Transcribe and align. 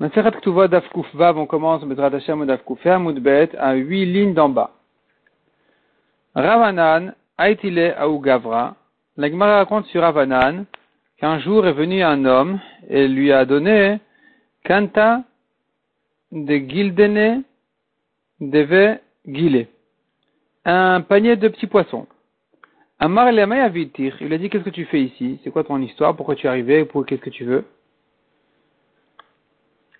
Maseret 0.00 0.30
Ktuvot 0.30 0.68
Daf 0.68 0.84
Vav, 1.14 1.36
on 1.38 1.46
commence 1.46 1.82
Bezrat 1.84 2.14
Hashem 2.14 2.46
Daf 2.46 2.64
Kufé 2.64 2.96
Bet 3.20 3.50
à 3.58 3.74
huit 3.74 4.06
lignes 4.06 4.32
d'en 4.32 4.48
bas. 4.48 4.70
Ravanan, 6.36 7.14
Aitile 7.36 7.96
Aou 7.98 8.20
Gavra. 8.20 8.76
La 9.16 9.28
Gemara 9.28 9.56
raconte 9.56 9.86
sur 9.86 10.02
Ravanan 10.02 10.66
qu'un 11.16 11.40
jour 11.40 11.66
est 11.66 11.72
venu 11.72 12.04
un 12.04 12.24
homme 12.26 12.60
et 12.88 13.08
lui 13.08 13.32
a 13.32 13.44
donné 13.44 13.98
Kanta 14.62 15.24
de 16.30 16.54
Gildene 16.58 17.42
Deve 18.38 18.98
Gile. 19.26 19.66
Un 20.64 21.00
panier 21.00 21.34
de 21.34 21.48
petits 21.48 21.66
poissons. 21.66 22.06
Amar 23.00 23.32
il 23.32 23.40
a 23.40 23.68
dit 23.68 23.90
qu'est-ce 23.90 24.62
que 24.62 24.70
tu 24.70 24.84
fais 24.84 25.02
ici? 25.02 25.40
C'est 25.42 25.50
quoi 25.50 25.64
ton 25.64 25.82
histoire? 25.82 26.14
Pourquoi 26.14 26.36
tu 26.36 26.46
es 26.46 26.50
arrivé? 26.50 26.84
Pour 26.84 27.04
qu'est-ce 27.04 27.20
que 27.20 27.30
tu 27.30 27.42
veux? 27.42 27.64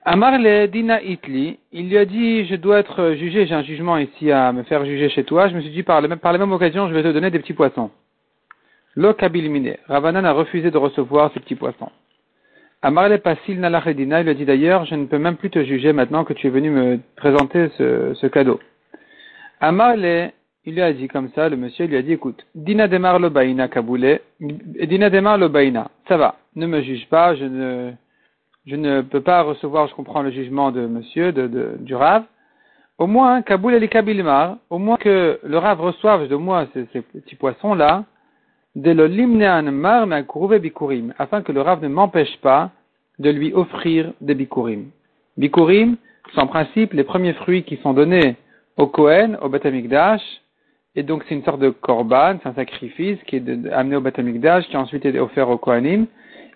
Amar 0.04 0.38
le 0.38 0.66
Dina 0.66 1.02
Itli, 1.02 1.58
il 1.72 1.88
lui 1.90 1.98
a 1.98 2.04
dit, 2.04 2.46
je 2.46 2.54
dois 2.54 2.78
être 2.78 3.14
jugé, 3.14 3.46
j'ai 3.46 3.54
un 3.54 3.62
jugement 3.62 3.98
ici 3.98 4.30
à 4.30 4.52
me 4.52 4.62
faire 4.62 4.84
juger 4.84 5.08
chez 5.10 5.24
toi. 5.24 5.48
Je 5.48 5.54
me 5.54 5.60
suis 5.60 5.70
dit, 5.70 5.82
par, 5.82 6.00
la 6.00 6.08
même 6.08 6.52
occasion, 6.52 6.88
je 6.88 6.94
vais 6.94 7.02
te 7.02 7.12
donner 7.12 7.30
des 7.30 7.38
petits 7.38 7.52
poissons. 7.52 7.90
Lo 8.94 9.12
Kabilimine. 9.12 9.76
Ravanan 9.86 10.24
a 10.24 10.32
refusé 10.32 10.70
de 10.70 10.78
recevoir 10.78 11.30
ces 11.34 11.40
petits 11.40 11.56
poissons. 11.56 11.90
Amar 12.80 13.08
le 13.08 13.18
Pasil 13.18 13.58
Nalaredina, 13.58 14.20
il 14.20 14.24
lui 14.24 14.30
a 14.30 14.34
dit 14.34 14.44
d'ailleurs, 14.44 14.84
je 14.86 14.94
ne 14.94 15.06
peux 15.06 15.18
même 15.18 15.36
plus 15.36 15.50
te 15.50 15.64
juger 15.64 15.92
maintenant 15.92 16.24
que 16.24 16.32
tu 16.32 16.46
es 16.46 16.50
venu 16.50 16.70
me 16.70 17.00
présenter 17.16 17.68
ce, 17.76 18.26
cadeau. 18.28 18.60
Amar 19.60 19.96
le, 19.96 20.28
il 20.64 20.74
lui 20.74 20.82
a 20.82 20.92
dit 20.92 21.08
comme 21.08 21.28
ça, 21.34 21.48
le 21.48 21.56
monsieur 21.56 21.86
lui 21.86 21.96
a 21.96 22.02
dit, 22.02 22.12
écoute, 22.12 22.46
Dina 22.54 22.86
Demar 22.86 23.18
lo 23.18 23.30
Baina 23.30 23.66
Kaboulé, 23.66 24.20
Dina 24.40 25.10
Demar 25.10 25.38
lo 25.38 25.48
Baina, 25.48 25.90
ça 26.06 26.16
va, 26.16 26.36
ne 26.54 26.66
me 26.66 26.80
juge 26.82 27.08
pas, 27.08 27.34
je 27.34 27.44
ne, 27.44 27.92
je 28.68 28.76
ne 28.76 29.00
peux 29.00 29.22
pas 29.22 29.42
recevoir, 29.42 29.88
je 29.88 29.94
comprends 29.94 30.20
le 30.20 30.30
jugement 30.30 30.70
de 30.70 30.86
monsieur, 30.86 31.32
de, 31.32 31.46
de 31.46 31.76
du 31.80 31.94
Rav. 31.94 32.24
Au 32.98 33.06
moins, 33.06 33.40
Kaboul 33.40 33.82
et 33.82 33.88
Kabilmar, 33.88 34.58
au 34.68 34.78
moins 34.78 34.98
que 34.98 35.40
le 35.42 35.58
Rav 35.58 35.80
reçoive 35.80 36.28
de 36.28 36.36
moi 36.36 36.66
ces, 36.74 37.00
petits 37.00 37.36
poissons-là, 37.36 38.04
de 38.76 38.90
le 38.90 39.06
limnean 39.06 39.62
mar 39.72 40.06
bikurim, 40.06 41.14
afin 41.18 41.40
que 41.42 41.52
le 41.52 41.62
Rav 41.62 41.82
ne 41.82 41.88
m'empêche 41.88 42.36
pas 42.42 42.70
de 43.18 43.30
lui 43.30 43.54
offrir 43.54 44.12
des 44.20 44.34
bikurim. 44.34 44.90
Bikurim 45.38 45.96
sont 46.34 46.40
en 46.40 46.46
principe 46.46 46.92
les 46.92 47.04
premiers 47.04 47.32
fruits 47.34 47.62
qui 47.62 47.78
sont 47.78 47.94
donnés 47.94 48.36
au 48.76 48.86
Kohen, 48.86 49.38
au 49.40 49.48
Batamikdash, 49.48 50.22
et 50.94 51.02
donc 51.02 51.24
c'est 51.26 51.34
une 51.34 51.44
sorte 51.44 51.60
de 51.60 51.70
korban, 51.70 52.36
c'est 52.42 52.48
un 52.50 52.54
sacrifice 52.54 53.18
qui 53.26 53.36
est 53.36 53.72
amené 53.72 53.96
au 53.96 54.02
Batamikdash, 54.02 54.68
qui 54.68 54.76
ensuite 54.76 55.06
été 55.06 55.18
offert 55.18 55.48
au 55.48 55.56
Kohanim, 55.56 56.06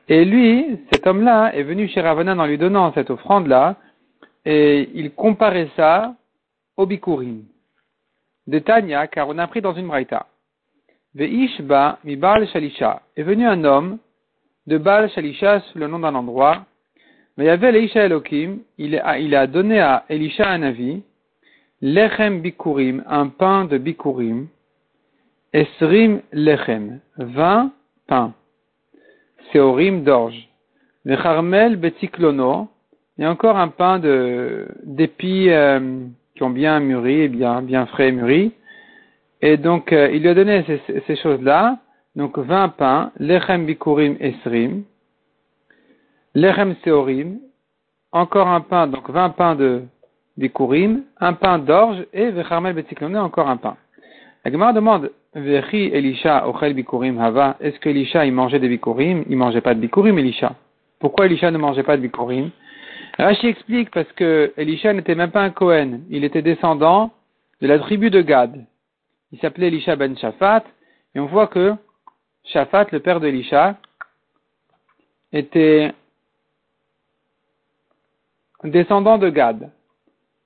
et 0.08 0.24
lui, 0.24 0.80
cet 0.92 1.06
homme-là, 1.06 1.54
est 1.54 1.62
venu 1.62 1.88
chez 1.88 2.00
Ravanan 2.00 2.38
en 2.38 2.46
lui 2.46 2.58
donnant 2.58 2.92
cette 2.92 3.10
offrande-là, 3.10 3.76
et 4.44 4.90
il 4.94 5.12
comparait 5.12 5.68
ça 5.76 6.14
au 6.76 6.86
bikurim 6.86 7.44
de 8.46 8.58
Tanya, 8.58 9.06
car 9.06 9.28
on 9.28 9.38
a 9.38 9.46
pris 9.46 9.60
dans 9.60 9.74
une 9.74 9.86
braïta. 9.86 10.26
Ve'ishba 11.14 11.98
mi 12.04 12.16
Baal 12.16 12.48
Shalisha. 12.48 13.02
Est 13.16 13.22
venu 13.22 13.46
un 13.46 13.62
homme 13.64 13.98
de 14.66 14.78
Baal 14.78 15.10
Shalisha 15.10 15.60
sous 15.60 15.78
le 15.78 15.86
nom 15.86 16.00
d'un 16.00 16.14
endroit. 16.14 16.64
Mais 17.36 17.44
il 17.44 17.46
y 17.46 17.50
avait 17.50 17.70
Elisha 17.70 18.04
Elohim, 18.04 18.58
il 18.76 18.96
a, 19.34 19.46
donné 19.46 19.80
à 19.80 20.04
Elisha 20.10 20.48
un 20.48 20.62
avis, 20.62 21.02
lechem 21.80 22.42
bikurim, 22.42 23.02
un 23.08 23.28
pain 23.28 23.64
de 23.64 23.78
bikurim, 23.78 24.48
esrim 25.52 26.20
lechem, 26.32 27.00
vingt 27.16 27.72
pains. 28.06 28.34
Seorim 29.52 30.02
d'orge. 30.02 30.48
Le 31.04 31.16
charmel 31.16 31.76
betiklono, 31.76 32.68
il 33.18 33.22
y 33.22 33.24
a 33.24 33.30
encore 33.30 33.58
un 33.58 33.68
pain 33.68 33.98
de, 33.98 34.66
d'épis 34.84 35.50
euh, 35.50 36.06
qui 36.34 36.42
ont 36.42 36.50
bien 36.50 36.80
mûri, 36.80 37.28
bien, 37.28 37.60
bien 37.60 37.86
frais 37.86 38.08
et 38.08 38.12
mûri. 38.12 38.52
Et 39.40 39.56
donc, 39.56 39.92
euh, 39.92 40.10
il 40.12 40.22
lui 40.22 40.28
a 40.28 40.34
donné 40.34 40.64
ces, 40.66 41.02
ces 41.06 41.16
choses-là. 41.16 41.78
Donc, 42.14 42.38
20 42.38 42.68
pains, 42.70 43.12
lechem 43.18 43.66
bikurim 43.66 44.16
esrim, 44.20 44.84
lechem 46.34 46.74
seorim, 46.84 47.38
encore 48.12 48.48
un 48.48 48.60
pain, 48.60 48.86
donc 48.86 49.08
20 49.10 49.30
pains 49.30 49.54
de 49.54 49.82
bikurim, 50.36 51.02
un 51.20 51.32
pain 51.32 51.58
d'orge, 51.58 52.04
et 52.12 52.30
vecharmel 52.30 52.74
betiklono, 52.74 53.18
encore 53.18 53.48
un 53.48 53.56
pain. 53.56 53.76
La 54.44 54.50
Gemara 54.50 54.72
demande, 54.72 55.10
Vechi 55.34 55.86
Elisha 55.94 56.46
ochel 56.46 56.74
bikurim 56.74 57.18
hava. 57.18 57.56
Est-ce 57.60 57.78
que 57.78 57.88
Elisha 57.88 58.26
il 58.26 58.32
mangeait 58.32 58.58
des 58.58 58.68
bikurim? 58.68 59.24
Il 59.28 59.36
mangeait 59.36 59.62
pas 59.62 59.74
de 59.74 59.80
bikurim, 59.80 60.18
Elisha. 60.18 60.54
Pourquoi 61.00 61.26
Elisha 61.26 61.50
ne 61.50 61.58
mangeait 61.58 61.82
pas 61.82 61.96
de 61.96 62.02
bikurim? 62.02 62.50
Rashi 63.18 63.46
explique 63.46 63.90
parce 63.90 64.10
que 64.12 64.52
Elisha 64.56 64.92
n'était 64.92 65.14
même 65.14 65.30
pas 65.30 65.42
un 65.42 65.50
Cohen. 65.50 66.00
Il 66.10 66.24
était 66.24 66.42
descendant 66.42 67.12
de 67.62 67.66
la 67.66 67.78
tribu 67.78 68.10
de 68.10 68.20
Gad. 68.20 68.66
Il 69.32 69.38
s'appelait 69.38 69.68
Elisha 69.68 69.96
ben 69.96 70.16
Shaphat. 70.18 70.64
Et 71.14 71.20
on 71.20 71.26
voit 71.26 71.46
que 71.46 71.74
Shaphat, 72.44 72.86
le 72.92 73.00
père 73.00 73.20
d'Elisha, 73.20 73.76
était 75.32 75.92
descendant 78.64 79.16
de 79.16 79.30
Gad. 79.30 79.70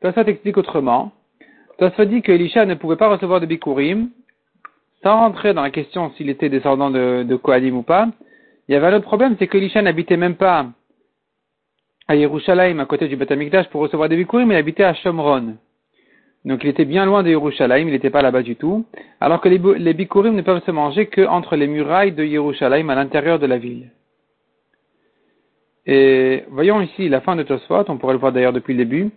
Ça 0.03 0.23
explique 0.23 0.57
autrement. 0.57 1.11
Ça 1.81 2.05
dit 2.05 2.23
que 2.23 2.31
Elisha 2.31 2.65
ne 2.67 2.75
pouvait 2.75 2.97
pas 2.97 3.09
recevoir 3.09 3.41
de 3.41 3.47
bikurim 3.47 4.11
sans 5.07 5.21
rentrer 5.21 5.55
dans 5.55 5.63
la 5.63 5.71
question 5.71 6.11
s'il 6.17 6.29
était 6.31 6.49
descendant 6.49 6.91
de, 6.91 7.23
de 7.23 7.71
ou 7.71 7.83
pas, 7.83 8.09
il 8.67 8.73
y 8.73 8.75
avait 8.75 8.89
un 8.89 8.97
autre 8.97 9.05
problème, 9.05 9.37
c'est 9.39 9.47
que 9.47 9.57
Elisha 9.57 9.81
n'habitait 9.81 10.17
même 10.17 10.35
pas 10.35 10.67
à 12.09 12.17
Yerushalayim, 12.17 12.81
à 12.81 12.87
côté 12.87 13.07
du 13.07 13.15
Beth 13.15 13.69
pour 13.71 13.83
recevoir 13.83 14.09
des 14.09 14.17
bikurim, 14.17 14.51
il 14.51 14.57
habitait 14.57 14.83
à 14.83 14.95
Shomron. 14.95 15.55
Donc 16.45 16.65
il 16.65 16.71
était 16.71 16.85
bien 16.85 17.07
loin 17.07 17.23
de 17.23 17.31
Yerushalayim, 17.31 17.87
il 17.87 17.93
n'était 17.93 18.11
pas 18.11 18.21
là-bas 18.21 18.43
du 18.43 18.57
tout, 18.57 18.85
alors 19.21 19.41
que 19.41 19.49
les, 19.49 19.95
bikurim 19.95 20.35
ne 20.35 20.43
peuvent 20.43 20.65
se 20.65 20.73
manger 20.73 21.07
que 21.07 21.25
entre 21.25 21.55
les 21.55 21.69
murailles 21.69 22.11
de 22.11 22.25
Yerushalayim 22.25 22.89
à 22.91 22.97
l'intérieur 22.97 23.39
de 23.39 23.47
la 23.47 23.59
ville. 23.59 23.91
Et 25.87 26.43
voyons 26.51 26.81
ici 26.81 27.09
la 27.09 27.21
fin 27.21 27.37
de 27.37 27.45
Tosfot, 27.45 27.85
on 27.87 27.97
pourrait 27.97 28.15
le 28.15 28.19
voir 28.19 28.33
d'ailleurs 28.33 28.53
depuis 28.53 28.75
le 28.75 28.85
début. 28.85 29.11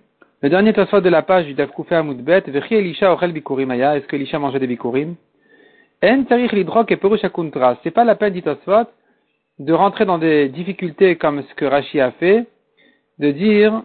Le 0.44 0.50
dernier 0.51 0.71
Tosfot 0.71 1.01
de 1.01 1.09
la 1.09 1.23
page 1.23 1.47
du 1.47 1.56
Dafkoufé 1.56 1.95
Amoudbet, 1.95 2.44
Vechi 2.45 2.75
Elisha 2.75 3.11
Ochel 3.11 3.31
Bikurim 3.31 3.71
Aya, 3.71 3.97
est-ce 3.97 4.06
que 4.06 4.16
Elisha 4.16 4.38
mangeait 4.38 4.59
des 4.59 4.67
bikurim 4.67 5.16
en 6.04 6.24
tarich 6.24 6.52
lidrok 6.52 6.92
et 6.92 7.00
C'est 7.84 7.92
pas 7.92 8.04
la 8.04 8.16
peine, 8.16 8.34
dit 8.34 8.44
de 9.60 9.74
rentrer 9.74 10.06
dans 10.06 10.18
des 10.18 10.48
difficultés 10.50 11.18
comme 11.18 11.44
ce 11.44 11.54
que 11.56 11.66
Rashi 11.66 12.00
a 12.00 12.12
fait, 12.12 12.48
de 13.20 13.32
dire 13.32 13.84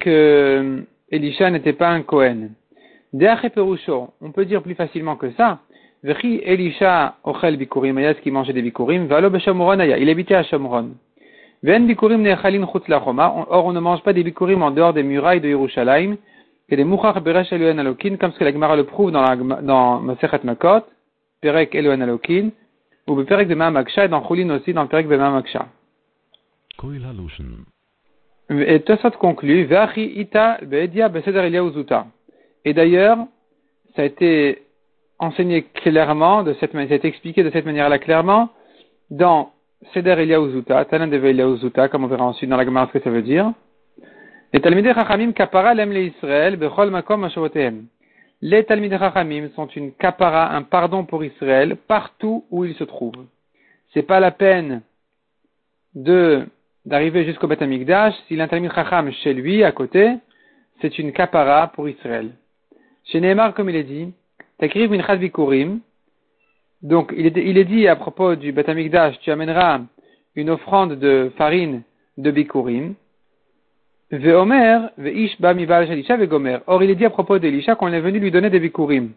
que 0.00 0.84
Elisha 1.10 1.50
n'était 1.50 1.74
pas 1.74 1.88
un 1.88 2.02
Kohen. 2.02 2.52
on 3.12 4.32
peut 4.32 4.46
dire 4.46 4.62
plus 4.62 4.74
facilement 4.74 5.16
que 5.16 5.30
ça. 5.32 5.58
Vechi 6.02 6.40
Elisha 6.44 7.16
ochel 7.22 7.56
bikurim, 7.58 7.98
ayas 7.98 8.14
qui 8.14 8.30
mangeait 8.30 8.54
des 8.54 8.62
bikurim, 8.62 9.06
valo 9.06 9.30
aya, 9.78 9.98
il 9.98 10.08
habitait 10.08 10.34
à 10.34 10.42
Shomron. 10.42 10.94
Ven 11.62 11.86
bikurim 11.86 12.22
nechalin 12.22 12.66
chutz 12.66 12.90
or 12.90 13.66
on 13.66 13.72
ne 13.72 13.80
mange 13.80 14.02
pas 14.02 14.12
des 14.12 14.24
bikurim 14.24 14.62
en 14.62 14.70
dehors 14.70 14.94
des 14.94 15.02
murailles 15.02 15.40
de 15.40 15.48
Yerushalayim, 15.48 16.16
que 16.68 16.74
des 16.74 16.84
mouchach 16.84 17.20
beresh 17.22 17.52
alokin, 17.52 18.16
comme 18.16 18.32
ce 18.32 18.38
que 18.38 18.44
la 18.44 18.52
Gemara 18.52 18.74
le 18.74 18.84
prouve 18.84 19.12
dans, 19.12 19.22
la, 19.22 19.36
dans 19.36 20.00
Masechet 20.00 20.40
Makot, 20.42 20.86
Perek 21.42 21.74
Elohen 21.74 22.00
Alokin, 22.02 22.50
ou 23.06 23.16
le 23.16 23.24
Perek 23.24 23.48
de 23.48 23.54
Mahamaksha, 23.54 24.04
et 24.04 24.08
dans 24.08 24.26
Choulin 24.26 24.48
aussi, 24.50 24.72
dans 24.72 24.82
le 24.82 24.88
Perek 24.88 25.08
de 25.08 25.16
Mahamaksha. 25.16 25.66
Et 28.48 28.80
Tosot 28.80 29.10
conclut, 29.18 29.64
Ve'achi 29.64 30.20
ita 30.20 30.58
be'edia 30.62 31.08
be'seder 31.08 31.40
Eliyahuzuta. 31.40 32.06
Et 32.64 32.72
d'ailleurs, 32.72 33.18
ça 33.96 34.02
a 34.02 34.04
été 34.04 34.62
enseigné 35.18 35.64
clairement, 35.74 36.44
de 36.44 36.54
cette 36.60 36.74
manière, 36.74 36.88
ça 36.88 36.94
a 36.94 36.96
été 36.98 37.08
expliqué 37.08 37.42
de 37.42 37.50
cette 37.50 37.66
manière-là 37.66 37.98
clairement, 37.98 38.50
dans 39.10 39.52
Seder 39.92 40.12
Eliyahuzuta, 40.12 40.84
Tanan 40.84 41.08
de 41.08 41.16
Eliyahuzuta, 41.16 41.88
comme 41.88 42.04
on 42.04 42.08
verra 42.08 42.24
ensuite 42.24 42.48
dans 42.48 42.56
la 42.56 42.64
Gemara 42.64 42.86
ce 42.86 42.98
que 42.98 43.04
ça 43.04 43.10
veut 43.10 43.22
dire. 43.22 43.52
Et 44.52 44.60
Talmidei 44.60 44.94
Chachamim 44.94 45.32
kapara 45.32 45.74
lem 45.74 45.92
le 45.92 46.02
Israël 46.04 46.56
bechol 46.56 46.90
makom 46.90 47.20
mashovotehem 47.20 47.86
les 48.42 48.64
Talmid 48.64 48.92
Rachamim 48.92 49.50
sont 49.54 49.68
une 49.68 49.92
kapara, 49.92 50.52
un 50.52 50.62
pardon 50.62 51.04
pour 51.04 51.24
Israël, 51.24 51.76
partout 51.76 52.44
où 52.50 52.64
ils 52.64 52.74
se 52.74 52.82
trouvent. 52.82 53.24
C'est 53.94 54.02
pas 54.02 54.18
la 54.18 54.32
peine 54.32 54.82
de, 55.94 56.44
d'arriver 56.84 57.24
jusqu'au 57.24 57.46
Beth 57.46 57.62
Amikdash, 57.62 58.14
s'il 58.26 58.40
a 58.40 58.48
chez 59.12 59.32
lui, 59.32 59.62
à 59.62 59.70
côté, 59.70 60.16
c'est 60.80 60.98
une 60.98 61.12
kapara 61.12 61.68
pour 61.68 61.88
Israël. 61.88 62.32
Chez 63.04 63.20
Neymar, 63.20 63.54
comme 63.54 63.70
il 63.70 63.76
est 63.76 63.84
dit, 63.84 64.12
Takriv 64.58 64.90
Minchad 64.90 65.20
Bikurim, 65.20 65.78
donc 66.82 67.14
il 67.16 67.26
est, 67.26 67.36
il 67.36 67.58
est 67.58 67.64
dit 67.64 67.86
à 67.86 67.94
propos 67.94 68.34
du 68.34 68.50
Beth 68.50 68.68
Amikdash, 68.68 69.20
tu 69.20 69.30
amèneras 69.30 69.82
une 70.34 70.50
offrande 70.50 70.98
de 70.98 71.30
farine 71.36 71.82
de 72.18 72.30
Bikurim, 72.32 72.94
Veomer, 74.12 74.90
veish 74.98 75.40
ba 75.40 75.54
mi 75.54 75.64
Elisha 75.64 76.16
vegomer. 76.16 76.58
Or, 76.66 76.82
il 76.82 76.90
est 76.90 76.94
dit 76.94 77.06
à 77.06 77.10
propos 77.10 77.38
d'Elisha 77.38 77.74
qu'on 77.74 77.92
est 77.92 78.00
venu 78.00 78.18
lui 78.18 78.30
donner 78.30 78.50
des 78.50 78.60
bikurim. 78.60 79.10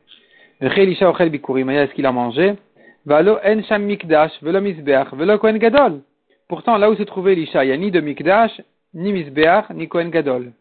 Elisha 0.62 1.10
ochel 1.10 1.30
bikurim. 1.30 1.70
Est-ce 1.70 1.94
qu'il 1.94 2.06
a 2.06 2.12
mangé? 2.12 2.54
Valo 3.06 3.38
en 3.46 3.62
sham 3.64 3.84
mikdash, 3.84 4.32
velo 4.42 4.62
misbeach, 4.62 5.14
velo 5.14 5.38
kohen 5.38 5.58
gadol. 5.58 6.02
Pourtant, 6.48 6.78
là 6.78 6.90
où 6.90 6.96
se 6.96 7.04
trouvait 7.04 7.34
Elisha, 7.34 7.66
il 7.66 7.68
n'y 7.68 7.74
a 7.74 7.78
ni 7.78 7.92
de 7.92 8.00
mikdash, 8.00 8.62
ni 8.96 9.12
Misbeach, 9.12 9.70
ni 9.74 9.88
Kohen 9.88 10.10
Gadol. 10.10 10.52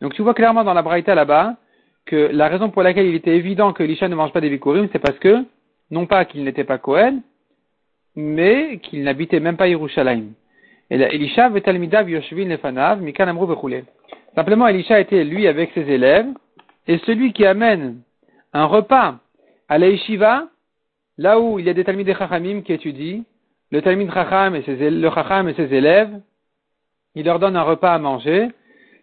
Donc 0.00 0.14
tu 0.14 0.22
vois 0.22 0.34
clairement 0.34 0.64
dans 0.64 0.74
la 0.74 0.82
Braïta 0.82 1.14
là-bas 1.14 1.56
que 2.06 2.30
la 2.32 2.48
raison 2.48 2.70
pour 2.70 2.82
laquelle 2.82 3.06
il 3.06 3.14
était 3.14 3.36
évident 3.36 3.72
que 3.72 3.82
Elisha 3.82 4.08
ne 4.08 4.14
mange 4.14 4.32
pas 4.32 4.40
des 4.40 4.48
Bikurim, 4.48 4.88
c'est 4.90 4.98
parce 4.98 5.18
que, 5.18 5.44
non 5.90 6.06
pas 6.06 6.24
qu'il 6.24 6.42
n'était 6.44 6.64
pas 6.64 6.78
Kohen, 6.78 7.20
mais 8.16 8.78
qu'il 8.78 9.02
n'habitait 9.02 9.40
même 9.40 9.58
pas 9.58 9.68
Yerushalayim. 9.68 10.32
Et 10.90 10.96
là, 10.96 11.12
Elisha 11.12 11.48
vetalmidav 11.48 12.08
yoshvin 12.08 12.48
lefanav 12.48 13.00
mikan 13.00 13.28
amru 13.28 13.46
Simplement, 14.34 14.68
Elisha 14.68 15.00
était 15.00 15.24
lui 15.24 15.46
avec 15.46 15.72
ses 15.74 15.88
élèves, 15.90 16.28
et 16.86 16.98
celui 16.98 17.32
qui 17.32 17.44
amène 17.44 18.00
un 18.52 18.64
repas 18.64 19.16
à 19.68 19.78
la 19.78 19.88
là 21.18 21.40
où 21.40 21.58
il 21.58 21.66
y 21.66 21.70
a 21.70 21.74
des 21.74 21.84
Talmidei 21.84 22.14
Chachamim 22.14 22.62
qui 22.62 22.72
étudient, 22.72 23.22
le 23.70 23.82
Talmid 23.82 24.10
Chacham 24.12 24.54
et 24.54 24.62
ses, 24.62 24.90
le 24.90 25.10
Chacham 25.10 25.48
et 25.48 25.54
ses 25.54 25.74
élèves, 25.74 26.20
il 27.14 27.24
leur 27.26 27.38
donne 27.38 27.56
un 27.56 27.62
repas 27.62 27.92
à 27.92 27.98
manger, 27.98 28.48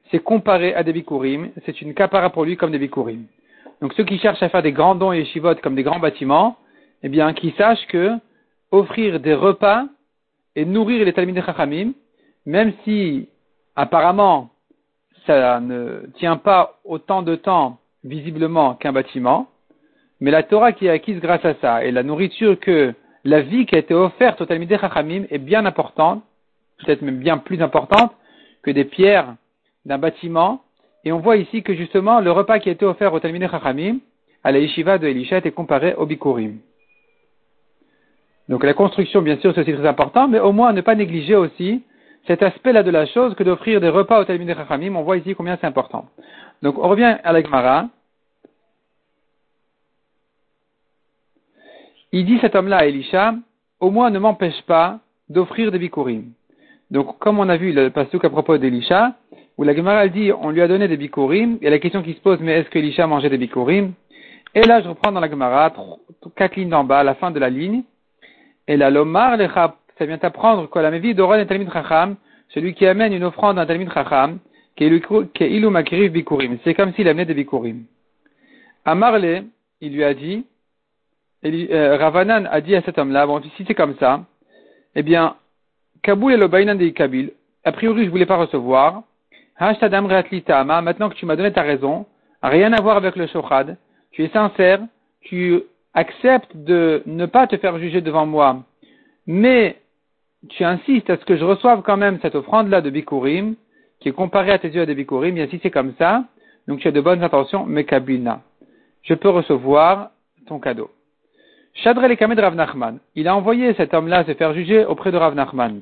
c'est 0.09 0.23
comparé 0.23 0.73
à 0.73 0.83
des 0.83 0.93
bikurim, 0.93 1.51
c'est 1.65 1.81
une 1.81 1.93
capara 1.93 2.29
pour 2.29 2.45
lui 2.45 2.57
comme 2.57 2.71
des 2.71 2.79
bikurim. 2.79 3.25
Donc 3.81 3.93
ceux 3.93 4.03
qui 4.03 4.17
cherchent 4.19 4.41
à 4.41 4.49
faire 4.49 4.63
des 4.63 4.71
grands 4.71 4.95
dons 4.95 5.11
et 5.11 5.19
yeshivot 5.19 5.55
comme 5.55 5.75
des 5.75 5.83
grands 5.83 5.99
bâtiments, 5.99 6.57
eh 7.03 7.09
bien, 7.09 7.33
qu'ils 7.33 7.53
sachent 7.53 7.85
que 7.87 8.13
offrir 8.71 9.19
des 9.19 9.33
repas 9.33 9.85
et 10.55 10.65
nourrir 10.65 11.05
les 11.05 11.13
Talmidei 11.13 11.41
Chachamim, 11.41 11.93
même 12.45 12.73
si 12.83 13.27
apparemment 13.75 14.49
ça 15.25 15.59
ne 15.59 16.07
tient 16.17 16.37
pas 16.37 16.79
autant 16.85 17.21
de 17.21 17.35
temps 17.35 17.79
visiblement 18.03 18.75
qu'un 18.75 18.93
bâtiment, 18.93 19.47
mais 20.19 20.31
la 20.31 20.43
Torah 20.43 20.71
qui 20.71 20.85
est 20.85 20.91
acquise 20.91 21.19
grâce 21.19 21.43
à 21.43 21.55
ça 21.55 21.83
et 21.83 21.91
la 21.91 22.03
nourriture 22.03 22.59
que 22.59 22.93
la 23.23 23.41
vie 23.41 23.65
qui 23.65 23.75
a 23.75 23.79
été 23.79 23.93
offerte 23.93 24.39
au 24.41 24.45
Talmidei 24.45 24.77
Chachamim 24.77 25.25
est 25.29 25.39
bien 25.39 25.65
importante, 25.65 26.23
peut-être 26.79 27.01
même 27.01 27.19
bien 27.19 27.37
plus 27.37 27.61
importante 27.61 28.13
que 28.61 28.71
des 28.71 28.85
pierres 28.85 29.35
d'un 29.85 29.97
bâtiment. 29.97 30.61
Et 31.03 31.11
on 31.11 31.19
voit 31.19 31.37
ici 31.37 31.63
que 31.63 31.73
justement 31.73 32.19
le 32.19 32.31
repas 32.31 32.59
qui 32.59 32.69
a 32.69 32.71
été 32.71 32.85
offert 32.85 33.13
au 33.13 33.19
Talmidei 33.19 33.47
Chachamim 33.49 33.97
à 34.43 34.51
la 34.51 34.59
yeshiva 34.59 34.99
de 34.99 35.07
Elisha 35.07 35.37
est 35.37 35.51
comparé 35.51 35.95
au 35.95 36.05
Bikurim. 36.05 36.59
Donc 38.49 38.63
la 38.63 38.73
construction, 38.73 39.21
bien 39.21 39.37
sûr, 39.37 39.53
c'est 39.53 39.61
aussi 39.61 39.73
très 39.73 39.87
important, 39.87 40.27
mais 40.27 40.39
au 40.39 40.51
moins 40.51 40.71
ne 40.73 40.81
pas 40.81 40.95
négliger 40.95 41.35
aussi 41.35 41.83
cet 42.27 42.43
aspect-là 42.43 42.83
de 42.83 42.91
la 42.91 43.05
chose 43.05 43.35
que 43.35 43.43
d'offrir 43.43 43.81
des 43.81 43.89
repas 43.89 44.19
au 44.19 44.25
Talmidei 44.25 44.53
Chachamim. 44.53 44.95
On 44.95 45.03
voit 45.03 45.17
ici 45.17 45.35
combien 45.35 45.57
c'est 45.59 45.67
important. 45.67 46.05
Donc 46.61 46.77
on 46.77 46.87
revient 46.87 47.17
à 47.23 47.31
la 47.31 47.41
Gemara. 47.41 47.87
Il 52.11 52.25
dit 52.25 52.39
cet 52.39 52.55
homme-là 52.55 52.85
Elisha, 52.85 53.35
au 53.79 53.91
moins 53.91 54.09
ne 54.09 54.19
m'empêche 54.19 54.61
pas 54.63 54.99
d'offrir 55.29 55.71
des 55.71 55.79
bikurim. 55.79 56.31
Donc, 56.91 57.17
comme 57.19 57.39
on 57.39 57.49
a 57.49 57.57
vu 57.57 57.73
le 57.73 57.89
pasuk 57.89 58.23
à 58.23 58.29
propos 58.29 58.57
d'Elisha, 58.57 59.15
où 59.57 59.63
la 59.63 59.75
Gemara 59.75 60.07
dit, 60.07 60.31
on 60.31 60.49
lui 60.51 60.61
a 60.61 60.67
donné 60.67 60.87
des 60.87 60.97
bikurim, 60.97 61.57
et 61.61 61.69
la 61.69 61.79
question 61.79 62.03
qui 62.03 62.13
se 62.13 62.19
pose, 62.19 62.39
mais 62.39 62.59
est-ce 62.59 62.69
que 62.69 62.79
Elisha 62.79 63.07
mangeait 63.07 63.29
des 63.29 63.37
bikurim 63.37 63.93
Et 64.53 64.61
là, 64.61 64.81
je 64.81 64.87
reprends 64.87 65.11
dans 65.11 65.19
la 65.19 65.29
Gemara, 65.29 65.73
quatre 66.35 66.55
lignes 66.55 66.69
d'en 66.69 66.83
bas, 66.83 66.99
à 66.99 67.03
la 67.03 67.15
fin 67.15 67.31
de 67.31 67.39
la 67.39 67.49
ligne, 67.49 67.83
et 68.67 68.77
là, 68.77 68.89
l'omar 68.89 69.37
ça 69.97 70.05
vient 70.05 70.19
apprendre 70.21 70.69
que 70.69 70.79
la 70.79 70.91
mevi 70.91 71.13
d'Oron 71.13 71.35
et 71.35 71.45
Talmid 71.45 71.71
Chacham, 71.71 72.15
celui 72.49 72.73
qui 72.73 72.85
amène 72.85 73.13
une 73.13 73.23
offrande 73.23 73.57
à 73.57 73.61
un 73.61 73.65
Talmid 73.65 73.91
Chacham, 73.93 74.39
qui 74.75 74.83
est 74.83 75.49
ilu 75.49 75.69
makiriv 75.69 76.11
bikurim. 76.11 76.57
C'est 76.63 76.73
comme 76.73 76.93
s'il 76.93 77.07
amenait 77.07 77.25
des 77.25 77.33
bikurim. 77.33 77.85
Amarle, 78.83 79.45
il 79.81 79.93
lui 79.93 80.03
a 80.03 80.13
dit, 80.13 80.45
euh, 81.45 81.97
Ravanan 81.97 82.47
a 82.51 82.61
dit 82.61 82.75
à 82.75 82.81
cet 82.81 82.97
homme-là, 82.97 83.25
bon, 83.25 83.41
si 83.41 83.65
c'est 83.65 83.73
comme 83.73 83.95
ça, 83.99 84.25
eh 84.95 85.03
bien, 85.03 85.35
Kaboul 86.01 86.33
et 86.33 86.37
le 86.37 86.47
de 86.47 86.89
Kabil, 86.89 87.31
a 87.63 87.71
priori, 87.71 88.01
je 88.01 88.05
ne 88.05 88.11
voulais 88.11 88.25
pas 88.25 88.37
recevoir. 88.37 89.03
Maintenant 89.59 91.09
que 91.09 91.15
tu 91.15 91.25
m'as 91.25 91.35
donné 91.35 91.51
ta 91.51 91.61
raison, 91.61 92.05
rien 92.43 92.73
à 92.73 92.81
voir 92.81 92.97
avec 92.97 93.15
le 93.15 93.27
shochad, 93.27 93.77
tu 94.11 94.23
es 94.23 94.29
sincère, 94.29 94.81
tu 95.21 95.61
acceptes 95.95 96.55
de 96.55 97.01
ne 97.05 97.25
pas 97.25 97.47
te 97.47 97.57
faire 97.57 97.79
juger 97.79 98.01
devant 98.01 98.25
moi, 98.25 98.63
mais 99.25 99.77
tu 100.49 100.63
insistes 100.63 101.09
à 101.09 101.17
ce 101.17 101.25
que 101.25 101.37
je 101.37 101.43
reçoive 101.43 101.81
quand 101.81 101.97
même 101.97 102.19
cette 102.21 102.35
offrande-là 102.35 102.81
de 102.81 102.89
Bikurim, 102.89 103.55
qui 103.99 104.09
est 104.09 104.11
comparée 104.11 104.51
à 104.51 104.59
tes 104.59 104.69
yeux 104.69 104.81
à 104.81 104.85
des 104.85 104.93
Bikurim, 104.93 105.33
bien 105.33 105.47
si 105.47 105.59
c'est 105.63 105.71
comme 105.71 105.93
ça, 105.97 106.25
donc 106.67 106.79
tu 106.79 106.87
as 106.87 106.91
de 106.91 107.01
bonnes 107.01 107.23
intentions, 107.23 107.65
mais 107.65 107.85
Kabilna. 107.85 108.41
Je 109.03 109.13
peux 109.13 109.29
recevoir 109.29 110.11
ton 110.47 110.59
cadeau. 110.59 110.89
Shadre 111.75 112.15
Kamed 112.15 112.39
Rav 112.39 112.55
Nachman. 112.55 112.99
Il 113.15 113.27
a 113.27 113.35
envoyé 113.35 113.73
cet 113.73 113.93
homme-là 113.93 114.23
se 114.25 114.33
faire 114.33 114.53
juger 114.53 114.85
auprès 114.85 115.11
de 115.11 115.17
Rav 115.17 115.35
Nachman. 115.35 115.81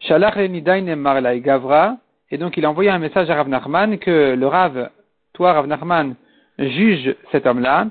Shalach 0.00 0.36
le 0.36 1.38
Gavra. 1.38 1.96
Et 2.30 2.38
donc 2.38 2.56
il 2.56 2.64
a 2.64 2.70
envoyé 2.70 2.90
un 2.90 2.98
message 2.98 3.30
à 3.30 3.34
Rav 3.34 3.48
Nachman 3.48 3.98
que 3.98 4.34
le 4.34 4.46
Rav, 4.46 4.90
toi 5.34 5.52
Rav 5.52 5.66
Nachman, 5.66 6.14
juge 6.58 7.14
cet 7.30 7.46
homme-là. 7.46 7.88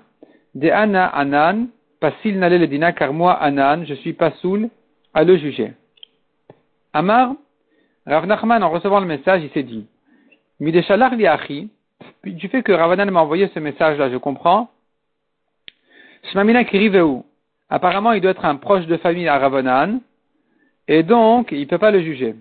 De 0.58 0.72
Anna 0.72 1.06
Anan, 1.06 1.68
Pasil 2.00 2.40
Nale 2.40 2.58
le 2.58 2.92
car 2.94 3.14
moi 3.14 3.34
Anan, 3.34 3.86
je 3.86 3.94
suis 3.94 4.14
pas 4.14 4.32
soul 4.42 4.70
à 5.14 5.24
le 5.24 5.38
juger. 5.38 5.74
Amar, 6.94 7.36
Rav 8.08 8.26
Nachman, 8.26 8.64
en 8.64 8.72
recevant 8.72 9.00
le 9.00 9.06
message, 9.06 9.44
il 9.44 9.52
s'est 9.52 9.62
dit, 9.62 9.86
Mideshalach 10.60 11.14
li 11.14 11.28
achi, 11.28 11.70
du 12.24 12.48
fait 12.48 12.64
que 12.64 12.72
Rav 12.72 12.98
m'a 12.98 13.22
envoyé 13.22 13.52
ce 13.54 13.60
message-là, 13.60 14.10
je 14.10 14.18
comprends, 14.18 14.72
Shmamina 16.32 16.64
Kiriveu. 16.64 17.22
Apparemment, 17.70 18.14
il 18.14 18.22
doit 18.22 18.32
être 18.32 18.46
un 18.46 18.56
proche 18.56 18.88
de 18.88 18.98
famille 18.98 19.28
à 19.28 19.38
Ravonan, 19.38 20.00
et 20.88 21.04
donc, 21.04 21.52
il 21.52 21.60
ne 21.60 21.66
peut 21.66 21.78
pas 21.78 21.92
le 21.92 22.02
juger. 22.02 22.34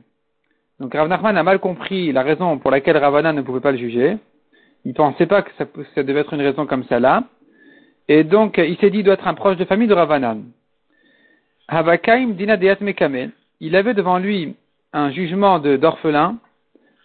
Donc, 0.80 0.94
Rav 0.94 1.08
Nachman 1.08 1.36
a 1.36 1.42
mal 1.42 1.58
compris 1.58 2.12
la 2.12 2.22
raison 2.22 2.56
pour 2.56 2.70
laquelle 2.70 2.96
Ravanan 2.96 3.36
ne 3.36 3.42
pouvait 3.42 3.60
pas 3.60 3.72
le 3.72 3.78
juger. 3.78 4.16
Il 4.86 4.92
ne 4.92 4.94
pensait 4.94 5.26
pas 5.26 5.42
que 5.42 5.50
ça, 5.58 5.66
ça, 5.94 6.02
devait 6.02 6.20
être 6.20 6.32
une 6.32 6.40
raison 6.40 6.64
comme 6.64 6.84
celle-là. 6.84 7.24
Et 8.08 8.24
donc, 8.24 8.58
il 8.58 8.76
s'est 8.78 8.90
dit, 8.90 8.98
il 8.98 9.04
doit 9.04 9.14
être 9.14 9.26
un 9.26 9.34
proche 9.34 9.56
de 9.56 9.64
famille 9.64 9.88
de 9.88 9.94
Ravanan. 9.94 10.44
Havakaim 11.68 12.34
dina 12.34 12.56
mekamen. 12.80 13.30
Il 13.60 13.74
avait 13.74 13.94
devant 13.94 14.18
lui 14.18 14.54
un 14.92 15.10
jugement 15.10 15.58
d'orphelin. 15.58 16.38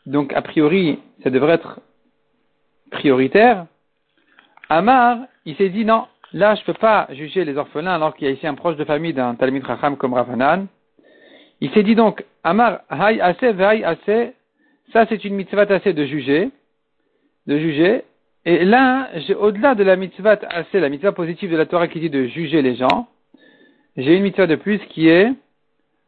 Donc, 0.05 0.33
a 0.33 0.41
priori, 0.41 0.99
ça 1.23 1.29
devrait 1.29 1.53
être 1.53 1.79
prioritaire. 2.91 3.65
Amar, 4.69 5.19
il 5.45 5.55
s'est 5.55 5.69
dit, 5.69 5.85
non, 5.85 6.05
Là, 6.33 6.55
je 6.55 6.61
ne 6.61 6.65
peux 6.65 6.73
pas 6.73 7.07
juger 7.11 7.43
les 7.43 7.57
orphelins 7.57 7.93
alors 7.93 8.15
qu'il 8.15 8.25
y 8.25 8.29
a 8.29 8.33
ici 8.33 8.47
un 8.47 8.53
proche 8.53 8.77
de 8.77 8.85
famille 8.85 9.13
d'un 9.13 9.35
Talmud 9.35 9.63
Racham 9.63 9.97
comme 9.97 10.13
Ravanan. 10.13 10.67
Il 11.59 11.69
s'est 11.71 11.83
dit 11.83 11.95
donc, 11.95 12.23
Amar, 12.43 12.81
hay 12.89 13.19
assez, 13.19 13.49
hay 13.61 13.83
assez, 13.83 14.33
ça 14.93 15.05
c'est 15.07 15.25
une 15.25 15.35
mitzvah 15.35 15.63
assez 15.63 15.93
de 15.93 16.05
juger, 16.05 16.49
de 17.47 17.57
juger. 17.57 18.05
Et 18.45 18.65
là, 18.65 19.09
j'ai 19.27 19.35
au-delà 19.35 19.75
de 19.75 19.83
la 19.83 19.95
mitzvah 19.95 20.37
assez, 20.49 20.79
la 20.79 20.89
mitzvah 20.89 21.11
positive 21.11 21.51
de 21.51 21.57
la 21.57 21.65
Torah 21.67 21.87
qui 21.87 21.99
dit 21.99 22.09
de 22.09 22.25
juger 22.25 22.61
les 22.61 22.75
gens, 22.75 23.07
j'ai 23.97 24.15
une 24.15 24.23
mitzvah 24.23 24.47
de 24.47 24.55
plus 24.55 24.79
qui 24.89 25.09
est 25.09 25.31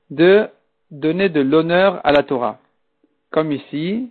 de 0.10 0.48
donner 0.90 1.30
de 1.30 1.42
l'honneur 1.42 2.02
à 2.04 2.12
la 2.12 2.24
Torah. 2.24 2.60
Comme 3.32 3.52
ici, 3.52 4.10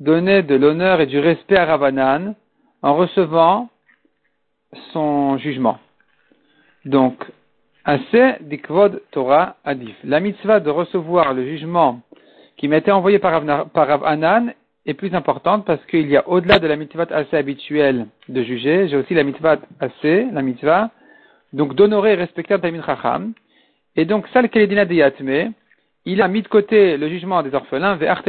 donner 0.00 0.42
de 0.42 0.54
l'honneur 0.54 1.00
et 1.00 1.06
du 1.06 1.18
respect 1.18 1.56
à 1.56 1.66
Ravanan 1.66 2.34
en 2.82 2.94
recevant 2.94 3.68
son 4.92 5.36
jugement. 5.38 5.78
Donc, 6.84 7.24
assez 7.84 8.34
dikvod 8.40 9.02
Torah 9.10 9.56
adif. 9.64 9.96
La 10.04 10.20
mitzvah 10.20 10.60
de 10.60 10.70
recevoir 10.70 11.34
le 11.34 11.44
jugement 11.44 12.00
qui 12.56 12.68
m'était 12.68 12.92
envoyé 12.92 13.18
par 13.18 13.42
Rav 13.74 14.04
Anan 14.04 14.52
est 14.88 14.94
plus 14.94 15.14
importante 15.14 15.66
parce 15.66 15.84
qu'il 15.86 16.08
y 16.08 16.16
a 16.16 16.26
au-delà 16.28 16.58
de 16.58 16.66
la 16.66 16.76
mitzvah 16.76 17.06
assez 17.10 17.36
habituelle 17.36 18.06
de 18.28 18.42
juger, 18.42 18.88
j'ai 18.88 18.96
aussi 18.96 19.14
la 19.14 19.22
mitzvah 19.22 19.56
assez, 19.80 20.26
la 20.32 20.42
mitzvah, 20.42 20.90
donc 21.52 21.74
d'honorer 21.74 22.12
et 22.12 22.16
respecter 22.16 22.54
un 22.54 22.58
Talmud 22.58 22.82
Chacham. 22.84 23.34
Et 23.96 24.06
donc, 24.06 24.26
Sal 24.28 24.48
Keledina 24.48 24.86
de 24.86 24.94
Yatme, 24.94 25.52
il 26.06 26.22
a 26.22 26.28
mis 26.28 26.42
de 26.42 26.48
côté 26.48 26.96
le 26.96 27.08
jugement 27.08 27.42
des 27.42 27.54
orphelins, 27.54 27.96
vers 27.96 28.22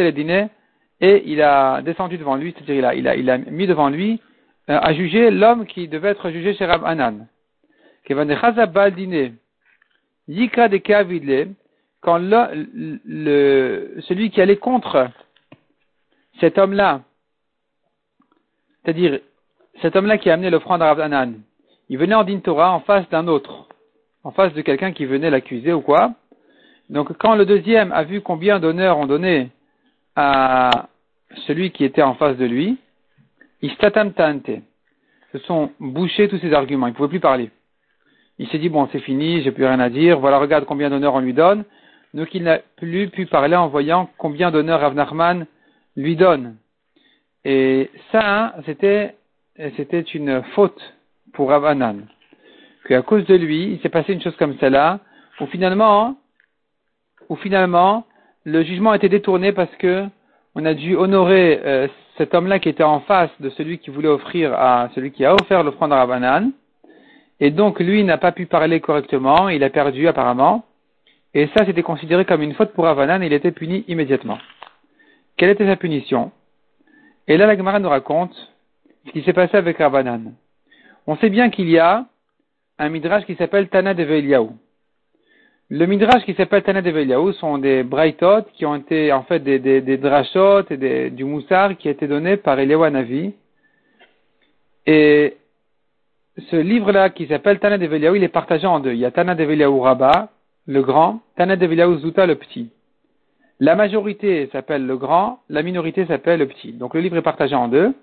et 1.01 1.24
il 1.25 1.42
a 1.42 1.82
descendu 1.82 2.18
devant 2.18 2.36
lui, 2.36 2.54
c'est-à-dire 2.54 2.75
il 2.75 2.86
a, 2.86 2.94
il, 2.94 3.08
a, 3.08 3.16
il 3.16 3.30
a 3.30 3.38
mis 3.38 3.68
devant 3.68 3.88
lui 3.89 4.20
euh, 4.70 4.78
à 4.82 4.94
juger 4.94 5.32
l'homme 5.32 5.66
qui 5.66 5.88
devait 5.88 6.10
être 6.10 6.30
jugé 6.30 6.54
chez 6.56 6.66
Rab 6.66 6.84
Anan. 6.86 7.25
Yika 10.28 10.68
de 10.68 11.48
quand 12.01 12.18
le, 12.18 13.00
le, 13.06 13.96
celui 14.01 14.30
qui 14.30 14.42
allait 14.42 14.58
contre 14.58 15.10
cet 16.39 16.58
homme-là, 16.58 17.01
c'est-à-dire 18.84 19.19
cet 19.81 19.96
homme-là 19.96 20.17
qui 20.17 20.29
a 20.29 20.34
amené 20.34 20.50
l'offrande 20.50 20.81
à 20.81 20.91
Anan, 20.91 21.34
il 21.89 21.98
venait 21.98 22.15
en 22.15 22.24
din 22.24 22.39
Torah 22.39 22.72
en 22.72 22.81
face 22.81 23.08
d'un 23.10 23.27
autre, 23.27 23.67
en 24.24 24.31
face 24.31 24.53
de 24.53 24.62
quelqu'un 24.62 24.91
qui 24.91 25.05
venait 25.05 25.29
l'accuser 25.29 25.74
ou 25.74 25.81
quoi. 25.81 26.13
Donc 26.89 27.17
quand 27.17 27.36
le 27.36 27.46
deuxième 27.46 27.91
a 27.91 28.03
vu 28.03 28.22
combien 28.22 28.60
d'honneur 28.60 28.98
on 28.98 29.05
donnait 29.05 29.50
à 30.15 30.88
celui 31.48 31.72
qui 31.72 31.84
était 31.84 32.01
en 32.01 32.15
face 32.15 32.38
de 32.38 32.46
lui, 32.46 32.77
Istatam 33.62 34.13
Tante. 34.13 34.50
Se 35.31 35.38
sont 35.39 35.72
bouchés 35.79 36.27
tous 36.27 36.39
ses 36.39 36.53
arguments. 36.53 36.88
Il 36.88 36.91
ne 36.91 36.96
pouvait 36.96 37.10
plus 37.10 37.19
parler. 37.19 37.51
Il 38.39 38.48
s'est 38.48 38.58
dit, 38.58 38.69
bon, 38.69 38.88
c'est 38.91 39.00
fini, 39.00 39.43
j'ai 39.43 39.51
plus 39.51 39.65
rien 39.65 39.79
à 39.79 39.89
dire. 39.89 40.19
Voilà, 40.19 40.39
regarde 40.39 40.65
combien 40.65 40.89
d'honneur 40.89 41.13
on 41.13 41.19
lui 41.19 41.34
donne. 41.34 41.65
Donc 42.13 42.34
il 42.34 42.43
n'a 42.43 42.60
plus 42.77 43.10
pu 43.10 43.25
parler 43.27 43.55
en 43.55 43.67
voyant 43.67 44.10
combien 44.17 44.50
d'honneur 44.50 44.79
Rav 44.79 44.96
lui 46.00 46.15
donne. 46.15 46.56
Et 47.46 47.89
ça, 48.12 48.56
c'était, 48.65 49.15
c'était 49.75 50.01
une 50.01 50.44
faute 50.56 50.82
pour 51.34 51.50
Ravanan. 51.50 52.06
Qu'à 52.88 53.01
cause 53.01 53.25
de 53.25 53.36
lui, 53.36 53.74
il 53.74 53.79
s'est 53.82 53.89
passé 53.89 54.13
une 54.13 54.22
chose 54.22 54.36
comme 54.38 54.58
celle-là, 54.60 55.00
où 55.39 55.46
finalement, 55.48 56.15
où 57.27 57.36
finalement, 57.36 58.06
le 58.46 58.63
jugement 58.63 58.91
a 58.91 58.96
été 58.96 59.10
détourné 59.10 59.51
parce 59.51 59.74
que 59.75 60.06
on 60.56 60.65
a 60.65 60.74
dû 60.74 60.96
honorer 60.96 61.60
euh, 61.63 61.88
cet 62.18 62.34
homme-là 62.34 62.60
qui 62.60 62.70
était 62.70 62.84
en 62.84 63.01
face 63.01 63.29
de 63.39 63.50
celui 63.51 63.77
qui 63.77 63.91
voulait 63.91 64.08
offrir 64.08 64.53
à 64.53 64.89
celui 64.96 65.12
qui 65.12 65.24
a 65.25 65.34
offert 65.34 65.63
l'offrande 65.63 65.94
à 65.94 65.98
Ravanan. 65.98 66.51
Et 67.39 67.51
donc, 67.51 67.79
lui 67.79 68.03
n'a 68.03 68.18
pas 68.18 68.32
pu 68.32 68.46
parler 68.46 68.79
correctement, 68.79 69.50
il 69.50 69.63
a 69.63 69.70
perdu 69.70 70.08
apparemment. 70.08 70.65
Et 71.34 71.48
ça, 71.56 71.65
c'était 71.65 71.84
considéré 71.84 72.25
comme 72.25 72.41
une 72.41 72.53
faute 72.53 72.74
pour 72.74 72.86
Ravanan 72.86 73.22
et 73.22 73.27
il 73.27 73.34
était 73.34 73.51
puni 73.51 73.86
immédiatement. 73.88 74.39
Quelle 75.39 75.51
était 75.51 75.65
sa 75.65 75.77
punition? 75.77 76.34
Et 77.25 77.38
là, 77.38 77.48
la 77.48 77.55
Gemara 77.55 77.79
nous 77.79 77.88
raconte 77.88 78.36
ce 79.05 79.12
qui 79.12 79.24
s'est 79.24 79.31
passé 79.31 79.55
avec 79.55 79.77
Ravanan. 79.77 80.34
On 81.08 81.15
sait 81.15 81.29
bien 81.29 81.50
qu'il 81.50 81.69
y 81.69 81.79
a 81.79 82.08
un 82.77 82.89
midrash 82.89 83.25
qui 83.25 83.36
s'appelle 83.36 83.69
Tana 83.69 83.93
de 83.93 84.03
Veliaou. 84.03 84.51
Le 85.69 85.86
midrash 85.86 86.25
qui 86.25 86.34
s'appelle 86.34 86.63
Tana 86.63 86.81
de 86.81 87.31
sont 87.31 87.58
des 87.58 87.84
braithot 87.84 88.43
qui 88.53 88.65
ont 88.65 88.75
été 88.75 89.13
en 89.13 89.24
fait 89.24 89.39
des, 89.39 89.60
des, 89.60 89.79
des 89.79 89.96
drashot 89.96 90.69
et 90.72 90.75
des, 90.75 91.10
du 91.10 91.24
moussar 91.24 91.77
qui 91.77 91.88
a 91.88 91.91
été 91.91 92.05
donné 92.05 92.36
par 92.36 92.60
Eliyahu 92.60 92.91
Navi. 92.91 93.34
Et 94.88 95.38
ce 96.50 96.58
livre-là 96.58 97.12
qui 97.12 97.27
s'appelle 97.27 97.60
Tana 97.60 97.77
de 97.77 97.86
il 97.86 98.24
est 98.25 98.27
partagé 98.27 98.67
en 98.67 98.81
deux. 98.81 98.91
Il 98.91 99.00
y 99.00 99.05
a 99.05 99.12
Tana 99.12 99.36
de 99.36 99.43
Veliaou 99.46 99.79
Rabba, 99.79 100.31
le 100.67 100.81
grand, 100.81 101.22
Tana 101.38 101.55
de 101.55 101.65
Veliaou 101.65 101.98
Zuta, 102.00 102.25
le 102.25 102.36
petit. 102.36 102.72
La 103.60 103.75
majorité 103.75 104.50
s'appelle 104.54 104.86
le 104.86 104.96
grand, 104.96 105.39
la 105.50 105.63
minorité 105.63 106.06
s'appelle 106.06 106.39
le 106.39 106.48
petit. 106.48 106.72
Donc 106.72 106.94
le 106.94 107.01
livre 107.01 107.18
est 107.18 107.22
partagé 107.22 107.56
en 107.56 107.68
deux. 107.68 107.94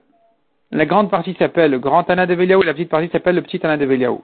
La 0.71 0.85
grande 0.85 1.11
partie 1.11 1.35
s'appelle 1.39 1.71
le 1.71 1.79
grand 1.79 2.05
Tana 2.05 2.27
de 2.27 2.35
Veliaou, 2.35 2.63
la 2.63 2.75
petite 2.75 2.91
partie 2.91 3.09
s'appelle 3.09 3.37
le 3.37 3.43
petit 3.43 3.59
Tana 3.59 3.77
de 3.77 3.87
Veliaou. 3.87 4.23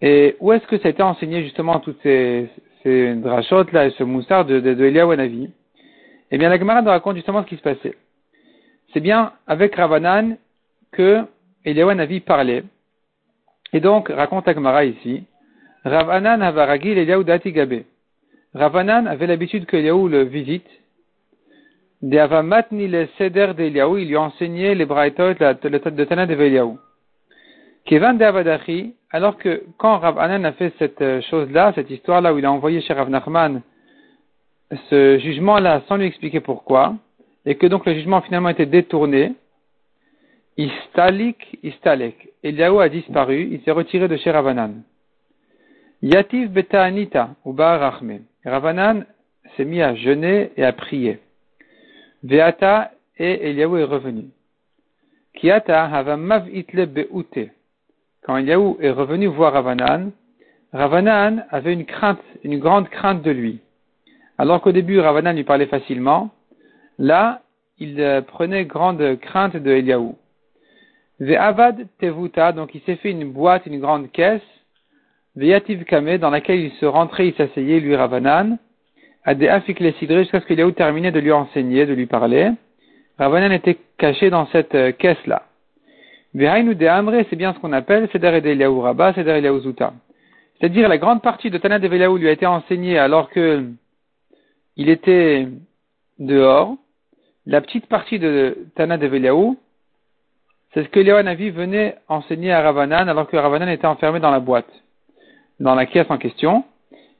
Et 0.00 0.36
où 0.40 0.52
est-ce 0.52 0.66
que 0.66 0.78
ça 0.78 0.88
a 0.88 0.90
été 0.90 1.02
enseigné 1.02 1.42
justement 1.42 1.80
toutes 1.80 1.98
ces, 2.02 2.48
ces 2.82 3.14
drachotes 3.14 3.72
là 3.72 3.86
et 3.86 3.90
ce 3.90 4.04
moussard 4.04 4.44
de, 4.44 4.60
de, 4.60 4.74
de 4.74 5.48
Eh 6.30 6.38
bien, 6.38 6.48
la 6.50 6.58
Gemara 6.58 6.82
nous 6.82 6.90
raconte 6.90 7.16
justement 7.16 7.42
ce 7.42 7.48
qui 7.48 7.56
se 7.56 7.62
passait. 7.62 7.96
C'est 8.92 9.00
bien 9.00 9.32
avec 9.46 9.74
Ravanan 9.74 10.36
que 10.92 11.24
Eliyahu 11.64 12.20
parlait. 12.20 12.62
Et 13.72 13.80
donc, 13.80 14.08
raconte 14.08 14.46
la 14.46 14.54
Gemara 14.54 14.84
ici, 14.84 15.24
Ravanan 15.84 16.42
avaragil 16.42 16.96
Eliyahu 16.96 17.24
dati 17.24 17.50
gabe. 17.50 17.82
Ravanan 18.54 19.06
avait 19.06 19.26
l'habitude 19.26 19.66
que 19.66 19.76
Eliyahu 19.76 20.08
le 20.08 20.22
visite. 20.24 20.68
De 22.02 22.18
avamatni 22.18 22.88
le 22.88 23.08
seder 23.18 23.54
d'Eliyahu, 23.56 24.00
il 24.00 24.08
lui 24.08 24.16
enseignait 24.16 24.74
les 24.74 24.84
braïtot 24.84 25.34
de 25.34 26.04
Tana 26.04 26.26
de 26.26 26.34
Eliyahu. 26.34 26.76
Kevan 27.86 28.18
de 28.18 28.24
Avadachi, 28.24 28.94
alors 29.10 29.38
que 29.38 29.62
quand 29.78 29.98
Rav 29.98 30.18
Anan 30.18 30.44
a 30.44 30.52
fait 30.52 30.74
cette 30.78 31.00
euh, 31.00 31.20
chose-là, 31.22 31.72
cette 31.74 31.88
histoire-là 31.88 32.34
où 32.34 32.38
il 32.38 32.44
a 32.44 32.50
envoyé 32.50 32.80
chez 32.80 32.92
Rav 32.92 33.08
Nachman 33.08 33.62
ce 34.90 35.18
jugement-là 35.18 35.82
sans 35.86 35.96
lui 35.96 36.06
expliquer 36.06 36.40
pourquoi, 36.40 36.96
et 37.44 37.54
que 37.54 37.68
donc 37.68 37.86
le 37.86 37.94
jugement 37.94 38.20
finalement 38.22 38.48
été 38.48 38.66
détourné, 38.66 39.34
Istalik, 40.56 41.58
Istalek. 41.62 42.32
Eliaou 42.42 42.80
a 42.80 42.88
disparu, 42.88 43.48
il 43.52 43.62
s'est 43.62 43.70
retiré 43.70 44.08
de 44.08 44.16
chez 44.16 44.30
Ravanan. 44.30 44.82
Yativ 46.02 46.50
Anita, 46.72 47.30
ou 47.44 47.54
Rachme. 47.56 48.20
Ravanan 48.46 49.04
s'est 49.56 49.64
mis 49.64 49.82
à 49.82 49.94
jeûner 49.94 50.52
et 50.56 50.64
à 50.64 50.72
prier. 50.72 51.18
Veata 52.22 52.92
et 53.18 53.50
Eliaou 53.50 53.76
est 53.76 53.84
revenu. 53.84 54.30
Kiata 55.34 55.84
hava 55.84 56.16
mav 56.16 56.48
itle 56.48 56.86
beute 56.86 57.50
quand 58.26 58.36
Eliaou 58.38 58.76
est 58.80 58.90
revenu 58.90 59.26
voir 59.26 59.52
Ravanan, 59.52 60.10
Ravanan 60.72 61.44
avait 61.50 61.72
une 61.72 61.84
crainte, 61.84 62.18
une 62.42 62.58
grande 62.58 62.88
crainte 62.88 63.22
de 63.22 63.30
lui. 63.30 63.60
Alors 64.36 64.60
qu'au 64.60 64.72
début, 64.72 64.98
Ravanan 64.98 65.36
lui 65.36 65.44
parlait 65.44 65.66
facilement, 65.66 66.30
là, 66.98 67.42
il 67.78 68.00
euh, 68.00 68.22
prenait 68.22 68.64
grande 68.64 69.16
crainte 69.20 69.56
de 69.56 69.70
Eliaou. 69.70 70.16
Ve'avad 71.20 71.86
tevuta, 71.98 72.50
donc 72.50 72.74
il 72.74 72.80
s'est 72.82 72.96
fait 72.96 73.12
une 73.12 73.30
boîte, 73.30 73.66
une 73.66 73.78
grande 73.78 74.10
caisse, 74.10 74.42
Ve'yativ 75.36 75.84
kame, 75.84 76.18
dans 76.18 76.30
laquelle 76.30 76.60
il 76.60 76.72
se 76.72 76.86
rentrait, 76.86 77.28
il 77.28 77.34
s'asseyait, 77.34 77.80
lui 77.80 77.94
Ravanan, 77.94 78.58
à 79.24 79.34
des 79.34 79.50
sidré, 79.98 80.22
jusqu'à 80.22 80.40
ce 80.40 80.46
qu'Eliaou 80.46 80.70
terminait 80.70 81.12
de 81.12 81.20
lui 81.20 81.32
enseigner, 81.32 81.84
de 81.84 81.92
lui 81.92 82.06
parler. 82.06 82.52
Ravanan 83.18 83.52
était 83.52 83.78
caché 83.98 84.30
dans 84.30 84.46
cette 84.46 84.74
euh, 84.74 84.92
caisse-là. 84.92 85.42
Vehainu 86.34 86.74
de 86.74 86.86
Amre, 86.86 87.24
c'est 87.30 87.36
bien 87.36 87.54
ce 87.54 87.58
qu'on 87.58 87.72
appelle 87.72 88.08
Seder 88.12 88.40
Eliaou 88.44 88.80
Rabba, 88.80 89.14
Seder 89.14 89.38
Eliaou 89.38 89.60
Zuta. 89.60 89.94
C'est-à-dire 90.58 90.88
la 90.88 90.98
grande 90.98 91.22
partie 91.22 91.50
de 91.50 91.58
Tana 91.58 91.78
de 91.78 91.88
Veliaou 91.88 92.16
lui 92.16 92.28
a 92.28 92.32
été 92.32 92.46
enseignée 92.46 92.98
alors 92.98 93.30
que 93.30 93.64
il 94.76 94.88
était 94.88 95.48
dehors. 96.18 96.76
La 97.46 97.60
petite 97.60 97.86
partie 97.86 98.18
de 98.18 98.66
Tana 98.74 98.98
de 98.98 99.06
Veliaou, 99.06 99.58
c'est 100.72 100.84
ce 100.84 100.88
que 100.88 101.00
Léon 101.00 101.22
Navi 101.22 101.50
venait 101.50 101.96
enseigner 102.08 102.52
à 102.52 102.62
Ravanan 102.62 103.08
alors 103.08 103.28
que 103.28 103.36
Ravanan 103.36 103.68
était 103.68 103.86
enfermé 103.86 104.20
dans 104.20 104.30
la 104.30 104.40
boîte, 104.40 104.70
dans 105.60 105.74
la 105.74 105.86
caisse 105.86 106.06
en 106.10 106.18
question. 106.18 106.64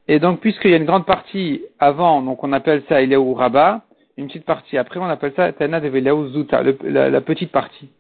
Et 0.09 0.19
donc, 0.19 0.41
puisqu'il 0.41 0.71
y 0.71 0.75
a 0.75 0.77
une 0.77 0.85
grande 0.85 1.07
partie 1.07 1.63
avant, 1.79 2.23
donc 2.23 2.43
on 2.45 2.53
appelle 2.53 2.83
ça 2.89 3.03
Eliaou 3.03 3.35
Rabba, 3.35 3.83
une 4.17 4.29
petite 4.29 4.45
partie 4.45 4.79
après, 4.79 5.01
on 5.01 5.05
appelle 5.05 5.33
ça 5.37 5.53
Tana 5.53 5.81
de 5.81 5.89
Veliaou 5.89 6.29
Zuta, 6.29 6.63
la 6.63 7.21
petite 7.21 7.53
partie. 7.53 7.91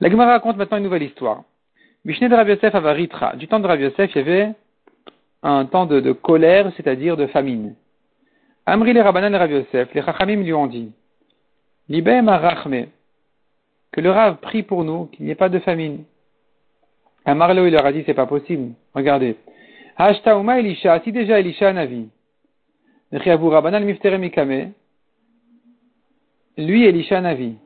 La 0.00 0.08
Gemara 0.10 0.32
raconte 0.32 0.56
maintenant 0.56 0.78
une 0.78 0.84
nouvelle 0.84 1.02
histoire. 1.02 1.42
Mishneh 2.06 2.30
de 2.30 2.34
Rav 2.34 2.48
Yosef 2.48 2.74
Avaritra. 2.74 3.36
Du 3.36 3.46
temps 3.46 3.60
de 3.60 3.66
Rav 3.66 3.78
Yosef, 3.78 4.10
il 4.14 4.18
y 4.18 4.20
avait 4.22 4.52
un 5.42 5.66
temps 5.66 5.84
de, 5.84 6.12
colère, 6.12 6.72
c'est-à-dire 6.76 7.18
de 7.18 7.26
famine. 7.26 7.74
Amri 8.64 8.94
les 8.94 9.02
Rabbanan 9.02 9.34
et 9.34 9.36
Rav 9.36 9.50
Yosef, 9.50 9.92
les 9.92 10.02
Chachamim 10.02 10.42
lui 10.42 10.54
ont 10.54 10.66
dit, 10.66 10.92
Libem 11.90 12.28
Arachme, 12.28 12.86
que 13.92 14.00
le 14.00 14.10
Rav 14.10 14.38
prie 14.38 14.62
pour 14.62 14.84
nous, 14.84 15.06
qu'il 15.06 15.26
n'y 15.26 15.32
ait 15.32 15.36
pas 15.36 15.50
de 15.50 15.58
famine. 15.58 16.04
Amarlo, 17.24 17.66
il 17.66 17.72
leur 17.72 17.84
a 17.84 17.92
dit, 17.92 18.02
c'est 18.06 18.14
pas 18.14 18.26
possible. 18.26 18.72
Regardez. 18.94 19.36
Hashtauma 19.96 20.58
Elisha, 20.58 21.00
si 21.02 21.12
déjà 21.12 21.38
Elisha 21.40 21.72
Navi. 21.72 22.08
Lui 26.56 26.84
Elisha 26.84 27.20
Navi, 27.20 27.56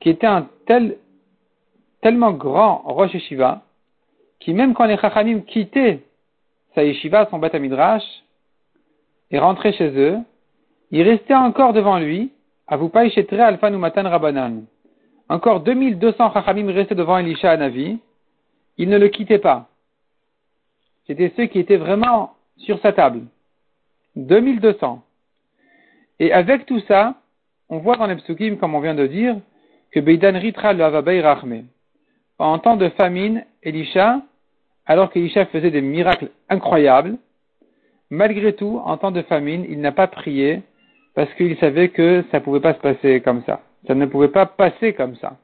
qui 0.00 0.10
était 0.10 0.26
un 0.26 0.48
tel 0.66 0.96
tellement 2.02 2.32
grand 2.32 2.82
Rosh 2.84 3.14
Yeshiva, 3.14 3.62
qui 4.38 4.54
même 4.54 4.74
quand 4.74 4.84
les 4.84 4.96
Chachamim 4.96 5.40
quittaient 5.40 6.00
sa 6.74 6.84
Yeshiva, 6.84 7.28
son 7.30 7.38
Beth 7.38 7.54
Midrash, 7.54 8.04
et 9.30 9.38
rentraient 9.38 9.72
chez 9.72 9.90
eux, 9.96 10.18
il 10.90 11.02
restait 11.02 11.34
encore 11.34 11.72
devant 11.72 11.98
lui, 11.98 12.30
à 12.66 12.76
vous 12.76 12.90
alpha 12.94 13.70
matan 13.70 14.08
rabanan. 14.08 14.64
Encore 15.28 15.60
2200 15.60 16.32
Chachamim 16.32 16.70
restaient 16.72 16.94
devant 16.94 17.18
Elisha 17.18 17.56
Navi, 17.56 17.98
il 18.80 18.88
ne 18.88 18.96
le 18.96 19.08
quittait 19.08 19.38
pas. 19.38 19.68
C'était 21.06 21.32
ceux 21.36 21.46
qui 21.46 21.58
étaient 21.58 21.76
vraiment 21.76 22.34
sur 22.56 22.80
sa 22.80 22.92
table. 22.92 23.22
2200. 24.16 25.04
Et 26.18 26.32
avec 26.32 26.64
tout 26.64 26.80
ça, 26.88 27.14
on 27.68 27.78
voit 27.78 27.96
dans 27.96 28.06
les 28.06 28.16
psukim, 28.16 28.56
comme 28.56 28.74
on 28.74 28.80
vient 28.80 28.94
de 28.94 29.06
dire, 29.06 29.36
que 29.92 30.00
Beidan 30.00 30.38
Ritra 30.38 30.72
le 30.72 30.82
Avabay 30.82 31.20
Rachme 31.20 31.64
en 32.38 32.58
temps 32.58 32.76
de 32.76 32.88
famine, 32.90 33.44
Elisha, 33.62 34.22
alors 34.86 35.12
qu'Elisha 35.12 35.44
faisait 35.46 35.70
des 35.70 35.82
miracles 35.82 36.30
incroyables, 36.48 37.18
malgré 38.08 38.54
tout, 38.54 38.80
en 38.82 38.96
temps 38.96 39.10
de 39.10 39.20
famine, 39.22 39.66
il 39.68 39.80
n'a 39.82 39.92
pas 39.92 40.06
prié 40.06 40.62
parce 41.14 41.32
qu'il 41.34 41.54
savait 41.58 41.90
que 41.90 42.24
ça 42.30 42.38
ne 42.38 42.44
pouvait 42.44 42.60
pas 42.60 42.72
se 42.72 42.78
passer 42.78 43.20
comme 43.20 43.42
ça. 43.44 43.60
Ça 43.86 43.94
ne 43.94 44.06
pouvait 44.06 44.28
pas 44.28 44.46
passer 44.46 44.94
comme 44.94 45.16
ça. 45.16 45.36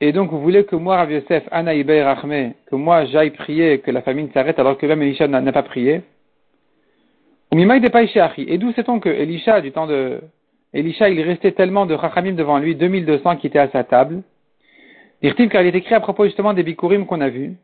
Et 0.00 0.12
donc, 0.12 0.30
vous 0.30 0.40
voulez 0.40 0.64
que 0.64 0.76
moi, 0.76 0.96
Rav 0.96 1.12
Yosef, 1.12 1.44
Anna 1.50 1.72
Rachme, 2.04 2.52
que 2.66 2.76
moi 2.76 3.04
j'aille 3.06 3.30
prier, 3.30 3.78
que 3.78 3.90
la 3.90 4.02
famine 4.02 4.30
s'arrête 4.32 4.58
alors 4.58 4.76
que 4.76 4.86
même 4.86 5.02
Elisha 5.02 5.28
n'a 5.28 5.52
pas 5.52 5.62
prié? 5.62 6.02
Et 7.56 8.58
d'où 8.58 8.72
sait-on 8.72 8.98
que 8.98 9.08
Elisha, 9.08 9.60
du 9.60 9.70
temps 9.70 9.86
de 9.86 10.20
Elisha, 10.72 11.08
il 11.08 11.20
restait 11.20 11.52
tellement 11.52 11.86
de 11.86 11.94
Rachamim 11.94 12.32
devant 12.32 12.58
lui, 12.58 12.74
2200 12.74 13.36
qui 13.36 13.46
étaient 13.46 13.60
à 13.60 13.68
sa 13.68 13.84
table, 13.84 14.22
car 15.22 15.62
il 15.62 15.68
est 15.68 15.78
écrit 15.78 15.94
à 15.94 16.00
propos 16.00 16.24
justement 16.24 16.52
des 16.52 16.64
bikurim 16.64 17.06
qu'on 17.06 17.20
a 17.20 17.28
vus. 17.28 17.54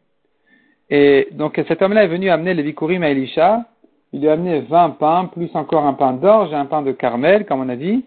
Et 0.90 1.28
donc 1.32 1.60
cet 1.66 1.82
homme-là 1.82 2.04
est 2.04 2.08
venu 2.08 2.30
amener 2.30 2.54
les 2.54 2.62
bikurim 2.62 3.02
à 3.02 3.10
Elisha. 3.10 3.64
Il 4.12 4.20
lui 4.20 4.28
a 4.28 4.32
amené 4.32 4.60
20 4.60 4.90
pains, 4.90 5.26
plus 5.26 5.50
encore 5.54 5.84
un 5.86 5.94
pain 5.94 6.12
d'orge 6.12 6.52
et 6.52 6.56
un 6.56 6.66
pain 6.66 6.82
de 6.82 6.92
carmel, 6.92 7.44
comme 7.44 7.60
on 7.60 7.68
a 7.68 7.76
dit. 7.76 8.04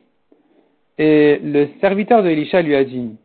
Et 0.98 1.40
le 1.44 1.68
serviteur 1.82 2.24
de 2.24 2.30
Elisha 2.30 2.62
lui 2.62 2.76
a 2.76 2.86
dit, 2.86 3.18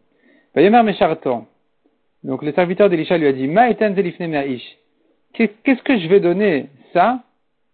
donc 2.24 2.42
le 2.42 2.52
serviteur 2.52 2.90
d'Elisha 2.90 3.16
lui 3.16 3.26
a 3.26 3.32
dit, 3.32 3.48
Qu'est-ce 5.32 5.82
que 5.82 5.98
je 5.98 6.08
vais 6.08 6.20
donner 6.20 6.66
ça, 6.92 7.20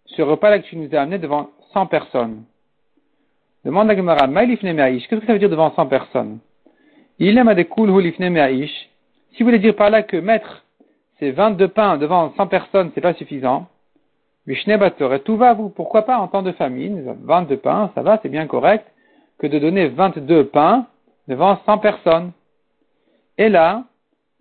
ce 0.05 0.21
repas-là 0.21 0.59
que 0.59 0.67
tu 0.67 0.77
nous 0.77 0.93
as 0.95 1.01
amené 1.01 1.17
devant 1.17 1.49
100 1.73 1.87
personnes? 1.87 2.43
Demande 3.63 3.87
la 3.87 3.95
Gemara, 3.95 4.27
Qu'est-ce 4.27 5.15
que 5.15 5.25
ça 5.25 5.33
veut 5.33 5.39
dire 5.39 5.49
devant 5.49 5.71
100 5.71 5.87
personnes? 5.87 6.39
Il 7.17 7.37
aime 7.37 7.53
Si 7.55 7.65
vous 9.39 9.45
voulez 9.45 9.59
dire 9.59 9.75
par 9.75 9.89
là 9.89 10.03
que 10.03 10.17
mettre 10.17 10.63
ces 11.19 11.31
22 11.31 11.69
pains 11.69 11.97
devant 11.97 12.33
100 12.35 12.47
personnes, 12.47 12.91
c'est 12.93 13.01
pas 13.01 13.13
suffisant. 13.13 13.67
Et 14.47 14.55
tout 15.23 15.37
va 15.37 15.53
vous. 15.53 15.69
Pourquoi 15.69 16.03
pas 16.03 16.19
en 16.19 16.27
temps 16.27 16.43
de 16.43 16.51
famine, 16.51 17.15
22 17.23 17.57
pains, 17.57 17.91
ça 17.95 18.03
va, 18.03 18.19
c'est 18.21 18.29
bien 18.29 18.45
correct, 18.45 18.85
que 19.39 19.47
de 19.47 19.57
donner 19.57 19.87
22 19.87 20.45
pains 20.47 20.85
devant 21.27 21.57
100 21.65 21.79
personnes. 21.79 22.31
Et 23.37 23.49
là, 23.49 23.83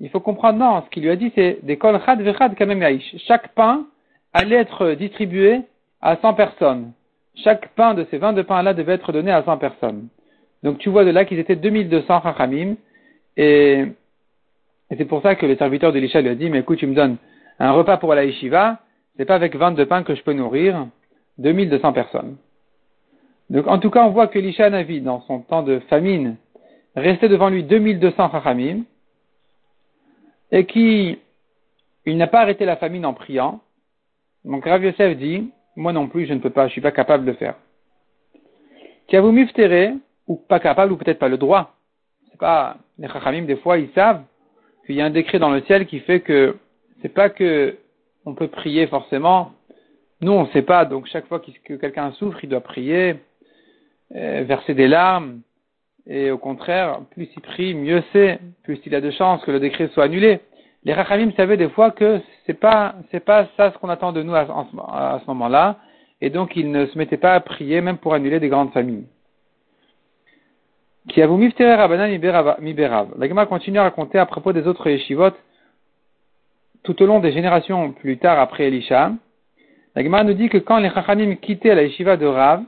il 0.01 0.11
faut 0.11 0.21
comprendre, 0.21 0.59
non, 0.59 0.83
ce 0.83 0.91
qu'il 0.91 1.03
lui 1.03 1.11
a 1.11 1.17
dit, 1.17 1.33
c'est 1.35 1.59
des 1.63 1.77
kol 1.77 2.01
chad 2.05 2.21
vechad 2.21 2.55
Chaque 3.27 3.49
pain 3.55 3.87
allait 4.33 4.57
être 4.57 4.93
distribué 4.93 5.63
à 6.01 6.17
100 6.17 6.35
personnes. 6.35 6.93
Chaque 7.37 7.69
pain 7.71 7.95
de 7.95 8.07
ces 8.11 8.19
22 8.19 8.45
pains-là 8.45 8.75
devait 8.75 8.95
être 8.95 9.13
donné 9.13 9.33
à 9.33 9.43
100 9.43 9.59
personnes. 9.59 10.09
Donc 10.63 10.79
tu 10.79 10.89
vois 10.89 11.05
de 11.05 11.11
là 11.11 11.25
qu'ils 11.25 11.39
étaient 11.39 11.57
2200 11.57 12.23
chachamim, 12.23 12.77
et, 13.37 13.85
et 14.91 14.97
c'est 14.97 15.05
pour 15.05 15.23
ça 15.23 15.35
que 15.35 15.47
le 15.47 15.57
serviteur 15.57 15.93
de 15.93 15.99
l'Isha 15.99 16.21
lui 16.21 16.31
a 16.31 16.35
dit, 16.35 16.49
mais 16.49 16.61
écoute, 16.61 16.79
tu 16.79 16.87
me 16.87 16.95
donnes 16.95 17.17
un 17.59 17.73
repas 17.73 17.97
pour 17.97 18.15
la 18.15 18.25
yeshiva, 18.25 18.79
c'est 19.17 19.25
pas 19.25 19.35
avec 19.35 19.55
22 19.55 19.87
pains 19.87 20.03
que 20.03 20.15
je 20.15 20.23
peux 20.23 20.33
nourrir 20.33 20.87
2200 21.39 21.93
personnes. 21.93 22.37
Donc 23.51 23.67
en 23.67 23.79
tout 23.79 23.91
cas, 23.91 24.05
on 24.05 24.11
voit 24.11 24.27
que 24.27 24.39
l'Isha 24.39 24.71
Navi, 24.71 25.01
dans 25.01 25.21
son 25.23 25.41
temps 25.41 25.63
de 25.63 25.81
famine, 25.91 26.37
restait 26.97 27.29
devant 27.29 27.49
lui 27.49 27.65
2200 27.65 28.31
chachamim, 28.31 28.85
et 30.53 30.67
qui, 30.67 31.19
il 32.07 32.17
n'a 32.17 32.27
pas 32.27 32.41
arrêté 32.41 32.65
la 32.65 32.77
famine 32.77 33.07
en 33.07 33.15
priant. 33.15 33.61
Donc 34.45 34.65
Rav 34.67 34.85
Yosef 34.85 35.17
dit, 35.17 35.51
moi 35.77 35.93
non 35.93 36.09
plus, 36.09 36.27
je 36.27 36.35
ne 36.35 36.39
peux 36.39 36.51
pas, 36.51 36.69
je 36.69 36.73
suis 36.73 36.81
pas 36.81 36.93
capable 36.93 37.25
de 37.25 37.33
le 37.33 37.37
faire. 37.37 37.57
vous 39.13 39.33
miftere, 39.33 39.95
ou 40.27 40.37
pas 40.37 40.61
capable, 40.61 40.93
ou 40.93 40.97
peut-être 40.97 41.19
pas 41.19 41.29
le 41.29 41.39
droit. 41.39 41.75
C'est 42.31 42.39
pas, 42.39 42.77
les 42.99 43.09
chachamim, 43.09 43.43
des 43.43 43.57
fois, 43.57 43.79
ils 43.79 43.91
savent 43.95 44.23
qu'il 44.87 44.95
y 44.95 45.01
a 45.01 45.05
un 45.05 45.11
décret 45.11 45.39
dans 45.39 45.51
le 45.51 45.63
ciel 45.63 45.87
qui 45.87 46.01
fait 46.01 46.21
que 46.21 46.57
c'est 47.03 47.09
pas 47.09 47.31
que 47.31 47.77
on 48.25 48.35
peut 48.35 48.49
prier 48.49 48.87
forcément. 48.87 49.53
Nous, 50.21 50.33
on 50.33 50.45
ne 50.45 50.51
sait 50.51 50.63
pas, 50.63 50.85
donc 50.85 51.07
chaque 51.07 51.27
fois 51.27 51.41
que 51.41 51.75
quelqu'un 51.75 52.13
souffre, 52.13 52.39
il 52.43 52.49
doit 52.49 52.61
prier, 52.61 53.17
euh, 54.15 54.45
verser 54.47 54.75
des 54.75 54.89
larmes, 54.89 55.41
et 56.07 56.31
au 56.31 56.39
contraire, 56.39 57.01
plus 57.13 57.29
il 57.35 57.43
prie, 57.43 57.75
mieux 57.75 58.03
c'est, 58.13 58.39
plus 58.63 58.79
il 58.85 58.95
a 58.95 59.01
de 59.01 59.11
chances 59.11 59.43
que 59.45 59.51
le 59.51 59.61
décret 59.61 59.89
soit 59.89 60.05
annulé. 60.05 60.41
Les 60.85 60.93
Rachamim 60.93 61.33
savaient 61.33 61.57
des 61.57 61.71
fois 61.71 61.91
que 61.93 62.21
c'est 62.47 62.61
pas, 62.61 62.97
c'est 63.11 63.25
pas 63.25 63.49
ça 63.57 63.73
ce 63.73 63.79
qu'on 63.79 63.89
attend 63.89 64.13
de 64.13 64.23
nous 64.23 64.35
à, 64.35 64.47
ce 65.21 65.27
moment-là, 65.29 65.79
et 66.21 66.29
donc 66.29 66.57
ils 66.57 66.71
ne 66.71 66.85
se 66.87 66.99
mettaient 66.99 67.17
pas 67.17 67.35
à 67.35 67.41
prier 67.41 67.81
même 67.81 67.97
pour 67.97 68.13
annuler 68.13 68.39
des 68.39 68.49
grandes 68.49 68.73
familles. 68.73 69.07
Qui. 71.09 71.21
La 71.21 71.27
continue 73.47 73.79
à 73.79 73.83
raconter 73.83 74.19
à 74.19 74.27
propos 74.27 74.53
des 74.53 74.67
autres 74.67 74.89
yeshivot 74.89 75.33
tout 76.83 77.03
au 77.03 77.07
long 77.07 77.19
des 77.21 77.33
générations 77.33 77.93
plus 77.93 78.19
tard 78.19 78.39
après 78.39 78.65
Elisha. 78.69 79.13
La 79.97 80.25
nous 80.25 80.35
dit 80.35 80.49
que 80.51 80.59
quand 80.59 80.79
les 80.79 80.91
Chachamim 80.91 81.37
quittaient 81.37 81.75
la 81.75 81.85
yeshiva 81.85 82.17
de 82.17 82.27
Rav, 82.27 82.63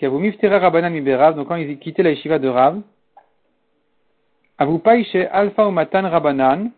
donc 0.00 1.48
quand 1.48 1.56
ils 1.56 1.78
quittaient 1.78 2.02
la 2.02 2.10
yeshiva 2.10 2.38
de 2.38 2.48
Rav, 2.48 2.80
chez 5.04 5.26
Alpha 5.28 5.66
ou 5.66 5.70
Matan 5.70 6.08
Rabanan, 6.08 6.70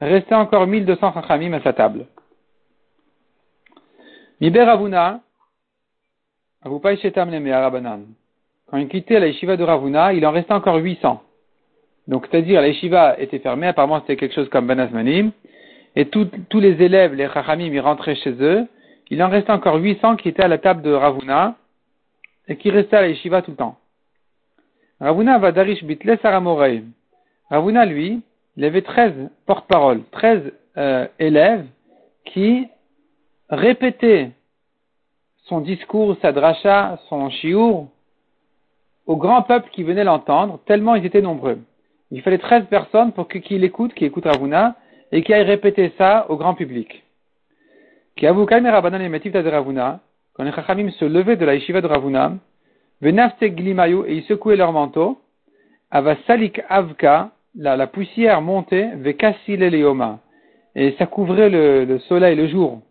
restait 0.00 0.34
encore 0.34 0.66
1200 0.66 1.12
chachamim 1.14 1.52
à 1.52 1.60
sa 1.62 1.72
table. 1.72 2.06
Miber 4.40 4.64
Ravuna, 4.64 5.20
quand 6.62 6.90
il 8.78 8.88
quittait 8.88 9.20
la 9.20 9.28
yeshiva 9.28 9.56
de 9.56 9.62
Ravuna, 9.62 10.12
il 10.12 10.26
en 10.26 10.32
restait 10.32 10.52
encore 10.52 10.76
800. 10.76 11.22
Donc, 12.08 12.26
c'est-à-dire, 12.30 12.60
la 12.60 12.68
yeshiva 12.68 13.18
était 13.20 13.38
fermée, 13.38 13.68
apparemment 13.68 14.00
c'était 14.00 14.16
quelque 14.16 14.34
chose 14.34 14.48
comme 14.48 14.66
Benazmanim, 14.66 15.30
et 15.94 16.06
tous 16.06 16.28
les 16.54 16.82
élèves, 16.82 17.14
les 17.14 17.28
chachamim, 17.28 17.72
ils 17.72 17.80
rentraient 17.80 18.16
chez 18.16 18.34
eux. 18.40 18.66
Il 19.08 19.22
en 19.22 19.30
restait 19.30 19.52
encore 19.52 19.76
800 19.76 20.16
qui 20.16 20.28
étaient 20.28 20.42
à 20.42 20.48
la 20.48 20.58
table 20.58 20.82
de 20.82 20.92
Ravuna, 20.92 21.54
et 22.48 22.56
qui 22.56 22.70
restaient 22.70 22.96
à 22.96 23.02
la 23.02 23.08
yeshiva 23.08 23.42
tout 23.42 23.52
le 23.52 23.56
temps. 23.56 23.76
Ravuna 25.00 25.38
va 25.38 25.52
darish 25.52 25.84
bitles 25.84 26.18
Ravuna, 27.50 27.86
lui, 27.86 28.22
il 28.56 28.64
avait 28.64 28.82
13 28.82 29.30
porte-paroles, 29.46 30.02
13 30.10 30.52
euh, 30.78 31.06
élèves 31.18 31.66
qui 32.24 32.66
répétaient 33.50 34.30
son 35.44 35.60
discours, 35.60 36.16
sa 36.22 36.32
dracha, 36.32 36.98
son 37.08 37.30
chiour 37.30 37.88
au 39.06 39.16
grand 39.16 39.42
peuple 39.42 39.70
qui 39.70 39.84
venait 39.84 40.02
l'entendre, 40.02 40.58
tellement 40.66 40.96
ils 40.96 41.06
étaient 41.06 41.22
nombreux. 41.22 41.58
Il 42.10 42.22
fallait 42.22 42.38
13 42.38 42.66
personnes 42.66 43.12
pour 43.12 43.28
qu'il 43.28 43.62
écoute, 43.64 43.94
qui 43.94 44.04
écoute 44.04 44.24
Ravuna, 44.24 44.76
et 45.12 45.22
qui 45.22 45.32
aille 45.32 45.44
répéter 45.44 45.92
ça 45.98 46.26
au 46.28 46.36
grand 46.36 46.54
public. 46.54 47.04
Qui 48.16 48.26
avoue 48.26 48.46
les 48.46 49.50
Ravuna, 49.50 50.00
quand 50.36 50.44
les 50.44 50.52
Chachamim 50.52 50.90
se 50.90 51.04
levaient 51.06 51.36
de 51.36 51.46
la 51.46 51.54
yeshiva 51.54 51.80
de 51.80 51.86
Ravuna, 51.86 52.34
venafte 53.00 53.42
glimayu 53.42 54.04
et 54.06 54.16
ils 54.16 54.24
secouaient 54.24 54.56
leur 54.56 54.72
manteau, 54.72 55.18
avasalik 55.90 56.60
avka, 56.68 57.30
la, 57.54 57.86
poussière 57.86 58.42
montait, 58.42 58.90
leoma, 58.96 60.18
et 60.74 60.94
ça 60.98 61.06
couvrait 61.06 61.48
le, 61.48 61.98
soleil, 62.00 62.36
le 62.36 62.48
jour. 62.48 62.82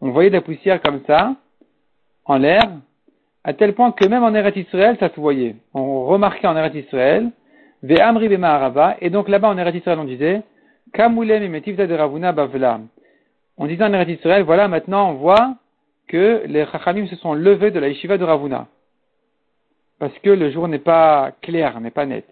On 0.00 0.10
voyait 0.10 0.30
de 0.30 0.36
la 0.36 0.42
poussière 0.42 0.80
comme 0.80 1.00
ça, 1.08 1.34
en 2.24 2.38
l'air, 2.38 2.62
à 3.42 3.52
tel 3.52 3.74
point 3.74 3.90
que 3.90 4.06
même 4.06 4.22
en 4.22 4.32
Eretz 4.32 4.56
Israël, 4.56 4.96
ça 5.00 5.08
se 5.08 5.18
voyait. 5.18 5.56
On 5.74 6.04
remarquait 6.04 6.46
en 6.46 6.56
Eretz 6.56 6.76
Israël, 6.76 7.30
Ve'amri 7.82 8.28
et 9.00 9.10
donc 9.10 9.28
là-bas 9.28 9.48
en 9.48 9.58
Eretz 9.58 9.74
Israël, 9.74 9.98
on 9.98 10.04
disait, 10.04 10.42
Kamulem 10.92 11.50
de 11.50 11.94
Ravuna 11.94 12.30
bavla. 12.30 12.80
On 13.56 13.66
disait 13.66 13.82
en 13.82 13.92
Eretz 13.92 14.10
Israël, 14.10 14.44
voilà, 14.44 14.68
maintenant 14.68 15.10
on 15.10 15.14
voit 15.14 15.56
que 16.10 16.42
les 16.46 16.66
Chachamim 16.66 17.06
se 17.06 17.14
sont 17.16 17.34
levés 17.34 17.70
de 17.70 17.78
la 17.78 17.88
yeshiva 17.88 18.18
de 18.18 18.24
Ravuna. 18.24 18.66
Parce 20.00 20.18
que 20.18 20.30
le 20.30 20.50
jour 20.50 20.66
n'est 20.66 20.80
pas 20.80 21.30
clair, 21.40 21.80
n'est 21.80 21.92
pas 21.92 22.04
net. 22.04 22.26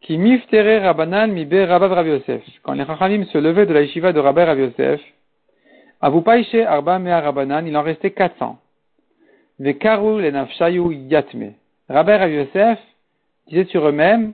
Qui 0.00 0.18
miftere 0.18 0.82
Rabav 0.82 1.92
Rav 1.92 2.08
Yosef. 2.08 2.42
Quand 2.64 2.72
les 2.72 2.84
Chachamim 2.84 3.24
se 3.26 3.38
levaient 3.38 3.66
de 3.66 3.72
la 3.72 3.82
yeshiva 3.82 4.12
de 4.12 4.18
Rabbi 4.18 4.42
Rav 4.42 4.58
Yosef, 4.58 5.00
Avupaïche 6.00 6.54
Arba 6.54 6.98
Mea 6.98 7.20
Rabanan, 7.20 7.64
il 7.64 7.76
en 7.76 7.82
restait 7.82 8.10
400. 8.10 8.58
Vekaru 9.60 10.20
le 10.20 10.32
Nafshayu 10.32 10.92
Yatme. 10.92 11.52
Rabbi 11.88 12.12
Rav 12.12 12.30
Yosef 12.30 12.80
disait 13.46 13.66
sur 13.66 13.86
eux-mêmes, 13.86 14.32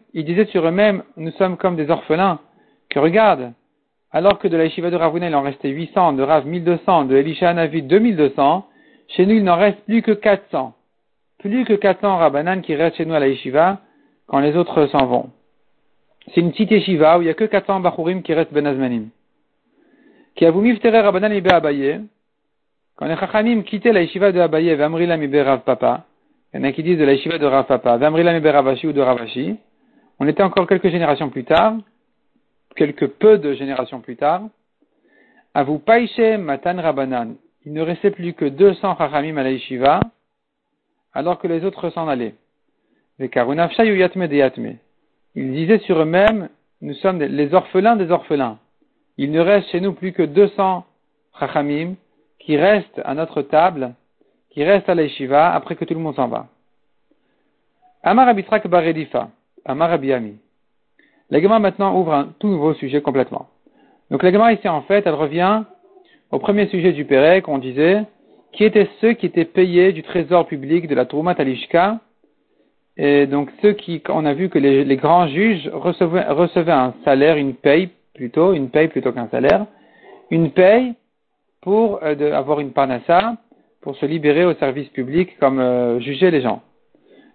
sur 0.51 0.67
eux-mêmes, 0.67 1.03
nous 1.19 1.33
sommes 1.33 1.59
comme 1.59 1.77
des 1.77 1.91
orphelins, 1.91 2.41
que 2.89 3.01
regarde, 3.01 3.53
alors 4.13 4.39
que 4.39 4.49
de 4.49 4.57
la 4.57 4.65
yeshiva 4.65 4.91
de 4.91 4.97
Ravuna 4.97 5.29
il 5.29 5.35
en 5.35 5.43
restait 5.43 5.69
800, 5.69 6.15
de 6.15 6.23
Rav 6.23 6.47
1200, 6.47 7.05
de 7.05 7.17
Elisha 7.17 7.51
Anavi 7.51 7.83
2200, 7.83 8.67
chez 9.09 9.27
nous 9.27 9.35
il 9.35 9.45
n'en 9.45 9.57
reste 9.57 9.81
plus 9.85 10.03
que 10.03 10.13
400. 10.13 10.75
Plus 11.39 11.65
que 11.65 11.75
400 11.75 12.17
Rabbanan 12.17 12.63
qui 12.63 12.75
restent 12.75 12.97
chez 12.97 13.07
nous 13.07 13.15
à 13.15 13.21
la 13.21 13.29
yeshiva 13.29 13.81
quand 14.27 14.41
les 14.41 14.57
autres 14.57 14.87
s'en 14.87 15.07
vont 15.07 15.31
c'est 16.35 16.41
une 16.41 16.51
petite 16.51 16.71
yeshiva 16.71 17.19
où 17.19 17.23
il 17.23 17.27
n'y 17.27 17.31
a 17.31 17.35
que 17.35 17.45
400 17.45 17.81
bachurim 17.81 18.23
qui 18.23 18.35
restent 18.35 18.53
benazmanim. 18.53 19.09
Qui 20.35 20.45
a 20.45 20.51
voulu 20.51 20.77
faire 20.77 21.03
Rabbanan 21.05 21.33
Ibe 21.33 21.53
Abaye, 21.53 22.01
quand 22.97 23.07
les 23.07 23.17
chachamim 23.17 23.63
quittaient 23.63 23.93
la 23.93 24.03
yeshiva 24.03 24.33
de 24.33 24.41
Abaye, 24.41 24.75
Vamrila 24.75 25.17
Ibe 25.17 25.37
Rav 25.37 25.61
Papa, 25.61 26.05
il 26.53 26.61
y 26.61 26.61
en 26.61 26.65
a 26.65 26.73
qui 26.73 26.83
disent 26.83 26.99
de 26.99 27.05
la 27.05 27.13
yeshiva 27.13 27.39
de 27.39 27.47
Rav 27.47 27.67
Papa, 27.67 27.97
Vamrila 27.97 28.37
Ibe 28.37 28.47
Ravashi 28.47 28.87
ou 28.87 28.93
de 28.93 29.01
Ravashi, 29.01 29.57
on 30.21 30.27
était 30.27 30.43
encore 30.43 30.67
quelques 30.67 30.89
générations 30.89 31.31
plus 31.31 31.45
tard, 31.45 31.75
quelques 32.79 33.09
peu 33.09 33.39
de 33.39 33.53
générations 33.55 34.01
plus 34.01 34.17
tard, 34.17 34.43
vous 35.55 35.79
païche 35.81 36.19
matan 36.39 36.81
Rabbanan, 36.81 37.35
il 37.67 37.73
ne 37.73 37.83
restait 37.83 38.13
plus 38.13 38.33
que 38.33 38.45
200 38.45 38.97
chachamim 38.97 39.37
à 39.37 39.43
la 39.43 40.01
alors 41.13 41.41
que 41.41 41.49
les 41.49 41.65
autres 41.65 41.91
s'en 41.91 42.07
allaient. 42.07 42.37
Vekarunafsha 43.19 43.85
yatme 43.85 44.29
de 44.29 44.37
yatme. 44.37 44.75
Ils 45.35 45.53
disaient 45.53 45.81
sur 45.81 46.01
eux-mêmes, 46.01 46.49
nous 46.81 46.95
sommes 46.95 47.19
les 47.19 47.53
orphelins 47.55 47.97
des 47.97 48.11
orphelins. 48.13 48.59
Il 49.17 49.33
ne 49.33 49.41
reste 49.41 49.69
chez 49.71 49.81
nous 49.81 49.95
plus 49.95 50.13
que 50.13 50.23
200 50.23 50.87
chachamim 51.41 51.97
qui 52.39 52.57
restent 52.57 53.01
à 53.05 53.15
notre 53.15 53.43
table, 53.43 53.95
qui 54.51 54.63
restent 54.63 54.89
à 54.89 54.95
l'Eshiva 54.95 55.53
après 55.53 55.75
que 55.75 55.85
tout 55.85 55.95
le 55.95 56.01
monde 56.01 56.15
s'en 56.15 56.29
va. 56.29 56.47
Amar 58.05 58.29
Abitrak 58.29 58.69
Baredifa, 58.69 59.31
Amar 59.65 59.91
Abiyami. 59.91 60.39
La 61.31 61.41
Gemara 61.41 61.59
maintenant 61.59 61.99
ouvre 61.99 62.15
un 62.15 62.29
tout 62.39 62.49
nouveau 62.49 62.75
sujet 62.75 63.03
complètement. 63.03 63.49
Donc 64.11 64.23
la 64.23 64.33
Gemara 64.33 64.53
ici 64.53 64.69
en 64.69 64.83
fait, 64.83 65.07
elle 65.07 65.15
revient 65.15 65.65
au 66.31 66.39
premier 66.39 66.67
sujet 66.69 66.93
du 66.93 67.05
Pérec, 67.05 67.49
on 67.49 67.59
disait, 67.59 68.05
qui 68.53 68.65
étaient 68.65 68.89
ceux 69.01 69.13
qui 69.13 69.27
étaient 69.27 69.45
payés 69.45 69.93
du 69.93 70.03
trésor 70.03 70.47
public 70.47 70.89
de 70.89 70.95
la 70.95 71.05
Troumat 71.05 71.35
Alishka 71.39 72.01
et 72.99 73.27
donc 73.27 73.51
ceux 73.63 73.73
qui, 73.73 74.03
on 74.09 74.27
a 74.27 74.35
vu 74.35 74.49
que 74.49 74.59
les, 74.59 74.97
grands 74.97 75.29
juges 75.29 75.71
recevaient, 75.73 76.73
un 76.73 76.95
salaire, 77.05 77.37
une 77.37 77.55
paye 77.55 77.91
plutôt, 78.15 78.53
une 78.53 78.71
paye 78.71 78.89
plutôt 78.89 79.13
qu'un 79.13 79.29
salaire, 79.29 79.67
une 80.31 80.51
paye 80.51 80.95
pour 81.61 82.01
euh, 82.03 82.33
avoir 82.33 82.59
une 82.59 82.73
parnassa, 82.73 83.37
pour 83.83 83.97
se 83.97 84.07
libérer 84.07 84.45
au 84.45 84.55
service 84.55 84.89
public 84.89 85.39
comme 85.39 85.61
euh, 85.61 86.01
juger 86.01 86.33
les 86.33 86.41
gens. 86.41 86.63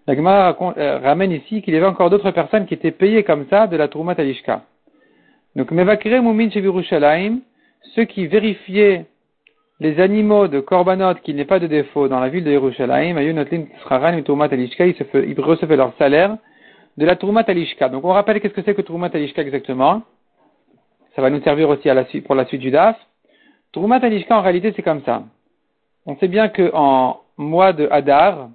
La 0.06 0.16
euh, 0.16 1.00
ramène 1.00 1.32
ici 1.32 1.62
qu'il 1.62 1.74
y 1.74 1.78
avait 1.78 1.86
encore 1.86 2.10
d'autres 2.10 2.32
personnes 2.32 2.66
qui 2.66 2.74
étaient 2.74 2.92
payées 2.92 3.24
comme 3.24 3.46
ça 3.50 3.68
de 3.68 3.78
la 3.78 3.88
Troumat 3.88 4.16
Alishka. 4.18 4.64
Donc, 5.56 5.72
Mevakire 5.72 6.22
Moumin 6.22 6.50
Chevirushalayim, 6.50 7.40
ceux 7.96 8.04
qui 8.04 8.28
vérifiaient 8.28 9.06
les 9.80 10.00
animaux 10.02 10.48
de 10.48 10.60
Korbanot 10.60 11.16
qui 11.24 11.34
n'est 11.34 11.46
pas 11.46 11.60
de 11.60 11.68
défaut 11.68 12.10
dans 12.10 12.20
la 12.20 12.30
ville 12.30 12.44
de 12.44 12.52
Yerushalayim, 12.52 13.18
ils 13.20 15.42
recevaient 15.42 15.78
leur 15.78 15.94
salaire 15.98 16.38
de 16.98 17.06
la 17.06 17.16
Troumat 17.16 17.46
Alishka. 17.48 17.88
Donc, 17.88 18.04
on 18.04 18.12
rappelle 18.12 18.42
qu'est-ce 18.42 18.54
que 18.54 18.62
c'est 18.64 18.76
que 18.76 18.82
Troumat 18.82 19.10
Alishka 19.14 19.42
exactement. 19.42 20.02
Ça 21.16 21.22
va 21.22 21.30
nous 21.30 21.42
servir 21.44 21.70
aussi 21.70 22.22
pour 22.22 22.36
la 22.36 22.46
suite 22.46 22.62
du 22.62 22.72
DAF. 22.72 22.98
Troumat 23.72 24.04
Alishka, 24.04 24.38
en 24.38 24.42
réalité, 24.42 24.74
c'est 24.76 24.82
comme 24.82 25.02
ça. 25.04 25.24
On 26.06 26.18
sait 26.18 26.28
bien 26.28 26.50
qu'en 26.50 27.22
mois 27.38 27.72
de 27.72 27.88
Hadar, 27.90 28.50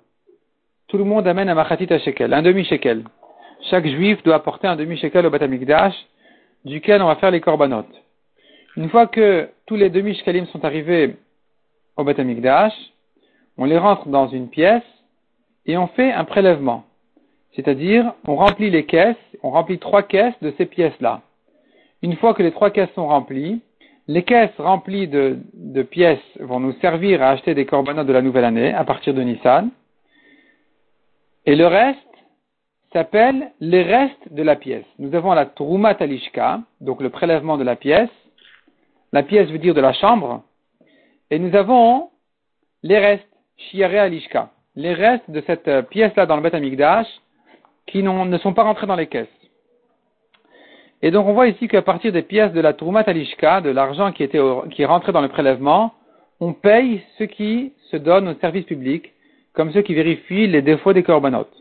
tout 0.88 0.96
le 0.96 1.04
monde 1.04 1.28
amène 1.28 1.50
un 1.50 1.54
machatit 1.54 1.92
à 1.92 1.98
shekel, 1.98 2.32
un 2.32 2.42
demi-shekel. 2.42 3.04
Chaque 3.70 3.86
juif 3.86 4.22
doit 4.22 4.36
apporter 4.36 4.66
un 4.66 4.76
demi-shekel 4.76 5.26
au 5.26 5.30
Batamikdash, 5.30 5.94
duquel 6.64 7.02
on 7.02 7.06
va 7.06 7.16
faire 7.16 7.30
les 7.30 7.40
korbanot. 7.40 7.84
Une 8.76 8.88
fois 8.88 9.06
que 9.06 9.48
tous 9.66 9.76
les 9.76 9.90
demi-shekalim 9.90 10.46
sont 10.46 10.64
arrivés 10.64 11.16
au 11.96 12.04
Batamikdash, 12.04 12.72
on 13.58 13.66
les 13.66 13.76
rentre 13.76 14.08
dans 14.08 14.28
une 14.28 14.48
pièce 14.48 14.82
et 15.66 15.76
on 15.76 15.88
fait 15.88 16.12
un 16.12 16.24
prélèvement. 16.24 16.84
C'est-à-dire, 17.54 18.14
on 18.26 18.36
remplit 18.36 18.70
les 18.70 18.86
caisses, 18.86 19.16
on 19.42 19.50
remplit 19.50 19.78
trois 19.78 20.02
caisses 20.02 20.40
de 20.40 20.54
ces 20.56 20.64
pièces-là. 20.64 21.20
Une 22.02 22.16
fois 22.16 22.32
que 22.32 22.42
les 22.42 22.52
trois 22.52 22.70
caisses 22.70 22.92
sont 22.94 23.08
remplies, 23.08 23.60
les 24.06 24.22
caisses 24.22 24.56
remplies 24.56 25.08
de, 25.08 25.38
de 25.52 25.82
pièces 25.82 26.18
vont 26.40 26.60
nous 26.60 26.72
servir 26.80 27.22
à 27.22 27.30
acheter 27.30 27.54
des 27.54 27.66
korbanot 27.66 28.04
de 28.04 28.12
la 28.12 28.22
nouvelle 28.22 28.44
année 28.44 28.72
à 28.72 28.84
partir 28.84 29.12
de 29.12 29.20
Nissan. 29.20 29.70
Et 31.48 31.56
le 31.56 31.66
reste 31.66 31.98
s'appelle 32.92 33.52
les 33.58 33.82
restes 33.82 34.34
de 34.34 34.42
la 34.42 34.54
pièce. 34.54 34.84
Nous 34.98 35.14
avons 35.14 35.32
la 35.32 35.46
Trumat 35.46 35.96
Alishka, 35.98 36.60
donc 36.82 37.00
le 37.00 37.08
prélèvement 37.08 37.56
de 37.56 37.64
la 37.64 37.74
pièce. 37.74 38.10
La 39.12 39.22
pièce 39.22 39.48
veut 39.48 39.56
dire 39.56 39.72
de 39.72 39.80
la 39.80 39.94
chambre. 39.94 40.42
Et 41.30 41.38
nous 41.38 41.56
avons 41.56 42.10
les 42.82 42.98
restes, 42.98 43.26
Shiare 43.56 43.94
Alishka, 43.94 44.50
les 44.76 44.92
restes 44.92 45.30
de 45.30 45.42
cette 45.46 45.88
pièce-là 45.88 46.26
dans 46.26 46.36
le 46.36 46.42
Beth 46.42 46.52
Amikdash 46.52 47.06
qui 47.86 48.02
ne 48.02 48.38
sont 48.38 48.52
pas 48.52 48.64
rentrés 48.64 48.86
dans 48.86 48.96
les 48.96 49.06
caisses. 49.06 49.26
Et 51.00 51.10
donc 51.10 51.26
on 51.28 51.32
voit 51.32 51.48
ici 51.48 51.66
qu'à 51.66 51.80
partir 51.80 52.12
des 52.12 52.20
pièces 52.20 52.52
de 52.52 52.60
la 52.60 52.74
Trumat 52.74 53.04
Alishka, 53.06 53.62
de 53.62 53.70
l'argent 53.70 54.12
qui, 54.12 54.28
qui 54.28 54.82
est 54.82 54.86
rentré 54.86 55.12
dans 55.12 55.22
le 55.22 55.28
prélèvement, 55.28 55.94
on 56.40 56.52
paye 56.52 57.00
ceux 57.16 57.24
qui 57.24 57.72
se 57.90 57.96
donnent 57.96 58.28
au 58.28 58.34
service 58.34 58.66
public 58.66 59.14
comme 59.58 59.72
ceux 59.72 59.82
qui 59.82 59.92
vérifient 59.92 60.46
les 60.46 60.62
défauts 60.62 60.92
des 60.92 61.02
corbanotes. 61.02 61.52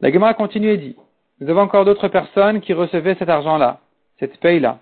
La 0.00 0.12
Gemara 0.12 0.34
continue 0.34 0.68
et 0.68 0.76
dit, 0.76 0.94
nous 1.40 1.50
avons 1.50 1.62
encore 1.62 1.84
d'autres 1.84 2.06
personnes 2.06 2.60
qui 2.60 2.72
recevaient 2.72 3.16
cet 3.16 3.28
argent-là, 3.28 3.80
cette 4.20 4.38
paye-là. 4.38 4.78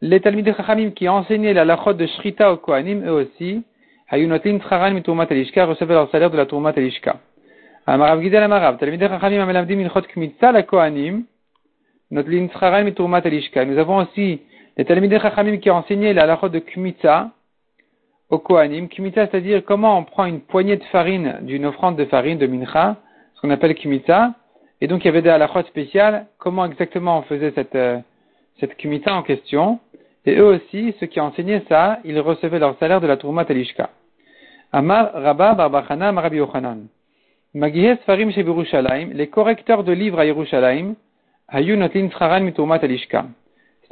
Les 0.00 0.20
Talmidei 0.20 0.54
Chachamim 0.54 0.92
qui 0.92 1.06
enseignaient 1.06 1.52
la 1.52 1.66
lachot 1.66 1.92
de 1.92 2.06
Shrita 2.06 2.50
au 2.50 2.56
Kohanim, 2.56 3.04
eux 3.06 3.12
aussi, 3.12 3.62
recevaient 4.10 5.94
leur 5.94 6.10
salaire 6.10 6.30
de 6.30 6.38
la 6.38 6.46
elishka. 6.78 7.20
Amarav 7.86 8.78
Talmidei 8.78 9.08
Chachamim 9.08 9.40
amelamdim 9.42 9.86
kmitza 10.14 10.50
la 10.50 10.62
elishka. 13.26 13.64
Nous 13.66 13.78
avons 13.78 13.98
aussi 13.98 14.40
les 14.76 14.84
Talmidei 14.84 15.20
Chachamim 15.20 15.58
qui 15.58 15.70
enseignaient 15.70 16.14
la 16.14 16.22
halachot 16.22 16.48
de 16.48 16.58
Kmitza 16.58 17.30
au 18.30 18.38
Kohanim. 18.38 18.88
Kmitza, 18.88 19.26
c'est-à-dire 19.26 19.62
comment 19.64 19.98
on 19.98 20.04
prend 20.04 20.24
une 20.24 20.40
poignée 20.40 20.76
de 20.76 20.84
farine 20.84 21.38
d'une 21.42 21.66
offrande 21.66 21.96
de 21.96 22.06
farine 22.06 22.38
de 22.38 22.46
Mincha, 22.46 22.96
ce 23.34 23.40
qu'on 23.40 23.50
appelle 23.50 23.74
Kmitza. 23.74 24.32
Et 24.80 24.86
donc 24.86 25.04
il 25.04 25.06
y 25.06 25.08
avait 25.08 25.22
des 25.22 25.28
halachot 25.28 25.62
spéciales, 25.64 26.26
comment 26.38 26.64
exactement 26.64 27.18
on 27.18 27.22
faisait 27.22 27.52
cette, 27.54 27.74
euh, 27.74 27.98
cette 28.60 28.74
en 29.08 29.22
question? 29.22 29.78
Et 30.24 30.36
eux 30.36 30.46
aussi, 30.46 30.94
ceux 31.00 31.06
qui 31.06 31.20
enseignaient 31.20 31.64
ça, 31.68 31.98
ils 32.04 32.18
recevaient 32.18 32.58
leur 32.58 32.78
salaire 32.78 33.00
de 33.00 33.06
la 33.06 33.16
Tourma 33.16 33.44
Talishka. 33.44 33.90
Amar 34.72 35.12
Rabba 35.12 35.54
Barbachana 35.54 36.12
Marabi 36.12 36.38
Yochanan. 36.38 36.86
Magihes 37.54 37.98
Farim 38.06 38.30
les 39.12 39.26
correcteurs 39.26 39.84
de 39.84 39.92
livres 39.92 40.18
à 40.18 40.24
Yerushalayim, 40.24 40.94
Miturma 42.40 42.78
Talishka. 42.78 43.26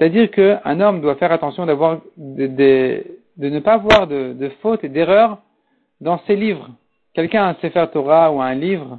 C'est-à-dire 0.00 0.30
qu'un 0.30 0.80
homme 0.80 1.02
doit 1.02 1.16
faire 1.16 1.30
attention 1.30 1.66
d'avoir 1.66 2.00
de, 2.16 2.46
de, 2.46 3.48
ne 3.50 3.60
pas 3.60 3.74
avoir 3.74 4.06
de, 4.06 4.32
de 4.32 4.48
fautes 4.62 4.82
et 4.82 4.88
d'erreurs 4.88 5.42
dans 6.00 6.18
ses 6.26 6.36
livres. 6.36 6.70
Quelqu'un 7.12 7.44
a 7.44 7.48
un 7.50 7.54
Sefer 7.56 7.84
Torah 7.92 8.32
ou 8.32 8.40
un 8.40 8.54
livre 8.54 8.98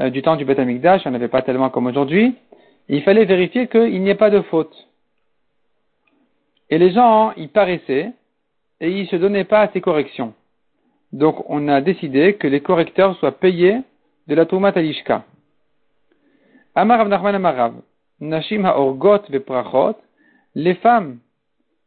euh, 0.00 0.10
du 0.10 0.22
temps 0.22 0.34
du 0.34 0.44
Beth 0.44 0.58
Amikdash, 0.58 1.02
il 1.04 1.08
n'y 1.08 1.12
en 1.12 1.14
avait 1.14 1.28
pas 1.28 1.42
tellement 1.42 1.70
comme 1.70 1.86
aujourd'hui, 1.86 2.34
il 2.88 3.04
fallait 3.04 3.24
vérifier 3.24 3.68
qu'il 3.68 4.02
n'y 4.02 4.10
ait 4.10 4.16
pas 4.16 4.30
de 4.30 4.40
faute. 4.40 4.74
Et 6.70 6.78
les 6.78 6.90
gens, 6.90 7.32
ils 7.36 7.48
paraissaient 7.48 8.10
et 8.80 8.90
ils 8.90 9.02
ne 9.02 9.06
se 9.08 9.16
donnaient 9.16 9.44
pas 9.44 9.60
à 9.60 9.68
ces 9.72 9.80
corrections. 9.80 10.34
Donc 11.12 11.48
on 11.48 11.68
a 11.68 11.80
décidé 11.80 12.34
que 12.34 12.48
les 12.48 12.62
correcteurs 12.62 13.16
soient 13.18 13.38
payés 13.38 13.78
de 14.26 14.34
la 14.34 14.44
Toumat 14.44 14.72
Alishka. 14.74 15.22
Amarav 16.74 17.08
Nachman 17.08 17.36
Amarav, 17.36 17.74
Nashim 18.18 18.64
HaOrgot 18.64 19.20
Veprachot, 19.30 19.94
les 20.56 20.74
femmes 20.76 21.18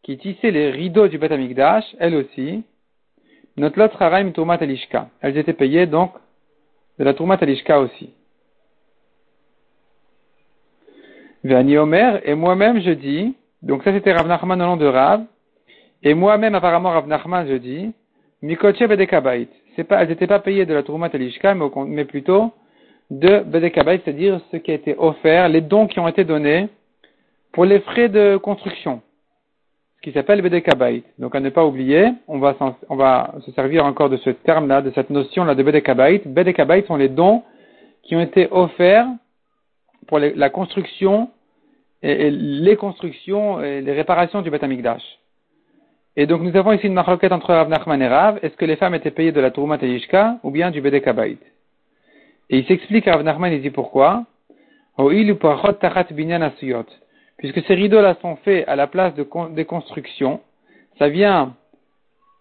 qui 0.04 0.18
tissaient 0.18 0.52
les 0.52 0.70
rideaux 0.70 1.08
du 1.08 1.18
Beth 1.18 1.32
Amikdash, 1.32 1.84
elles 2.00 2.16
aussi, 2.16 2.64
Notlot 3.58 3.90
Haraim 4.00 4.32
Tourmat 4.32 4.60
Alishka. 4.62 5.10
Elles 5.22 5.38
étaient 5.38 5.54
payées 5.54 5.88
donc 5.88 6.12
de 7.00 7.04
la 7.04 7.14
Tourmat 7.16 7.40
Alishka 7.42 7.80
aussi. 7.80 8.12
Vani 11.44 11.78
Omer, 11.78 12.22
et 12.24 12.36
moi-même 12.36 12.80
je 12.82 12.92
dis, 12.92 13.36
donc 13.64 13.84
ça 13.84 13.92
c'était 13.92 14.14
Rav 14.14 14.28
Nachman 14.28 14.62
au 14.62 14.66
nom 14.66 14.78
de 14.78 14.86
Rav, 14.86 15.24
et 16.04 16.14
moi-même 16.14 16.54
apparemment 16.54 16.92
Rav 16.92 17.08
Nachman 17.08 17.48
je 17.48 17.56
dis, 17.56 17.92
Mikoche 18.44 18.80
Bedekabait. 18.80 19.48
Pas, 19.88 20.02
elles 20.02 20.10
n'étaient 20.10 20.28
pas 20.28 20.40
payées 20.40 20.66
de 20.66 20.74
la 20.74 20.84
Tourmat 20.84 21.10
Alishka, 21.12 21.56
mais, 21.56 21.66
mais 21.88 22.06
plutôt 22.06 22.52
de 23.10 23.40
Bedekabait, 23.40 24.02
c'est-à-dire 24.04 24.40
ce 24.52 24.58
qui 24.58 24.70
a 24.72 24.76
été 24.76 24.96
offert, 24.98 25.50
les 25.50 25.62
dons 25.62 25.88
qui 25.88 26.00
ont 26.00 26.08
été 26.08 26.24
donnés 26.24 26.68
pour 27.60 27.66
les 27.66 27.82
frais 27.82 28.08
de 28.08 28.38
construction, 28.38 29.02
ce 29.98 30.02
qui 30.02 30.14
s'appelle 30.14 30.42
Bedekabait. 30.42 31.04
Donc 31.18 31.36
à 31.36 31.42
ne 31.42 31.50
pas 31.50 31.66
oublier, 31.66 32.08
on 32.30 32.40
va, 32.40 32.56
se 33.46 33.52
servir 33.52 33.84
encore 33.84 34.10
de 34.10 34.16
ce 34.16 34.30
terme-là, 34.30 34.82
de 34.82 34.92
cette 34.92 35.10
notion-là 35.10 35.56
de 35.56 35.64
Bedekabait. 35.64 36.22
Bedekabait 36.26 36.84
sont 36.84 36.96
les 36.96 37.10
dons 37.10 37.44
qui 38.04 38.16
ont 38.16 38.22
été 38.22 38.48
offerts 38.50 39.08
pour 40.08 40.20
la 40.20 40.50
construction 40.50 41.32
et, 42.02 42.32
les 42.32 42.78
constructions 42.78 43.62
et 43.62 43.82
les 43.82 43.92
réparations 43.92 44.42
du 44.42 44.50
Beth 44.50 44.64
Et 46.16 46.28
donc 46.28 46.42
nous 46.42 46.56
avons 46.56 46.72
ici 46.72 46.88
une 46.88 46.94
marloquette 46.94 47.34
entre 47.34 47.54
Rav 47.54 47.68
Nachman 47.68 48.02
et 48.02 48.08
Rav. 48.08 48.40
Est-ce 48.42 48.56
que 48.56 48.64
les 48.64 48.78
femmes 48.78 48.96
étaient 48.96 49.12
payées 49.12 49.34
de 49.34 49.42
la 49.42 49.52
Tourumat 49.52 49.80
Yishka 49.82 50.38
ou 50.44 50.52
bien 50.52 50.72
du 50.72 50.80
Bedekabait 50.80 51.36
Et 52.52 52.60
il 52.60 52.66
s'explique 52.68 53.06
à 53.10 53.16
Rav 53.16 53.24
Nachman, 53.24 53.52
il 53.52 53.62
dit 53.62 53.70
pourquoi 53.70 54.24
puisque 57.40 57.64
ces 57.66 57.74
rideaux-là 57.74 58.16
sont 58.22 58.36
faits 58.38 58.68
à 58.68 58.76
la 58.76 58.86
place 58.86 59.16
de, 59.16 59.26
des 59.56 59.66
constructions, 59.66 60.42
ça 61.00 61.10
vient, 61.10 61.56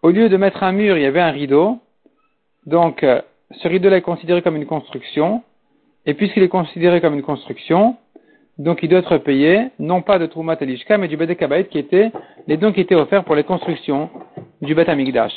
au 0.03 0.11
lieu 0.11 0.29
de 0.29 0.37
mettre 0.37 0.63
un 0.63 0.73
mur, 0.73 0.97
il 0.99 1.03
y 1.03 1.07
avait 1.07 1.21
un 1.21 1.31
rideau, 1.31 1.79
donc 2.67 3.03
euh, 3.03 3.23
ce 3.53 3.69
rideau-là 3.69 3.99
est 3.99 4.03
considéré 4.03 4.43
comme 4.43 4.57
une 4.57 4.67
construction, 4.67 5.43
et 6.05 6.15
puisqu'il 6.15 6.43
est 6.43 6.49
considéré 6.49 7.01
comme 7.01 7.15
une 7.15 7.23
construction, 7.23 7.97
donc 8.59 8.81
il 8.83 8.89
doit 8.89 8.99
être 8.99 9.19
payé, 9.19 9.69
non 9.79 10.03
pas 10.03 10.19
de 10.19 10.27
Troumat 10.27 10.57
Elishka, 10.61 10.99
mais 10.99 11.07
du 11.07 11.17
Bedekabait 11.17 11.67
qui 11.67 11.79
était 11.79 12.11
les 12.49 12.57
dons 12.57 12.73
qui 12.73 12.81
étaient 12.81 12.97
offerts 12.97 13.25
pour 13.25 13.37
les 13.37 13.45
constructions 13.45 14.11
du 14.61 14.75
Bet 14.75 14.91
Amigdash. 14.91 15.33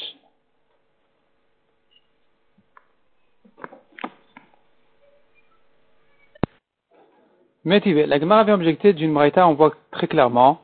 La 7.65 8.19
Gemara 8.19 8.39
avait 8.41 8.51
objecté 8.51 8.93
d'une 8.93 9.13
braïta, 9.13 9.47
on 9.47 9.53
voit 9.53 9.73
très 9.91 10.07
clairement 10.07 10.59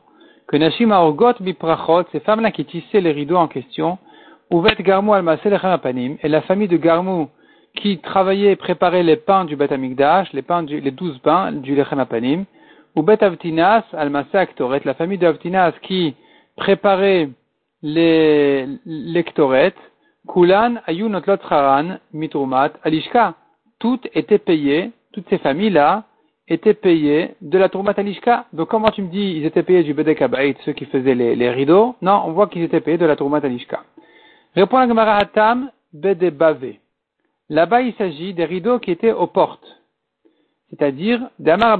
que 0.48 0.56
Nashim 0.56 0.90
Aorgot 0.90 1.34
Biprachot, 1.40 2.04
ces 2.10 2.20
femmes-là 2.20 2.50
qui 2.50 2.64
tissaient 2.64 3.00
les 3.00 3.12
rideaux 3.12 3.36
en 3.36 3.48
question, 3.48 3.98
Ouvet 4.50 4.76
Garmou 4.80 5.12
al 5.12 5.28
Apanim, 5.28 6.16
et 6.22 6.28
la 6.28 6.40
famille 6.42 6.68
de 6.68 6.78
Garmou 6.78 7.28
qui 7.76 7.98
travaillait 7.98 8.52
et 8.52 8.56
préparait 8.56 9.02
les 9.02 9.16
pains 9.16 9.44
du 9.44 9.56
Bet 9.56 9.72
Amigdash, 9.72 10.32
les 10.32 10.42
pains 10.42 10.62
les 10.62 10.90
douze 10.90 11.18
pains 11.18 11.52
du 11.52 11.74
Lechem 11.74 12.00
Apanim, 12.00 12.44
ou 12.96 13.02
Bet 13.02 13.22
Avtinas 13.22 13.84
al 13.92 14.10
Aktoret, 14.32 14.80
la 14.84 14.94
famille 14.94 15.18
d'Avtinas 15.18 15.72
qui 15.82 16.16
préparait 16.56 17.28
les 17.82 18.66
lectoret, 18.86 19.74
Kulan 20.26 20.76
Ayun 20.86 21.10
Notlot 21.10 21.38
Haran 21.48 21.98
Mitrumat. 22.12 22.72
Alishka, 22.82 23.34
toutes 23.78 24.08
étaient 24.14 24.38
payées, 24.38 24.90
toutes 25.12 25.28
ces 25.28 25.38
familles-là, 25.38 26.04
étaient 26.48 26.74
payés 26.74 27.34
de 27.40 27.58
la 27.58 27.68
Tourmat 27.68 27.94
Alishka. 27.96 28.46
Donc 28.52 28.68
comment 28.68 28.90
tu 28.90 29.02
me 29.02 29.08
dis 29.08 29.36
ils 29.36 29.44
étaient 29.44 29.62
payés 29.62 29.82
du 29.82 29.94
Bedek 29.94 30.22
ceux 30.64 30.72
qui 30.72 30.86
faisaient 30.86 31.14
les, 31.14 31.50
rideaux? 31.50 31.94
Non, 32.02 32.22
on 32.26 32.32
voit 32.32 32.48
qu'ils 32.48 32.62
étaient 32.62 32.80
payés 32.80 32.98
de 32.98 33.06
la 33.06 33.16
Tourmat 33.16 33.38
Alishka. 33.38 33.82
Répond 34.54 34.78
la 34.78 34.88
Gemara 34.88 35.16
Hatam 35.16 35.70
Bede 35.92 36.36
Bavé. 36.36 36.80
Là-bas, 37.48 37.80
il 37.82 37.94
s'agit 37.94 38.34
des 38.34 38.44
rideaux 38.44 38.78
qui 38.78 38.90
étaient 38.90 39.12
aux 39.12 39.26
portes. 39.26 39.78
C'est-à-dire, 40.70 41.30
Damar 41.38 41.78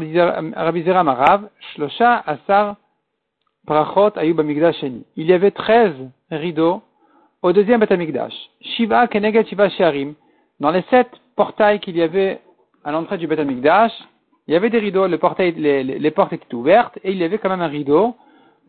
Rabizera 0.57 1.05
Marav, 1.05 1.49
Shlosha 1.75 2.23
Asar 2.27 2.77
Prachot 3.67 4.17
Ayub 4.17 4.41
Sheni. 4.81 5.05
Il 5.17 5.27
y 5.27 5.33
avait 5.33 5.51
13 5.51 5.93
rideaux 6.31 6.83
au 7.43 7.53
deuxième 7.53 7.81
Batamikdash. 7.81 8.33
Shiva 8.63 9.07
Kenegat 9.09 9.45
Shiva 9.45 9.69
Sharim. 9.69 10.15
Dans 10.59 10.71
les 10.71 10.83
sept 10.91 11.09
portails 11.37 11.81
qu'il 11.81 11.97
y 11.97 12.03
avait 12.03 12.41
à 12.83 12.93
l'entrée 12.93 13.19
du 13.19 13.27
Batamikdash, 13.27 13.93
il 14.49 14.55
y 14.55 14.57
avait 14.57 14.71
des 14.71 14.79
rideaux, 14.79 15.07
les, 15.07 15.19
portes 15.19 15.41
étaient 15.41 16.55
ouvertes 16.55 16.99
et 17.05 17.13
il 17.13 17.19
y 17.19 17.25
avait 17.25 17.37
quand 17.37 17.51
même 17.51 17.61
un 17.61 17.69
rideau 17.69 18.17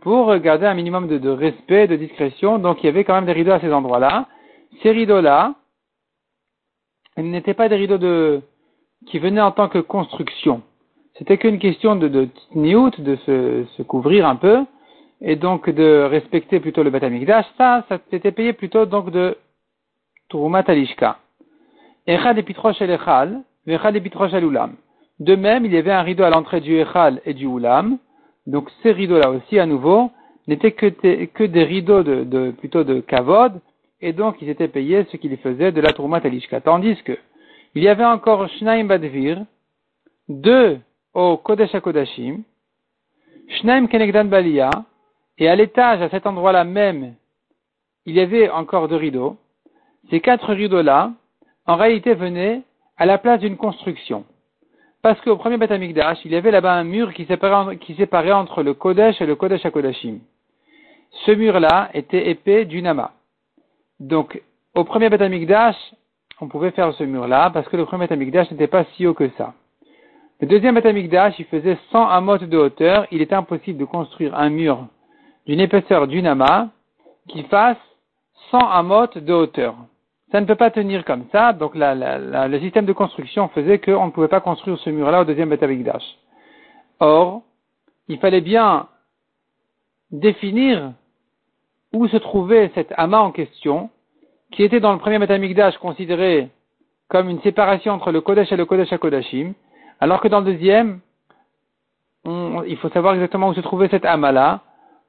pour 0.02 0.36
garder 0.38 0.66
un 0.66 0.74
minimum 0.74 1.08
de, 1.08 1.30
respect, 1.30 1.88
de 1.88 1.96
discrétion. 1.96 2.60
Donc 2.60 2.84
il 2.84 2.88
y 2.88 2.90
avait 2.90 3.06
quand 3.06 3.16
même 3.16 3.26
des 3.26 3.32
rideaux 3.32 3.54
à 3.54 3.62
ces 3.62 3.72
endroits-là. 3.72 4.28
Ces 4.84 4.92
rideaux-là, 4.92 5.56
ils 7.18 7.32
n'étaient 7.32 7.54
pas 7.54 7.70
des 7.70 7.78
rideaux 7.78 7.98
de, 7.98 8.42
qui 9.08 9.20
venaient 9.20 9.42
en 9.42 9.52
tant 9.52 9.70
que 9.70 9.80
construction. 9.80 10.62
C'était 11.18 11.38
qu'une 11.38 11.60
question 11.60 11.96
de, 11.96 12.10
de 12.10 12.28
de 12.56 13.16
se, 13.16 13.82
couvrir 13.84 14.28
un 14.28 14.36
peu, 14.36 14.66
et 15.22 15.38
donc 15.38 15.70
de 15.70 16.08
respecter 16.10 16.60
plutôt 16.60 16.84
le 16.84 16.90
Batamikdash. 16.90 17.46
Ça, 17.58 17.86
ça 17.88 18.00
s'était 18.10 18.32
payé 18.34 18.52
plutôt 18.52 18.86
donc 18.86 19.12
de 19.12 19.38
Turumat 20.30 20.64
Alishka. 20.68 21.20
Echad 22.06 22.38
epitrosh 22.38 22.82
el 22.82 22.92
Echal, 22.92 23.44
Vechad 23.66 23.96
epitrosh 23.96 24.34
el 24.34 24.44
Ulam. 24.44 24.76
De 25.20 25.36
même, 25.36 25.66
il 25.66 25.74
y 25.74 25.78
avait 25.78 25.92
un 25.92 26.02
rideau 26.02 26.24
à 26.24 26.30
l'entrée 26.30 26.62
du 26.62 26.80
Echal 26.80 27.22
et 27.26 27.34
du 27.34 27.46
Ulam. 27.46 27.98
Donc 28.48 28.70
ces 28.82 28.92
rideaux-là 28.92 29.32
aussi, 29.32 29.60
à 29.60 29.66
nouveau, 29.66 30.12
n'étaient 30.48 30.72
que, 30.72 31.44
des 31.46 31.64
rideaux 31.64 32.04
de, 32.04 32.52
plutôt 32.52 32.84
de 32.84 33.02
kavod, 33.02 33.60
et 34.02 34.14
donc 34.14 34.38
ils 34.42 34.50
étaient 34.50 34.68
payés 34.68 35.06
ce 35.12 35.18
qu'ils 35.18 35.38
faisaient 35.38 35.72
de 35.72 35.82
la 35.82 35.92
Alishka. 36.24 36.62
Tandis 36.62 36.96
que 37.04 37.18
il 37.76 37.84
y 37.84 37.88
avait 37.88 38.06
encore 38.06 38.48
Shnaim 38.48 38.86
Badvir, 38.86 39.46
deux 40.28 40.80
au 41.14 41.38
Kodesh 41.38 41.76
HaKodashim, 41.76 42.40
Shnaim 43.48 43.88
Kenegdan 43.88 44.26
Balia, 44.26 44.72
et 45.38 45.48
à 45.48 45.56
l'étage, 45.56 46.02
à 46.02 46.10
cet 46.10 46.26
endroit-là 46.26 46.64
même, 46.64 47.14
il 48.06 48.16
y 48.16 48.20
avait 48.20 48.50
encore 48.50 48.88
deux 48.88 48.96
rideaux. 48.96 49.38
Ces 50.10 50.20
quatre 50.20 50.54
rideaux-là, 50.54 51.14
en 51.68 51.76
réalité, 51.76 52.16
venaient 52.16 52.64
à 52.98 53.06
la 53.06 53.18
place 53.20 53.40
d'une 53.40 53.56
construction. 53.56 54.26
Parce 55.02 55.20
qu'au 55.22 55.38
premier 55.38 55.58
Beth 55.58 55.72
Amikdash, 55.72 56.20
il 56.26 56.32
y 56.32 56.36
avait 56.36 56.52
là-bas 56.52 56.74
un 56.74 56.84
mur 56.84 57.14
qui 57.14 57.26
séparait, 57.26 58.32
entre 58.34 58.64
le 58.64 58.74
Kodesh 58.74 59.22
et 59.22 59.26
le 59.26 59.36
Kodesh 59.36 59.66
HaKodashim. 59.66 60.20
Ce 61.26 61.32
mur-là 61.32 61.90
était 61.94 62.30
épais 62.30 62.66
d'une 62.66 62.88
amas. 62.88 63.12
Donc, 64.00 64.42
au 64.76 64.84
premier 64.84 65.10
Beth 65.10 65.22
Amikdash, 65.22 65.76
on 66.42 66.48
pouvait 66.48 66.72
faire 66.72 66.94
ce 66.94 67.04
mur-là, 67.04 67.50
parce 67.50 67.68
que 67.68 67.78
le 67.78 67.86
premier 67.86 68.08
Betamikdash 68.08 68.50
n'était 68.52 68.68
pas 68.68 68.86
si 68.96 69.06
haut 69.06 69.14
que 69.14 69.30
ça. 69.38 69.54
Le 70.40 70.48
deuxième 70.48 70.76
Betamikdash, 70.76 71.38
il 71.38 71.46
faisait 71.46 71.78
100 71.92 72.08
amot 72.08 72.38
de 72.38 72.58
hauteur, 72.58 73.06
il 73.12 73.22
était 73.22 73.36
impossible 73.36 73.78
de 73.78 73.86
construire 73.86 74.36
un 74.36 74.50
mur 74.50 74.88
d'une 75.46 75.60
épaisseur 75.60 76.08
d'une 76.08 76.28
amas 76.28 76.68
qui 77.28 77.44
fasse 77.44 77.78
100 78.52 78.58
amot 78.58 79.08
de 79.16 79.34
hauteur. 79.34 79.76
Ça 80.32 80.40
ne 80.40 80.46
peut 80.46 80.56
pas 80.56 80.70
tenir 80.70 81.06
comme 81.06 81.26
ça, 81.32 81.54
donc 81.54 81.72
le 81.76 82.60
système 82.60 82.86
de 82.86 82.94
construction 82.94 83.48
faisait 83.50 83.80
qu'on 83.80 84.06
ne 84.06 84.12
pouvait 84.12 84.28
pas 84.28 84.42
construire 84.42 84.78
ce 84.80 84.90
mur-là 84.90 85.22
au 85.22 85.26
deuxième 85.26 85.50
Betamikdash. 85.50 86.04
Or, 87.00 87.42
il 88.08 88.20
fallait 88.20 88.42
bien 88.42 88.88
définir 90.12 90.94
où 91.94 92.08
se 92.08 92.18
trouvait 92.18 92.72
cet 92.76 92.94
amas 92.98 93.20
en 93.20 93.32
question, 93.32 93.90
qui 94.52 94.64
était 94.64 94.80
dans 94.80 94.94
le 94.94 95.00
premier 95.00 95.18
Betamikdash 95.18 95.78
considéré 95.80 96.50
comme 97.08 97.30
une 97.30 97.42
séparation 97.42 97.94
entre 97.94 98.12
le 98.12 98.22
Kodesh 98.22 98.52
et 98.52 98.56
le 98.56 98.66
Kodesh 98.66 98.94
HaKodashim, 98.94 99.54
alors 100.00 100.22
que 100.22 100.28
dans 100.28 100.42
le 100.42 100.46
deuxième, 100.46 101.00
il 102.26 102.78
faut 102.78 102.90
savoir 102.90 103.16
exactement 103.16 103.50
où 103.50 103.56
se 103.56 103.62
trouvait 103.62 103.90
cette 103.90 104.06
Amala 104.06 104.62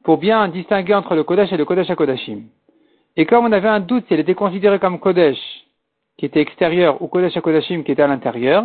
pour 0.02 0.16
bien 0.16 0.48
distinguer 0.48 0.94
entre 0.94 1.14
le 1.14 1.24
Kodesh 1.24 1.52
et 1.52 1.58
le 1.58 1.66
Kodesh 1.66 1.90
HaKodashim. 1.90 2.44
Et 3.16 3.26
comme 3.26 3.44
on 3.44 3.52
avait 3.52 3.68
un 3.68 3.80
doute 3.80 4.04
si 4.06 4.14
elle 4.14 4.20
était 4.20 4.34
considérée 4.34 4.78
comme 4.78 4.98
Kodesh 4.98 5.38
qui 6.16 6.26
était 6.26 6.40
extérieur 6.40 7.00
ou 7.02 7.08
Kodesh 7.08 7.36
HaKodashim 7.36 7.82
qui 7.82 7.92
était 7.92 8.02
à 8.02 8.06
l'intérieur, 8.06 8.64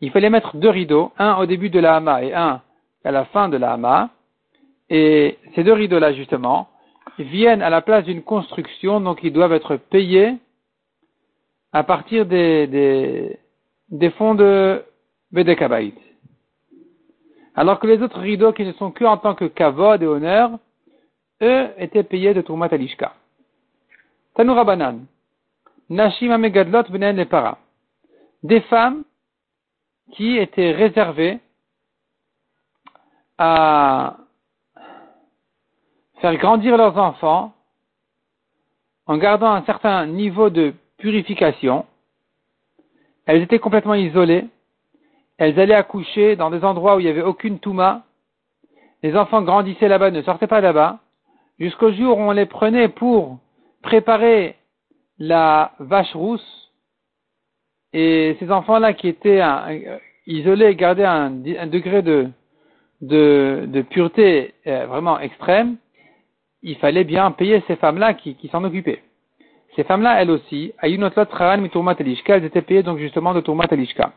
il 0.00 0.10
fallait 0.10 0.30
mettre 0.30 0.56
deux 0.56 0.68
rideaux, 0.68 1.12
un 1.18 1.36
au 1.36 1.46
début 1.46 1.70
de 1.70 1.80
la 1.80 1.96
Hama 1.96 2.22
et 2.22 2.34
un 2.34 2.60
à 3.04 3.10
la 3.12 3.24
fin 3.26 3.48
de 3.48 3.56
la 3.56 3.72
Hama. 3.72 4.10
Et 4.90 5.38
ces 5.54 5.64
deux 5.64 5.72
rideaux-là, 5.72 6.12
justement, 6.12 6.68
viennent 7.18 7.62
à 7.62 7.70
la 7.70 7.80
place 7.80 8.04
d'une 8.04 8.22
construction, 8.22 9.00
donc 9.00 9.20
ils 9.22 9.32
doivent 9.32 9.52
être 9.52 9.76
payés 9.76 10.34
à 11.72 11.82
partir 11.84 12.26
des, 12.26 12.66
des, 12.66 13.38
des 13.90 14.10
fonds 14.10 14.34
de 14.34 14.82
Bedekabait. 15.32 15.94
Alors 17.54 17.78
que 17.78 17.86
les 17.86 18.02
autres 18.02 18.20
rideaux 18.20 18.52
qui 18.52 18.64
ne 18.64 18.72
sont 18.72 18.90
que 18.90 19.04
en 19.04 19.16
tant 19.16 19.34
que 19.34 19.46
kavod 19.46 20.02
et 20.02 20.06
honneur, 20.06 20.50
eux 21.42 21.68
étaient 21.78 22.02
payés 22.02 22.34
de 22.34 22.42
Tourmat 22.42 22.68
Alishka. 22.70 23.14
Tanoura 24.36 24.64
Banan. 24.64 25.06
Nashim 25.88 26.30
Amegadlot 26.30 26.90
Benen 26.90 27.24
Para. 27.24 27.58
Des 28.42 28.60
femmes 28.62 29.04
qui 30.12 30.36
étaient 30.36 30.72
réservées 30.72 31.40
à 33.38 34.18
faire 36.20 36.36
grandir 36.36 36.76
leurs 36.76 36.98
enfants 36.98 37.54
en 39.06 39.16
gardant 39.16 39.52
un 39.52 39.64
certain 39.64 40.06
niveau 40.06 40.50
de 40.50 40.74
purification. 40.98 41.86
Elles 43.24 43.42
étaient 43.42 43.58
complètement 43.58 43.94
isolées. 43.94 44.46
Elles 45.38 45.58
allaient 45.58 45.74
accoucher 45.74 46.36
dans 46.36 46.50
des 46.50 46.62
endroits 46.62 46.96
où 46.96 47.00
il 47.00 47.04
n'y 47.04 47.10
avait 47.10 47.22
aucune 47.22 47.58
touma. 47.58 48.02
Les 49.02 49.16
enfants 49.16 49.42
grandissaient 49.42 49.88
là-bas, 49.88 50.10
ne 50.10 50.22
sortaient 50.22 50.46
pas 50.46 50.60
là-bas, 50.60 50.98
jusqu'au 51.58 51.92
jour 51.92 52.18
où 52.18 52.22
on 52.22 52.32
les 52.32 52.46
prenait 52.46 52.88
pour 52.88 53.38
préparer 53.86 54.56
la 55.18 55.72
vache 55.78 56.12
rousse. 56.14 56.70
Et 57.92 58.36
ces 58.40 58.50
enfants-là 58.50 58.92
qui 58.92 59.08
étaient 59.08 59.40
isolés, 60.26 60.74
gardaient 60.74 61.04
un, 61.04 61.30
degré 61.30 62.02
de, 62.02 63.82
pureté 63.90 64.54
euh, 64.66 64.86
vraiment 64.86 65.18
extrême, 65.20 65.76
il 66.62 66.76
fallait 66.76 67.04
bien 67.04 67.30
payer 67.30 67.62
ces 67.68 67.76
femmes-là 67.76 68.14
qui, 68.14 68.36
s'en 68.50 68.64
occupaient. 68.64 69.02
Ces 69.76 69.84
femmes-là, 69.84 70.20
elles 70.20 70.30
aussi, 70.30 70.72
elles 70.82 72.44
étaient 72.44 72.62
payées 72.62 72.82
donc 72.82 72.98
justement 72.98 73.34
de 73.34 73.40
Tourmat 73.40 73.66
Elishka. 73.70 74.12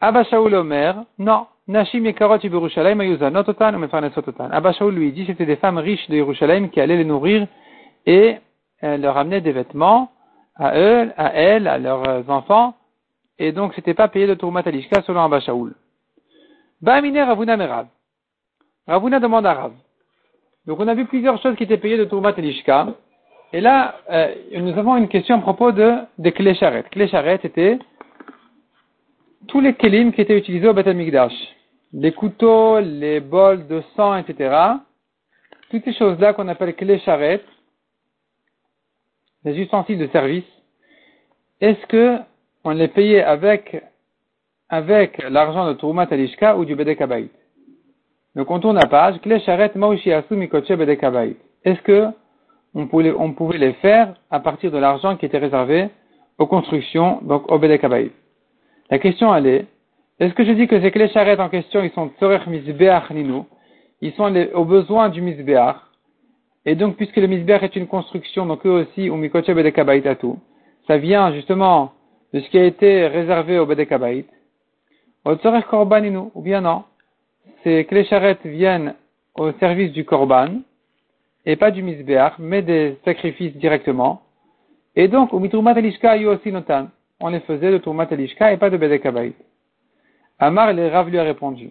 Abba 0.00 0.24
Shaul 0.24 0.54
Omer, 0.54 0.94
non, 1.18 1.46
Nashim 1.68 2.04
Yekarot 2.04 2.38
Yerushalayim 2.42 3.00
Ayuzanot 3.00 3.44
Otan. 3.48 3.74
Abba 4.50 4.72
Shaul 4.72 4.94
lui 4.94 5.12
dit 5.12 5.24
c'était 5.26 5.46
des 5.46 5.56
femmes 5.56 5.78
riches 5.78 6.08
de 6.08 6.16
Yerushalayim 6.16 6.68
qui 6.68 6.80
allaient 6.80 6.96
les 6.96 7.04
nourrir 7.04 7.46
et 8.06 8.36
euh, 8.84 8.96
leur 8.96 9.16
amenaient 9.16 9.40
des 9.40 9.52
vêtements 9.52 10.10
à 10.56 10.78
eux, 10.78 11.10
à 11.16 11.32
elles, 11.34 11.68
à 11.68 11.78
leurs 11.78 12.28
enfants, 12.28 12.74
et 13.38 13.52
donc 13.52 13.72
c'était 13.74 13.94
pas 13.94 14.08
payé 14.08 14.26
de 14.26 14.34
Tourmat 14.34 14.62
Elishka 14.66 15.02
selon 15.02 15.22
Abba 15.22 15.40
Shaul. 15.40 15.74
Ba'amine 16.82 17.18
Ravuna 17.18 17.56
Merav. 17.56 17.86
Ravuna 18.86 19.20
demande 19.20 19.46
à 19.46 19.54
Rav. 19.54 19.72
Donc 20.66 20.80
on 20.80 20.88
a 20.88 20.94
vu 20.94 21.04
plusieurs 21.06 21.40
choses 21.40 21.56
qui 21.56 21.62
étaient 21.62 21.78
payées 21.78 21.96
de 21.96 22.04
Tourmat 22.04 22.34
et 22.36 22.42
Lishka. 22.42 22.88
Et 23.52 23.60
là, 23.60 23.96
euh, 24.10 24.34
nous 24.56 24.76
avons 24.78 24.96
une 24.96 25.08
question 25.08 25.36
à 25.36 25.40
propos 25.40 25.72
de, 25.72 25.94
des 26.18 26.32
clés 26.32 26.54
charrettes. 26.54 27.44
Étaient 27.44 27.78
tous 29.48 29.60
les 29.60 29.74
kelim 29.74 30.12
qui 30.12 30.20
étaient 30.20 30.38
utilisés 30.38 30.68
au 30.68 30.74
Beth 30.74 30.86
Mikdash. 30.86 31.32
Les 31.92 32.12
couteaux, 32.12 32.78
les 32.80 33.20
bols 33.20 33.66
de 33.66 33.82
sang, 33.96 34.16
etc. 34.16 34.56
Toutes 35.70 35.84
ces 35.84 35.94
choses-là 35.94 36.32
qu'on 36.32 36.48
appelle 36.48 36.74
clés 36.74 37.00
les 39.44 39.58
ustensiles 39.58 39.98
de 39.98 40.06
service, 40.08 40.44
est-ce 41.60 41.86
que 41.86 42.18
on 42.64 42.70
les 42.70 42.88
payait 42.88 43.22
avec, 43.22 43.82
avec 44.68 45.22
l'argent 45.28 45.66
de 45.66 45.72
Tourmat 45.74 46.06
Lishka 46.06 46.56
ou 46.56 46.64
du 46.64 46.74
Bedek 46.74 47.02
donc 48.36 48.50
on 48.50 48.60
tourne 48.60 48.76
la 48.76 48.86
page. 48.86 49.16
Est-ce 51.64 51.82
que 51.82 52.06
on 52.74 52.86
pouvait, 52.86 53.12
on 53.12 53.32
pouvait 53.32 53.58
les 53.58 53.72
faire 53.74 54.14
à 54.30 54.38
partir 54.40 54.70
de 54.70 54.78
l'argent 54.78 55.16
qui 55.16 55.26
était 55.26 55.38
réservé 55.38 55.88
aux 56.38 56.46
constructions, 56.46 57.18
donc 57.22 57.50
au 57.50 57.58
Bedekabait 57.58 58.12
La 58.90 58.98
question 59.00 59.34
elle 59.34 59.46
est, 59.46 59.66
est-ce 60.20 60.34
que 60.34 60.44
je 60.44 60.52
dis 60.52 60.68
que 60.68 60.80
ces 60.80 60.92
clés 60.92 61.08
charrettes 61.08 61.40
en 61.40 61.48
question, 61.48 61.82
ils 61.82 61.90
sont 61.90 62.10
Tzorech 62.18 62.46
Mizbeach 62.46 63.10
Ninu, 63.10 63.42
ils 64.00 64.12
sont 64.12 64.28
les, 64.28 64.52
aux 64.52 64.64
besoins 64.64 65.08
du 65.08 65.20
Mizbeach, 65.20 65.76
et 66.66 66.74
donc 66.74 66.96
puisque 66.96 67.16
le 67.16 67.26
Mizbeach 67.26 67.62
est 67.62 67.76
une 67.76 67.86
construction, 67.86 68.46
donc 68.46 68.66
eux 68.66 68.70
aussi, 68.82 69.10
ou 69.10 69.16
Mikoche 69.16 69.46
Bedekabait 69.46 70.14
tout, 70.16 70.38
ça 70.86 70.98
vient 70.98 71.32
justement 71.32 71.92
de 72.32 72.40
ce 72.40 72.48
qui 72.50 72.58
a 72.58 72.64
été 72.64 73.06
réservé 73.06 73.58
au 73.58 73.66
Bedekabait, 73.66 74.24
au 75.24 75.34
Tzorech 75.34 75.66
Korbaninu, 75.66 76.30
ou 76.34 76.42
bien 76.42 76.60
non 76.60 76.84
ces 77.62 77.84
clés 77.84 78.04
charrettes 78.04 78.44
viennent 78.44 78.94
au 79.34 79.52
service 79.52 79.92
du 79.92 80.04
korban, 80.04 80.62
et 81.46 81.56
pas 81.56 81.70
du 81.70 81.82
misbéach, 81.82 82.34
mais 82.38 82.62
des 82.62 82.98
sacrifices 83.04 83.56
directement. 83.56 84.22
Et 84.96 85.08
donc, 85.08 85.32
au 85.32 85.38
mitrumat 85.38 85.72
alishka 85.72 86.16
aussi 86.16 86.52
notan. 86.52 86.88
On 87.20 87.28
les 87.28 87.40
faisait 87.40 87.70
de 87.70 87.78
turmat 87.78 88.08
alishka 88.10 88.52
et 88.52 88.56
pas 88.56 88.70
de 88.70 88.76
bedekabait. 88.76 89.32
Amar 90.38 90.72
le 90.72 90.88
Rav 90.88 91.08
lui 91.10 91.18
a 91.18 91.22
répondu. 91.22 91.70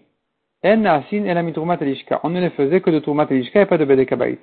En 0.64 0.78
nasin 0.78 1.26
et 1.26 1.34
la 1.34 1.44
mitrumat 1.44 1.78
alishka. 1.82 2.20
On 2.24 2.30
ne 2.30 2.40
les 2.40 2.50
faisait 2.52 2.82
que 2.82 2.90
de 2.90 3.00
turmat 3.00 3.28
alishka 3.30 3.62
et 3.62 3.66
pas 3.66 3.78
de 3.78 3.86
bedekabait. 3.86 4.38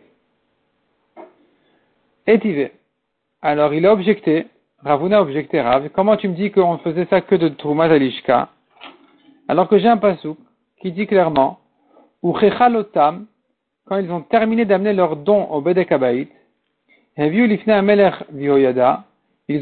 Et 2.26 2.70
Alors 3.42 3.72
il 3.74 3.86
a 3.86 3.92
objecté, 3.92 4.46
Ravuna 4.82 5.18
a 5.18 5.22
objecté. 5.22 5.60
Rav, 5.60 5.88
comment 5.90 6.16
tu 6.16 6.28
me 6.28 6.34
dis 6.34 6.50
qu'on 6.50 6.78
faisait 6.78 7.06
ça 7.06 7.20
que 7.20 7.34
de 7.34 7.48
turmat 7.48 7.84
alishka 7.84 8.48
alors 9.48 9.68
que 9.68 9.78
j'ai 9.78 9.88
un 9.88 9.96
pasouk 9.96 10.38
qui 10.80 10.92
dit 10.92 11.06
clairement, 11.06 11.60
ou 12.22 12.36
chechalotam, 12.38 13.26
quand 13.86 13.98
ils 13.98 14.10
ont 14.10 14.22
terminé 14.22 14.64
d'amener 14.64 14.92
leurs 14.92 15.16
dons 15.16 15.44
au 15.44 15.60
Bedekabait, 15.60 16.28
ils 17.18 17.68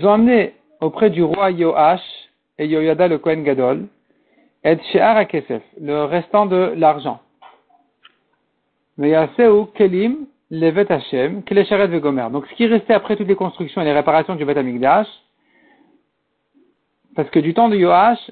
ont 0.07 0.13
amené 0.13 0.55
auprès 0.81 1.11
du 1.11 1.23
roi 1.23 1.51
Yoash 1.51 2.01
et 2.59 2.67
Yoyada 2.67 3.09
le 3.09 3.19
Kohen 3.19 3.45
Gadol, 3.45 3.87
et 4.65 4.79
She'ar 4.91 5.23
le 5.81 6.05
restant 6.05 6.47
de 6.47 6.73
l'argent. 6.77 7.21
Kelim 8.99 10.27
Levet 10.55 10.91
Hashem, 10.91 11.43
Vegomer. 11.43 12.29
Donc 12.31 12.47
ce 12.47 12.55
qui 12.55 12.67
restait 12.67 12.95
après 12.95 13.17
toutes 13.17 13.29
les 13.29 13.35
constructions 13.35 13.83
et 13.83 13.85
les 13.85 13.93
réparations 13.93 14.37
du 14.37 14.45
Bet 14.45 14.57
Amigdash, 14.57 15.09
parce 17.17 17.29
que 17.31 17.39
du 17.39 17.55
temps 17.55 17.69
de 17.69 17.77
Yoash, 17.77 18.31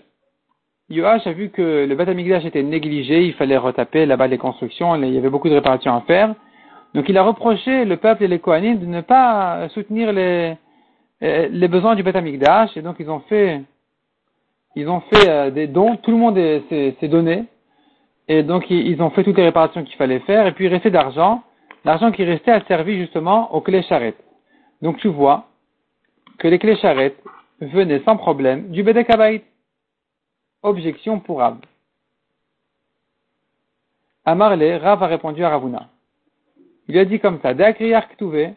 Yoash 0.89 1.27
a 1.27 1.33
vu 1.33 1.51
que 1.51 1.87
le 1.89 1.95
Beth 1.95 2.09
Amikdash 2.09 2.45
était 2.45 2.63
négligé, 2.63 3.25
il 3.25 3.35
fallait 3.35 3.57
retaper 3.57 4.05
là-bas 4.07 4.27
les 4.27 4.39
constructions, 4.39 4.95
il 4.97 5.15
y 5.15 5.19
avait 5.19 5.31
beaucoup 5.31 5.49
de 5.49 5.55
réparations 5.55 5.95
à 5.95 6.03
faire. 6.03 6.35
Donc 6.95 7.09
il 7.09 7.17
a 7.17 7.23
reproché 7.23 7.85
le 7.85 7.97
peuple 7.97 8.25
et 8.25 8.29
les 8.29 8.39
Kohanim 8.39 8.79
de 8.79 8.87
ne 8.87 9.01
pas 9.01 9.69
soutenir 9.71 10.13
les, 10.13 10.55
euh, 11.23 11.49
les 11.51 11.69
besoins 11.69 11.95
du 11.95 12.03
Beth 12.03 12.17
Amikdash, 12.17 12.77
et 12.77 12.83
donc 12.83 12.97
ils 12.99 13.09
ont 13.09 13.21
fait, 13.21 13.63
ils 14.77 14.89
ont 14.89 15.01
fait 15.01 15.29
euh, 15.29 15.51
des 15.51 15.67
dons, 15.67 15.97
tout 15.97 16.11
le 16.11 16.19
monde 16.19 16.37
s'est 16.69 17.09
donné, 17.09 17.45
et 18.29 18.43
donc 18.43 18.71
ils 18.71 19.01
ont 19.03 19.11
fait 19.11 19.25
toutes 19.25 19.39
les 19.39 19.45
réparations 19.45 19.83
qu'il 19.85 19.97
fallait 19.97 20.21
faire, 20.21 20.47
et 20.47 20.53
puis 20.53 20.67
il 20.67 20.69
restait 20.69 20.91
d'argent, 20.91 21.43
l'argent 21.85 22.13
qui 22.13 22.25
restait 22.25 22.53
a 22.53 22.65
servi 22.65 22.99
justement 22.99 23.55
aux 23.55 23.61
clés 23.61 23.83
charrettes. 23.83 24.23
Donc 24.81 24.99
tu 24.99 25.09
vois 25.09 25.47
que 26.39 26.49
les 26.49 26.59
clés 26.59 26.77
charrettes 26.77 27.23
venaient 27.61 28.03
sans 28.05 28.17
problème 28.17 28.71
du 28.71 28.83
Bedekabait. 28.83 29.45
Objection 30.63 31.19
pour 31.19 31.39
Rav. 31.39 31.59
Amarle, 34.25 34.63
Rav 34.63 35.03
a 35.03 35.07
répondu 35.07 35.43
à 35.43 35.51
Ravuna. 35.51 35.89
Il 36.89 36.97
a 36.99 37.05
dit 37.05 37.19
comme 37.19 37.41
ça, 37.41 37.55
D'Akriyar 37.55 38.09
Ktuve, 38.09 38.55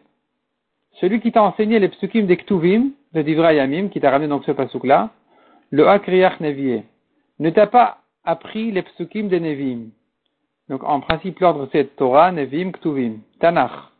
celui 0.99 1.19
qui 1.19 1.31
t'a 1.31 1.43
enseigné 1.43 1.79
les 1.79 1.89
psukim 1.89 2.25
des 2.25 2.37
Ktuvim, 2.37 2.91
de 3.13 3.21
Divrayamim, 3.21 3.89
qui 3.89 3.99
t'a 3.99 4.11
ramené 4.11 4.29
donc 4.29 4.45
ce 4.45 4.51
pasuk-là, 4.51 5.09
le 5.71 5.87
Akriyar 5.87 6.41
Nevié, 6.41 6.83
ne 7.39 7.49
t'a 7.49 7.67
pas 7.67 7.99
appris 8.23 8.71
les 8.71 8.83
psukim 8.83 9.27
des 9.27 9.39
Nevim. 9.39 9.89
Donc 10.69 10.83
en 10.83 10.99
principe, 10.99 11.39
l'ordre 11.39 11.67
c'est 11.71 11.95
Torah, 11.95 12.31
Nevim, 12.31 12.71
Ktuvim, 12.71 13.19
Tanach. 13.39 13.91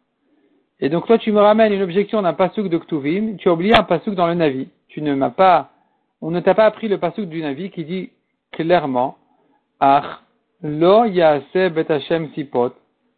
Et 0.79 0.89
donc 0.89 1.07
toi 1.07 1.17
tu 1.17 1.31
me 1.31 1.39
ramènes 1.39 1.73
une 1.73 1.83
objection 1.83 2.21
d'un 2.21 2.33
pasuk 2.33 2.69
de 2.69 2.77
Ktuvim, 2.77 3.37
tu 3.37 3.49
as 3.49 3.53
oublié 3.53 3.75
un 3.77 3.83
pasuk 3.83 4.15
dans 4.15 4.27
le 4.27 4.33
Navi. 4.33 4.69
Tu 4.87 5.01
ne 5.01 5.13
m'as 5.13 5.29
pas 5.29 5.71
on 6.21 6.31
ne 6.31 6.39
t'a 6.39 6.55
pas 6.55 6.65
appris 6.65 6.87
le 6.87 6.97
passage 6.97 7.27
du 7.27 7.41
Navi 7.41 7.69
qui 7.69 7.83
dit 7.85 8.09
clairement 8.51 9.17
Ach, 9.79 10.23
lo 10.63 11.05
yase 11.05 11.43
bet 11.53 11.91
Hashem 11.91 12.29
sipot 12.33 12.71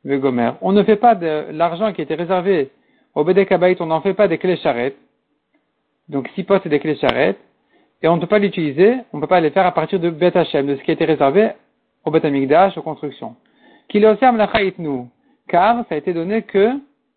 vegomer. 0.04 0.52
On 0.62 0.72
ne 0.72 0.84
fait 0.84 0.98
pas 0.98 1.16
de 1.16 1.46
l'argent 1.52 1.94
qui 1.94 2.02
était 2.02 2.16
réservé 2.16 2.72
au 3.16 3.24
Bedekabait, 3.24 3.78
on 3.80 3.86
n'en 3.86 4.02
fait 4.02 4.14
pas 4.14 4.28
des 4.28 4.38
clés 4.38 4.58
charrettes. 4.58 4.98
Donc 6.10 6.28
sipot 6.36 6.60
c'est 6.64 6.70
des 6.70 6.80
clés 6.80 6.98
charrettes. 6.98 7.40
Et 8.02 8.08
on 8.08 8.16
ne 8.16 8.22
peut 8.22 8.28
pas 8.28 8.40
l'utiliser, 8.40 8.98
on 9.14 9.18
ne 9.18 9.22
peut 9.22 9.28
pas 9.28 9.40
les 9.40 9.52
faire 9.52 9.66
à 9.66 9.72
partir 9.72 10.00
de 10.00 10.10
Bet 10.10 10.38
Hashem, 10.38 10.68
de 10.68 10.76
ce 10.76 10.84
qui 10.84 10.92
a 10.92 10.94
été 10.94 11.06
réservé 11.06 11.52
au 12.08 12.12
Bet 12.12 12.26
Amigdash, 12.26 12.78
aux 12.78 12.82
constructions. 12.82 13.36
Kilosam 13.90 14.42
nous, 14.80 15.10
car 15.48 15.86
ça 15.88 15.96
a 15.96 15.98
été 15.98 16.14
donné 16.14 16.42
que 16.44 16.72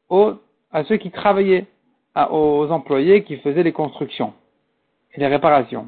aux, 0.09 0.33
à 0.73 0.85
ceux 0.85 0.97
qui 0.97 1.11
travaillaient, 1.11 1.67
aux 2.31 2.67
employés 2.71 3.23
qui 3.23 3.37
faisaient 3.37 3.63
les 3.63 3.73
constructions 3.73 4.33
et 5.15 5.21
les 5.21 5.29
réparations. 5.29 5.87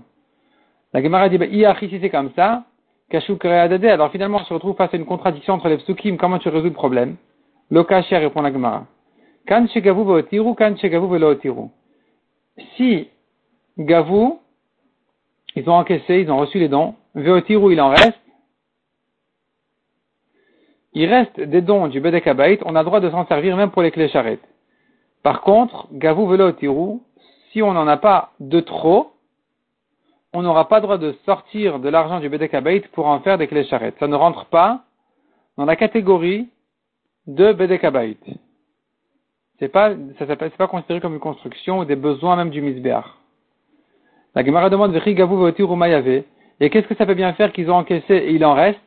La 0.92 1.02
Gemara 1.02 1.28
dit, 1.28 1.38
bah, 1.38 1.46
si 1.80 1.98
c'est 2.00 2.10
comme 2.10 2.30
ça, 2.36 2.64
alors 3.12 4.10
finalement 4.10 4.38
on 4.40 4.44
se 4.44 4.54
retrouve 4.54 4.76
face 4.76 4.94
à 4.94 4.96
une 4.96 5.04
contradiction 5.04 5.54
entre 5.54 5.68
les 5.68 5.78
psukim, 5.78 6.16
comment 6.16 6.38
tu 6.38 6.48
résous 6.48 6.68
le 6.68 6.72
problème? 6.72 7.16
Lokashi 7.70 8.16
répond 8.16 8.40
la 8.40 8.52
Gemara. 8.52 8.86
Kan 9.46 9.66
veotiru, 9.66 10.54
kan 10.54 10.74
velotiru. 10.74 11.68
Si 12.76 13.08
Gavu, 13.78 14.34
ils 15.56 15.68
ont 15.68 15.74
encaissé, 15.74 16.20
ils 16.20 16.30
ont 16.30 16.38
reçu 16.38 16.58
les 16.58 16.68
dons, 16.68 16.94
veotiru 17.14 17.72
il 17.72 17.80
en 17.80 17.90
reste, 17.90 18.21
il 20.94 21.08
reste 21.08 21.40
des 21.40 21.62
dons 21.62 21.88
du 21.88 22.00
Bedekabait, 22.00 22.58
on 22.64 22.76
a 22.76 22.84
droit 22.84 23.00
de 23.00 23.10
s'en 23.10 23.26
servir 23.26 23.56
même 23.56 23.70
pour 23.70 23.82
les 23.82 23.90
clés 23.90 24.08
charrettes. 24.08 24.46
Par 25.22 25.40
contre, 25.40 25.88
Gavu 25.92 26.26
velotiru, 26.26 26.98
si 27.50 27.62
on 27.62 27.72
n'en 27.72 27.86
a 27.86 27.96
pas 27.96 28.32
de 28.40 28.60
trop, 28.60 29.12
on 30.32 30.42
n'aura 30.42 30.68
pas 30.68 30.80
droit 30.80 30.98
de 30.98 31.14
sortir 31.24 31.78
de 31.78 31.88
l'argent 31.88 32.20
du 32.20 32.28
Bedekabait 32.28 32.80
pour 32.92 33.06
en 33.06 33.20
faire 33.20 33.38
des 33.38 33.46
clés 33.46 33.64
charrettes. 33.64 33.96
Ça 34.00 34.08
ne 34.08 34.16
rentre 34.16 34.46
pas 34.46 34.82
dans 35.56 35.64
la 35.64 35.76
catégorie 35.76 36.48
de 37.26 37.52
Bedekabait. 37.52 38.16
C'est 39.58 39.68
pas, 39.68 39.92
ça 40.18 40.26
s'appelle, 40.26 40.50
pas 40.52 40.66
considéré 40.66 41.00
comme 41.00 41.14
une 41.14 41.20
construction 41.20 41.78
ou 41.80 41.84
des 41.84 41.96
besoins 41.96 42.36
même 42.36 42.50
du 42.50 42.60
Misbéar. 42.60 43.18
La 44.34 44.44
Gemara 44.44 44.70
demande, 44.70 44.94
et 46.60 46.70
qu'est-ce 46.70 46.86
que 46.86 46.94
ça 46.94 47.06
peut 47.06 47.14
bien 47.14 47.32
faire 47.34 47.52
qu'ils 47.52 47.70
ont 47.70 47.76
encaissé 47.76 48.14
et 48.14 48.32
il 48.32 48.44
en 48.44 48.54
reste? 48.54 48.80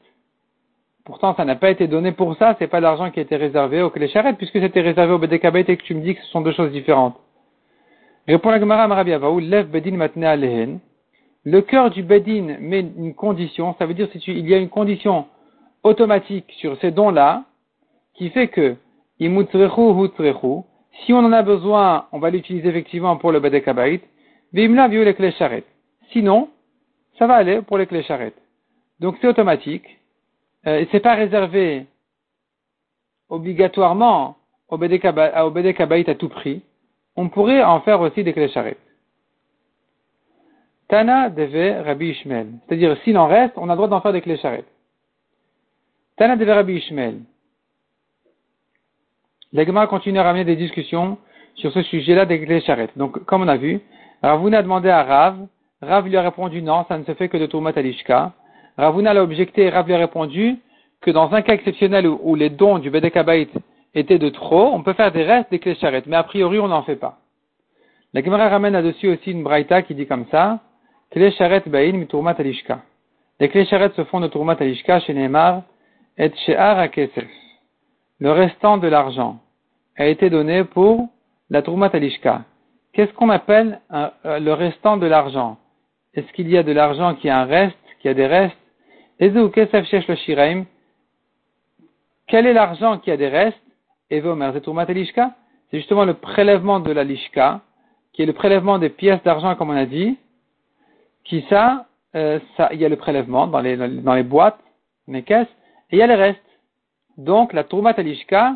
Pourtant, 1.06 1.36
ça 1.36 1.46
n'a 1.46 1.56
pas 1.56 1.70
été 1.70 1.88
donné 1.88 2.12
pour 2.12 2.36
ça, 2.36 2.56
c'est 2.58 2.68
pas 2.68 2.80
l'argent 2.80 3.12
qui 3.12 3.20
a 3.20 3.22
été 3.24 3.36
réservé 3.36 3.84
aux 3.84 3.92
clés 3.92 4.08
charrettes, 4.08 4.38
puisque 4.38 4.60
c'était 4.60 4.82
réservé 4.82 5.14
au 5.14 5.20
Bedekabait 5.20 5.64
et 5.68 5.78
que 5.78 5.84
tu 5.84 5.94
me 5.94 6.02
dis 6.02 6.16
que 6.16 6.22
ce 6.22 6.28
sont 6.30 6.42
deux 6.42 6.52
choses 6.52 6.72
différentes. 6.72 7.16
Répond 8.28 8.50
la 8.50 8.60
Gemara 8.60 8.88
Marabiavaou, 8.88 9.40
lev 9.40 9.70
bedin 9.70 9.98
matne 9.98 10.24
alehen. 10.24 10.80
Le 11.44 11.62
cœur 11.62 11.92
du 11.92 12.02
bedin 12.02 12.58
met 12.60 12.80
une 12.80 13.14
condition, 13.14 13.76
ça 13.78 13.86
veut 13.86 13.94
dire 13.94 14.10
qu'il 14.10 14.50
y 14.50 14.54
a 14.56 14.58
une 14.58 14.70
condition 14.70 15.28
automatique 15.84 16.52
sur 16.58 16.76
ces 16.82 16.90
dons-là, 16.90 17.44
qui 18.16 18.32
fait 18.32 18.48
que, 18.48 18.76
si 19.20 19.30
on 21.14 21.20
en 21.20 21.32
a 21.32 21.44
besoin, 21.44 22.08
on 22.12 22.18
va 22.18 22.32
l'utiliser 22.32 22.68
effectivement 22.68 23.16
pour 23.18 23.32
le 23.32 23.40
bedekabait, 23.40 24.02
vimla 24.54 24.88
viu 24.88 25.06
les 25.06 25.14
clés 25.14 25.32
charrettes. 25.34 25.68
Sinon, 26.12 26.50
ça 27.20 27.28
va 27.28 27.36
aller 27.36 27.62
pour 27.62 27.78
les 27.78 27.86
clés 27.86 28.02
charrettes. 28.02 28.42
Donc 29.00 29.18
c'est 29.22 29.28
automatique, 29.28 29.86
euh, 30.68 30.86
c'est 30.92 31.00
pas 31.00 31.16
réservé 31.16 31.86
obligatoirement 33.30 34.38
au 34.70 34.78
bedekabait 34.78 36.10
à 36.10 36.16
tout 36.16 36.30
prix 36.30 36.62
on 37.16 37.30
pourrait 37.30 37.64
en 37.64 37.82
faire 37.82 38.02
aussi 38.02 38.24
des. 38.24 38.34
Tana 40.88 41.30
devait 41.30 41.82
Rabbi 41.82 42.10
Ishmael. 42.10 42.48
C'est-à-dire, 42.68 42.98
s'il 43.04 43.18
en 43.18 43.28
reste, 43.28 43.54
on 43.58 43.70
a 43.70 43.74
le 43.74 43.78
droit 43.78 43.88
d'en 43.88 44.02
faire 44.02 44.14
des 44.14 44.22
clés 44.22 44.38
charrettes. 44.38 44.68
Tana 46.18 46.36
devait 46.36 46.54
Rabbi 46.54 46.74
Ishmael. 46.74 47.20
L'Egma 49.52 49.88
continue 49.88 50.20
à 50.20 50.24
ramener 50.24 50.44
des 50.44 50.56
discussions 50.56 51.18
sur 51.56 51.72
ce 51.72 51.82
sujet-là 51.84 52.26
des 52.26 52.42
clés 52.42 52.62
charrettes. 52.62 52.98
Donc, 52.98 53.24
comme 53.26 53.42
on 53.42 53.48
a 53.48 53.58
vu, 53.58 53.80
Ravuna 54.22 54.60
a 54.60 54.64
demandé 54.64 54.90
à 54.90 55.04
Rav, 55.04 55.48
Rav 55.82 56.08
lui 56.08 56.18
a 56.18 56.22
répondu 56.22 56.62
non, 56.62 56.86
ça 56.88 56.98
ne 56.98 57.04
se 57.06 57.14
fait 57.14 57.30
que 57.30 57.38
de 57.38 57.46
Tourmat 57.46 57.72
Alishka. 57.76 58.34
Ravuna 58.78 59.14
l'a 59.14 59.24
objecté 59.24 59.70
Rav 59.70 59.88
lui 59.88 59.94
a 59.94 59.98
répondu 59.98 60.58
que 61.02 61.12
dans 61.12 61.32
un 61.34 61.42
cas 61.42 61.54
exceptionnel 61.54 62.08
où, 62.08 62.36
les 62.36 62.50
dons 62.50 62.80
du 62.80 62.90
Bedekabait 62.90 63.48
était 63.94 64.20
de 64.20 64.30
trop, 64.30 64.74
on 64.74 64.84
peut 64.84 64.94
faire 64.94 65.12
des 65.12 65.24
restes 65.24 65.52
des 65.52 65.60
clés 65.60 65.76
charrettes, 65.76 66.08
mais 66.08 66.16
a 66.16 66.24
priori 66.24 66.60
on 66.60 66.68
n'en 66.68 66.84
fait 66.84 66.96
pas. 66.96 67.20
La 68.14 68.24
Gemara 68.24 68.50
ramène 68.50 68.74
là-dessus 68.74 69.10
aussi 69.10 69.32
une 69.32 69.44
braïta 69.44 69.82
qui 69.82 69.96
dit 69.96 70.08
comme 70.08 70.26
ça, 70.32 70.60
clés 71.12 71.32
charrettes 71.32 71.70
bain 71.70 71.92
mi 71.94 72.08
tourmat 72.08 72.36
alishka. 72.38 72.82
Les 73.40 73.50
clés 73.50 73.66
charrettes 73.66 73.96
se 73.96 74.04
font 74.06 74.20
de 74.20 74.28
tourmat 74.28 74.58
alishka 74.60 75.00
chez 75.02 75.14
Neymar 75.14 75.64
et 76.18 76.32
chez 76.46 76.56
Kesef. 76.92 77.28
Le 78.20 78.32
restant 78.32 78.78
de 78.78 78.88
l'argent 78.88 79.40
a 79.98 80.08
été 80.08 80.30
donné 80.30 80.64
pour 80.64 81.08
la 81.50 81.62
tourmat 81.62 81.90
alishka. 81.94 82.42
Qu'est-ce 82.94 83.12
qu'on 83.14 83.30
appelle 83.30 83.80
euh, 83.94 84.40
le 84.40 84.54
restant 84.54 84.98
de 84.98 85.06
l'argent? 85.06 85.58
Est-ce 86.14 86.32
qu'il 86.34 86.50
y 86.50 86.58
a 86.58 86.64
de 86.64 86.72
l'argent 86.72 87.16
qui 87.16 87.30
a 87.30 87.40
un 87.40 87.46
reste, 87.46 87.78
qui 88.02 88.08
a 88.08 88.14
des 88.14 88.26
restes? 88.26 88.56
Quel 89.20 89.38
est 92.48 92.54
l'argent 92.54 92.98
qui 93.00 93.12
a 93.12 93.18
des 93.18 93.28
restes? 93.28 93.62
C'est 94.10 94.22
justement 95.72 96.06
le 96.06 96.14
prélèvement 96.14 96.80
de 96.80 96.92
la 96.92 97.04
lishka, 97.04 97.62
qui 98.14 98.24
est 98.24 98.26
le 98.26 98.34
prélèvement 98.34 98.78
des 98.78 98.90
pièces 98.90 99.24
d'argent, 99.24 99.56
comme 99.56 99.70
on 99.70 99.76
a 99.76 99.86
dit, 99.86 100.18
qui 101.24 101.46
ça, 101.50 101.86
euh, 102.16 102.40
il 102.72 102.80
y 102.80 102.86
a 102.86 102.90
le 102.90 102.98
prélèvement 102.98 103.48
dans 103.48 103.62
les, 103.62 103.78
dans 103.78 104.14
les 104.14 104.24
boîtes, 104.24 104.60
les 105.08 105.24
caisses, 105.24 105.48
et 105.92 105.98
il 105.98 106.00
y 106.00 106.02
a 106.02 106.08
les 106.08 106.16
restes. 106.16 106.42
Donc, 107.18 107.54
la 107.54 107.64
tourmatalishka, 107.64 108.56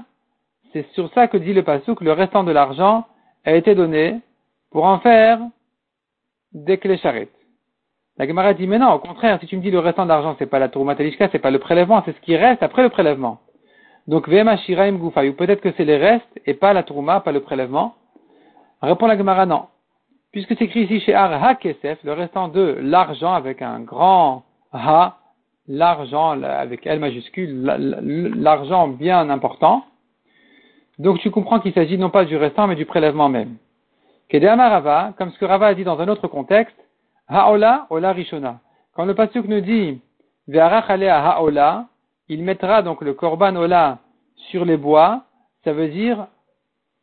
c'est 0.74 0.86
sur 0.93 1.12
ça 1.14 1.28
que 1.28 1.38
dit 1.38 1.53
le 1.53 1.62
que 1.62 2.03
le 2.03 2.12
restant 2.12 2.43
de 2.43 2.51
l'argent 2.51 3.07
a 3.45 3.53
été 3.53 3.76
donné 3.76 4.20
pour 4.72 4.86
en 4.86 4.99
faire 4.99 5.39
des 6.53 6.78
clés 6.78 6.97
charrettes. 6.97 7.39
La 8.20 8.28
Gemara 8.28 8.54
dit, 8.54 8.68
mais 8.68 8.80
non, 8.80 8.92
au 8.92 9.00
contraire, 9.00 9.40
si 9.40 9.48
tu 9.48 9.56
me 9.56 9.62
dis 9.62 9.72
le 9.72 9.80
restant 9.80 10.06
d'argent, 10.06 10.36
c'est 10.38 10.46
pas 10.46 10.60
la 10.60 10.68
Trouma 10.68 10.94
Talishka, 10.96 11.30
c'est 11.32 11.40
pas 11.40 11.52
le 11.52 11.60
prélèvement, 11.60 12.04
c'est 12.06 12.12
ce 12.12 12.20
qui 12.20 12.36
reste 12.36 12.62
après 12.62 12.84
le 12.84 12.90
prélèvement. 12.90 13.40
Donc, 14.08 14.28
Vema 14.28 14.58
Shiraim 14.58 14.96
ou 14.96 15.10
peut-être 15.10 15.62
que 15.62 15.72
c'est 15.78 15.86
les 15.86 15.96
restes 15.96 16.40
et 16.46 16.54
pas 16.54 16.74
la 16.74 16.84
Trouma, 16.84 17.22
pas 17.22 17.32
le 17.32 17.40
prélèvement. 17.40 17.96
Répond 18.82 19.08
la 19.08 19.18
Gemara, 19.18 19.46
non. 19.46 19.68
Puisque 20.34 20.50
c'est 20.58 20.66
écrit 20.66 20.82
ici 20.82 21.00
chez 21.00 21.14
Ar 21.14 21.32
Ha-Kesef, 21.42 22.00
le 22.04 22.12
restant 22.12 22.50
de 22.50 22.78
l'argent 22.82 23.34
avec 23.34 23.62
un 23.62 23.80
grand 23.80 24.44
Ha, 24.74 25.18
l'argent 25.70 26.32
avec 26.44 26.86
L 26.86 27.00
majuscule, 27.00 27.64
l'argent 28.36 28.90
bien 28.90 29.30
important. 29.30 29.86
Donc 31.00 31.20
tu 31.20 31.32
comprends 31.32 31.62
qu'il 31.62 31.74
s'agit 31.74 31.98
non 31.98 32.10
pas 32.10 32.26
du 32.26 32.36
restant, 32.36 32.68
mais 32.68 32.76
du 32.76 32.86
prélèvement 32.86 33.30
même. 33.30 33.56
Kedema 34.28 34.70
Rava, 34.70 35.14
comme 35.18 35.32
ce 35.32 35.40
que 35.40 35.46
Rava 35.46 35.68
a 35.68 35.74
dit 35.74 35.86
dans 35.86 36.00
un 36.00 36.08
autre 36.10 36.28
contexte, 36.28 36.76
Haola, 37.30 37.88
Ola 37.90 38.12
Rishona. 38.12 38.60
Quand 38.96 39.06
le 39.06 39.14
pasuk 39.14 39.48
nous 39.48 39.62
dit, 39.62 40.02
Haola, 40.52 41.86
il 42.28 42.44
mettra 42.44 42.82
donc 42.82 43.02
le 43.02 43.14
korban 43.14 43.56
Ola 43.56 44.00
sur 44.50 44.66
les 44.66 44.78
bois, 44.78 45.24
ça 45.64 45.74
veut 45.74 45.90
dire 45.90 46.28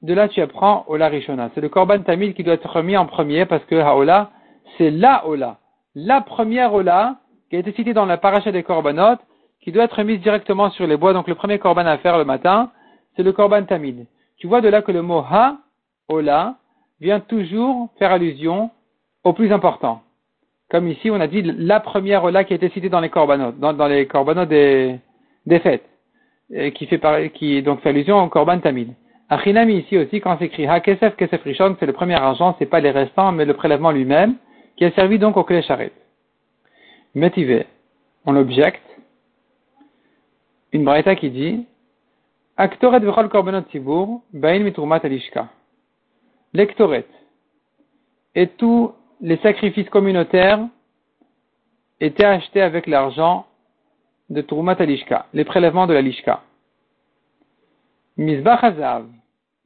de 0.03 0.15
là 0.15 0.29
tu 0.29 0.41
apprends 0.41 0.85
Ola 0.89 1.09
Rishona. 1.09 1.51
C'est 1.55 1.61
le 1.61 1.69
Korban 1.69 2.01
Tamil 2.01 2.35
qui 2.35 2.45
doit 2.45 2.55
être 2.55 2.71
remis 2.71 2.97
en 2.97 3.07
premier 3.07 3.47
parce 3.47 3.65
que 3.65 3.77
Haola, 3.77 4.31
c'est 4.77 4.91
la 4.91 5.27
Ola. 5.27 5.59
La 5.95 6.21
première 6.21 6.75
Ola 6.75 7.17
qui 7.49 7.57
a 7.57 7.61
été 7.61 7.73
citée 7.73 7.95
dans 7.95 8.07
la 8.07 8.17
paracha 8.19 8.53
des 8.53 8.63
Korbanot, 8.63 9.17
qui 9.63 9.73
doit 9.73 9.85
être 9.85 10.03
mise 10.03 10.21
directement 10.21 10.71
sur 10.71 10.87
les 10.87 10.97
bois. 10.97 11.13
Donc 11.13 11.29
le 11.29 11.35
premier 11.35 11.59
Korban 11.59 11.87
à 11.87 11.99
faire 11.99 12.19
le 12.19 12.25
matin, 12.25 12.71
c'est 13.17 13.23
le 13.23 13.33
Korban 13.33 13.65
Tamil. 13.65 14.07
Tu 14.37 14.47
vois 14.47 14.61
de 14.61 14.69
là 14.69 14.83
que 14.83 14.93
le 14.93 15.03
mot 15.03 15.25
Ha, 15.31 15.57
Ola, 16.09 16.57
vient 17.01 17.21
toujours 17.21 17.89
faire 17.99 18.13
allusion 18.13 18.71
au 19.25 19.33
plus 19.33 19.53
important. 19.53 20.03
Comme 20.71 20.89
ici, 20.89 21.11
on 21.11 21.21
a 21.21 21.27
dit 21.29 21.43
la 21.43 21.81
première 21.81 22.25
Ola 22.25 22.45
qui 22.45 22.53
a 22.53 22.57
été 22.57 22.69
citée 22.71 22.89
dans 22.89 23.01
les 23.01 23.09
Korbanot, 23.09 23.53
dans, 23.53 23.87
les 23.87 24.07
Korbanot 24.07 24.47
des, 24.47 24.99
des 25.47 25.61
fêtes, 25.61 25.89
qui 26.75 26.87
fait, 26.87 27.31
qui 27.35 27.63
donc 27.63 27.81
fait 27.81 27.91
allusion 27.91 28.23
au 28.23 28.29
Korban 28.29 28.59
Tamil. 28.59 28.95
Achinami 29.29 29.79
ici 29.79 29.99
aussi, 29.99 30.21
quand 30.21 30.37
c'est 30.39 30.47
écrit 30.47 30.67
Ha 30.67 30.81
Kesef 30.81 31.43
Rishon, 31.43 31.77
c'est 31.79 31.87
le 31.87 31.93
premier 31.93 32.15
argent, 32.15 32.55
c'est 32.59 32.67
pas 32.67 32.81
les 32.81 32.91
restants, 32.91 33.33
mais 33.33 33.45
le 33.45 33.55
prélèvement 33.55 33.91
lui-même, 33.91 34.37
qui 34.77 34.85
a 34.85 34.91
servi 34.93 35.19
donc 35.19 35.37
au 35.37 35.45
clé 35.45 35.63
charrette. 35.63 35.93
On 38.25 38.33
l'objecte, 38.33 38.83
une 40.73 40.85
braïta 40.85 41.15
qui 41.17 41.31
dit 41.31 41.65
Aktoret 42.57 43.01
v'chol 43.01 43.29
korbanot 43.29 43.63
tibur, 43.63 44.21
bain 44.33 44.61
mitrumat 44.61 45.01
alishka. 45.03 45.49
L'ektoret 46.53 47.07
et 48.35 48.47
tous 48.47 48.93
les 49.21 49.37
sacrifices 49.39 49.89
communautaires 49.89 50.61
étaient 52.01 52.25
achetés 52.25 52.63
avec 52.63 52.87
l'argent 52.87 53.47
de 54.29 54.41
Trumat 54.41 54.77
Alishka, 54.79 55.27
les 55.33 55.45
prélèvements 55.45 55.87
de 55.87 55.95
la 55.95 56.03
Lishka. 56.03 56.43
Misbach 58.17 58.65
Hazav, 58.65 59.07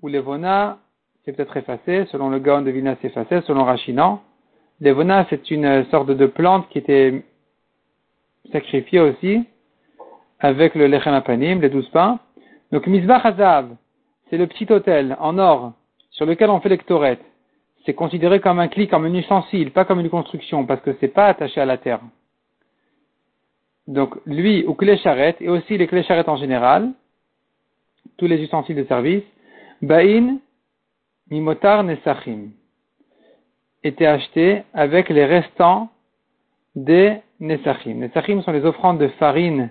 ou 0.03 0.09
Levona, 0.09 0.79
c'est 1.25 1.33
peut-être 1.33 1.57
effacé, 1.57 2.07
selon 2.07 2.29
le 2.31 2.39
Gaon 2.39 2.63
de 2.63 2.71
Vina 2.71 2.97
c'est 3.01 3.09
effacé, 3.09 3.41
selon 3.43 3.65
Rachinan. 3.65 4.23
Levona, 4.81 5.27
c'est 5.31 5.51
une 5.51 5.85
sorte 5.87 6.11
de 6.11 6.27
plante 6.27 6.69
qui 6.71 6.79
était 6.79 7.23
sacrifiée 8.53 9.01
aussi, 9.01 9.45
avec 10.39 10.75
le 10.75 10.87
Lechem 10.87 11.13
Apanim, 11.13 11.61
les 11.61 11.69
douze 11.69 11.89
pains. 11.91 12.19
Donc 12.73 12.87
Misbach 12.87 13.25
Hazav, 13.25 13.77
c'est 14.29 14.37
le 14.37 14.47
petit 14.47 14.71
hôtel 14.73 15.17
en 15.21 15.39
or 15.39 15.73
sur 16.11 16.27
lequel 16.27 16.51
on 16.51 16.61
fait 16.61 16.69
l'ectorette. 16.69 17.23
C'est 17.91 17.95
considéré 17.95 18.38
comme 18.38 18.61
un 18.61 18.68
cli, 18.68 18.86
comme 18.86 19.05
un 19.05 19.14
ustensile, 19.14 19.72
pas 19.72 19.84
comme 19.84 19.99
une 19.99 20.11
construction, 20.11 20.64
parce 20.64 20.80
que 20.80 20.97
c'est 21.01 21.09
pas 21.09 21.26
attaché 21.26 21.61
à 21.61 21.64
la 21.64 21.76
terre. 21.76 21.99
Donc 23.88 24.14
lui, 24.26 24.64
ou 24.64 24.74
clé 24.74 24.97
charrette, 24.99 25.38
et 25.41 25.49
aussi 25.49 25.76
les 25.76 25.88
clés 25.88 26.05
charrettes 26.05 26.28
en 26.28 26.36
général, 26.36 26.93
tous 28.16 28.28
les 28.28 28.41
ustensiles 28.41 28.76
de 28.76 28.84
service, 28.84 29.24
Bain 29.82 30.38
Mimotar 31.32 31.82
Nesachim 31.82 32.51
étaient 33.82 34.07
achetés 34.07 34.62
avec 34.72 35.09
les 35.09 35.24
restants 35.24 35.91
des 36.76 37.16
Nesachim. 37.41 37.95
Nesachim 37.95 38.41
sont 38.43 38.53
les 38.53 38.64
offrandes 38.64 38.99
de 38.99 39.09
farine 39.18 39.70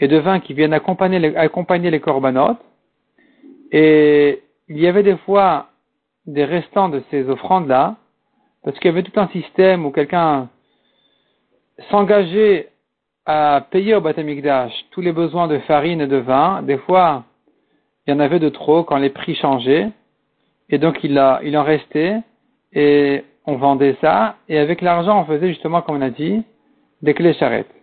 et 0.00 0.08
de 0.08 0.16
vin 0.16 0.40
qui 0.40 0.54
viennent 0.54 0.72
accompagner 0.72 1.20
les, 1.20 1.36
accompagner 1.36 1.92
les 1.92 2.00
korbanot. 2.00 2.56
Et 3.70 4.42
il 4.68 4.80
y 4.80 4.88
avait 4.88 5.04
des 5.04 5.18
fois 5.18 5.69
des 6.32 6.44
restants 6.44 6.88
de 6.88 7.02
ces 7.10 7.28
offrandes-là, 7.28 7.96
parce 8.64 8.78
qu'il 8.78 8.86
y 8.86 8.94
avait 8.94 9.02
tout 9.02 9.18
un 9.18 9.28
système 9.28 9.84
où 9.86 9.90
quelqu'un 9.90 10.48
s'engageait 11.90 12.68
à 13.26 13.66
payer 13.70 13.94
au 13.94 14.00
Batamikdash 14.00 14.72
tous 14.90 15.00
les 15.00 15.12
besoins 15.12 15.48
de 15.48 15.58
farine 15.60 16.00
et 16.00 16.06
de 16.06 16.16
vin. 16.16 16.62
Des 16.62 16.78
fois, 16.78 17.24
il 18.06 18.10
y 18.10 18.14
en 18.14 18.20
avait 18.20 18.38
de 18.38 18.48
trop 18.48 18.84
quand 18.84 18.96
les 18.96 19.10
prix 19.10 19.34
changeaient. 19.34 19.88
Et 20.68 20.78
donc, 20.78 21.02
il, 21.04 21.18
en 21.18 21.64
restait. 21.64 22.18
Et 22.72 23.24
on 23.46 23.56
vendait 23.56 23.96
ça. 24.00 24.36
Et 24.48 24.58
avec 24.58 24.80
l'argent, 24.80 25.20
on 25.20 25.24
faisait 25.24 25.48
justement, 25.48 25.82
comme 25.82 25.96
on 25.96 26.02
a 26.02 26.10
dit, 26.10 26.42
des 27.02 27.14
clés 27.14 27.34
charrettes. 27.34 27.74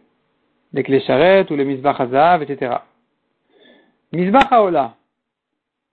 Des 0.73 0.83
clés 0.83 1.01
charrettes 1.01 1.49
ou 1.49 1.55
les 1.55 1.65
misbach 1.65 1.99
hazav, 1.99 2.43
etc. 2.43 2.75
Misbach 4.11 4.51
haola. 4.51 4.96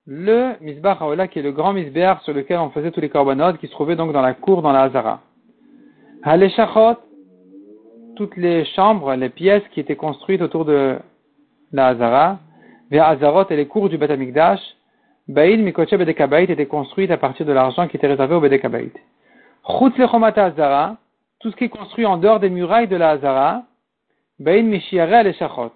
Le 0.07 0.57
misbach 0.61 1.01
haola 1.01 1.29
qui 1.29 1.39
est 1.39 1.43
le 1.43 1.53
grand 1.53 1.73
misbéar 1.73 2.21
sur 2.23 2.35
lequel 2.35 2.59
on 2.59 2.69
faisait 2.69 2.91
tous 2.91 3.01
les 3.01 3.09
corbanotes 3.09 3.57
qui 3.57 3.69
se 3.69 3.73
trouvaient 3.73 3.97
donc 3.97 4.13
dans 4.13 4.21
la 4.21 4.35
cour 4.35 4.61
dans 4.61 4.73
la 4.73 4.83
Hazara. 4.83 5.23
Haleshachot, 6.23 6.99
toutes 8.15 8.37
les 8.37 8.67
chambres, 8.67 9.15
les 9.15 9.31
pièces 9.31 9.67
qui 9.73 9.81
étaient 9.81 9.97
construites 9.97 10.43
autour 10.43 10.67
de 10.67 10.99
la 11.73 11.89
Hazara 11.89 12.39
vers 12.91 13.09
Hazarot 13.09 13.49
et 13.49 13.57
les 13.57 13.67
cours 13.67 13.89
du 13.89 13.97
Beth 13.97 14.11
Amikdash, 14.11 14.61
Baïd 15.27 15.61
Mikoche 15.61 15.95
Bedekabait 15.95 16.45
était 16.45 16.67
construite 16.67 17.11
à 17.11 17.17
partir 17.17 17.47
de 17.47 17.53
l'argent 17.53 17.89
qui 17.89 17.97
était 17.97 18.07
réservé 18.07 18.35
au 18.35 18.41
Bedekabait. 18.41 18.93
Chutz 19.67 19.97
Lechomata 19.97 20.45
Hazara, 20.45 20.99
tout 21.41 21.51
ce 21.51 21.57
qui 21.57 21.65
est 21.65 21.69
construit 21.71 22.05
en 22.05 22.19
dehors 22.19 22.41
des 22.41 22.51
murailles 22.51 22.89
de 22.89 22.97
la 22.97 23.13
Hazara, 23.13 23.63
Baïd 24.39 24.67
Mishiare 24.67 25.15
Aleshachot. 25.15 25.73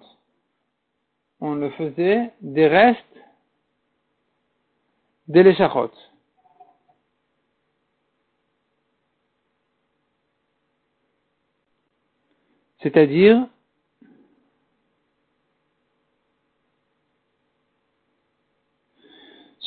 On 1.41 1.55
le 1.55 1.71
faisait 1.71 2.29
des 2.41 2.67
restes 2.67 3.08
des. 5.29 5.43
C'est-à-dire 12.81 13.47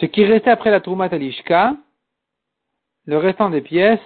Ce 0.02 0.06
qui 0.06 0.24
restait 0.24 0.50
après 0.50 0.72
la 0.72 0.80
Troumat 0.80 1.08
Alishka, 1.12 1.76
le 3.04 3.18
restant 3.18 3.50
des 3.50 3.60
pièces, 3.60 4.00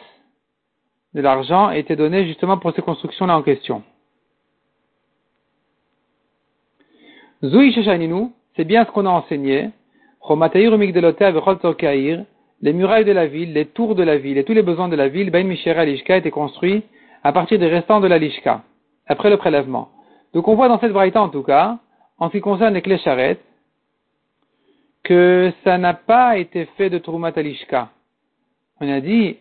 de 1.14 1.22
l'argent, 1.22 1.70
était 1.70 1.96
donné 1.96 2.26
justement 2.26 2.58
pour 2.58 2.74
ces 2.74 2.82
constructions-là 2.82 3.38
en 3.38 3.42
question. 3.42 3.82
Zoui 7.42 7.72
c'est 8.56 8.64
bien 8.64 8.84
ce 8.84 8.90
qu'on 8.90 9.06
a 9.06 9.10
enseigné. 9.10 9.70
Les 12.62 12.72
murailles 12.72 13.04
de 13.04 13.12
la 13.12 13.26
ville, 13.26 13.52
les 13.52 13.66
tours 13.66 13.94
de 13.94 14.02
la 14.02 14.16
ville 14.16 14.38
et 14.38 14.44
tous 14.44 14.54
les 14.54 14.62
besoins 14.62 14.88
de 14.88 14.96
la 14.96 15.08
ville, 15.08 15.30
Ben 15.30 15.46
Mishera 15.46 15.82
Alishka 15.82 16.16
étaient 16.16 16.30
construits 16.30 16.82
à 17.22 17.32
partir 17.32 17.58
des 17.58 17.68
restants 17.68 18.00
de 18.00 18.08
la 18.08 18.18
Lishka, 18.18 18.62
après 19.06 19.30
le 19.30 19.36
prélèvement. 19.36 19.88
Donc 20.32 20.48
on 20.48 20.54
voit 20.54 20.68
dans 20.68 20.80
cette 20.80 20.92
braïta 20.92 21.22
en 21.22 21.28
tout 21.28 21.42
cas, 21.42 21.78
en 22.18 22.28
ce 22.28 22.32
qui 22.32 22.40
concerne 22.40 22.74
les 22.74 22.82
clés 22.82 22.98
charrettes, 22.98 23.44
que 25.04 25.52
ça 25.62 25.78
n'a 25.78 25.94
pas 25.94 26.38
été 26.38 26.64
fait 26.76 26.90
de 26.90 26.98
Trumat 26.98 27.32
Alishka. 27.36 27.90
On 28.80 28.90
a 28.90 29.00
dit 29.00 29.36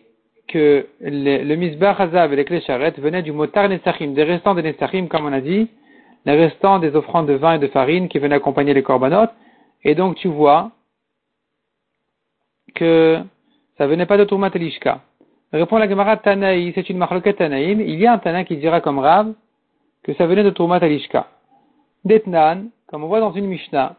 que 0.46 0.86
le, 1.00 1.42
le 1.42 1.56
Mizbah 1.56 1.96
Hazav 1.98 2.32
et 2.32 2.36
les 2.36 2.44
clés 2.44 2.60
charrettes 2.60 3.00
venaient 3.00 3.22
du 3.22 3.32
motar 3.32 3.68
Nesachim, 3.68 4.12
des 4.12 4.22
restants 4.22 4.54
des 4.54 4.62
Nesachim, 4.62 5.08
comme 5.08 5.26
on 5.26 5.32
a 5.32 5.40
dit, 5.40 5.68
les 6.26 6.36
restants 6.36 6.78
des 6.78 6.94
offrandes 6.94 7.26
de 7.26 7.34
vin 7.34 7.54
et 7.54 7.58
de 7.58 7.66
farine 7.66 8.08
qui 8.08 8.18
venaient 8.18 8.36
accompagner 8.36 8.74
les 8.74 8.82
corbanotes. 8.82 9.32
Et 9.82 9.94
donc 9.94 10.16
tu 10.16 10.28
vois 10.28 10.70
que 12.76 13.18
ça 13.76 13.86
venait 13.86 14.06
pas 14.06 14.16
de 14.16 14.24
Trumat 14.24 14.50
Alishka. 14.54 15.00
Répond 15.52 15.78
la 15.78 15.88
Gemara 15.88 16.16
Tanaï, 16.16 16.72
c'est 16.74 16.88
une 16.88 16.98
marloquette 16.98 17.38
Tanaïm. 17.38 17.80
Il 17.80 17.98
y 17.98 18.06
a 18.06 18.12
un 18.12 18.18
Tana 18.18 18.44
qui 18.44 18.56
dira 18.56 18.80
comme 18.80 19.00
Rav 19.00 19.32
que 20.04 20.14
ça 20.14 20.26
venait 20.26 20.44
de 20.44 20.50
Trumat 20.50 20.76
Alishka. 20.76 21.28
Detnan, 22.04 22.68
comme 22.86 23.02
on 23.04 23.08
voit 23.08 23.20
dans 23.20 23.32
une 23.32 23.46
Mishnah, 23.46 23.96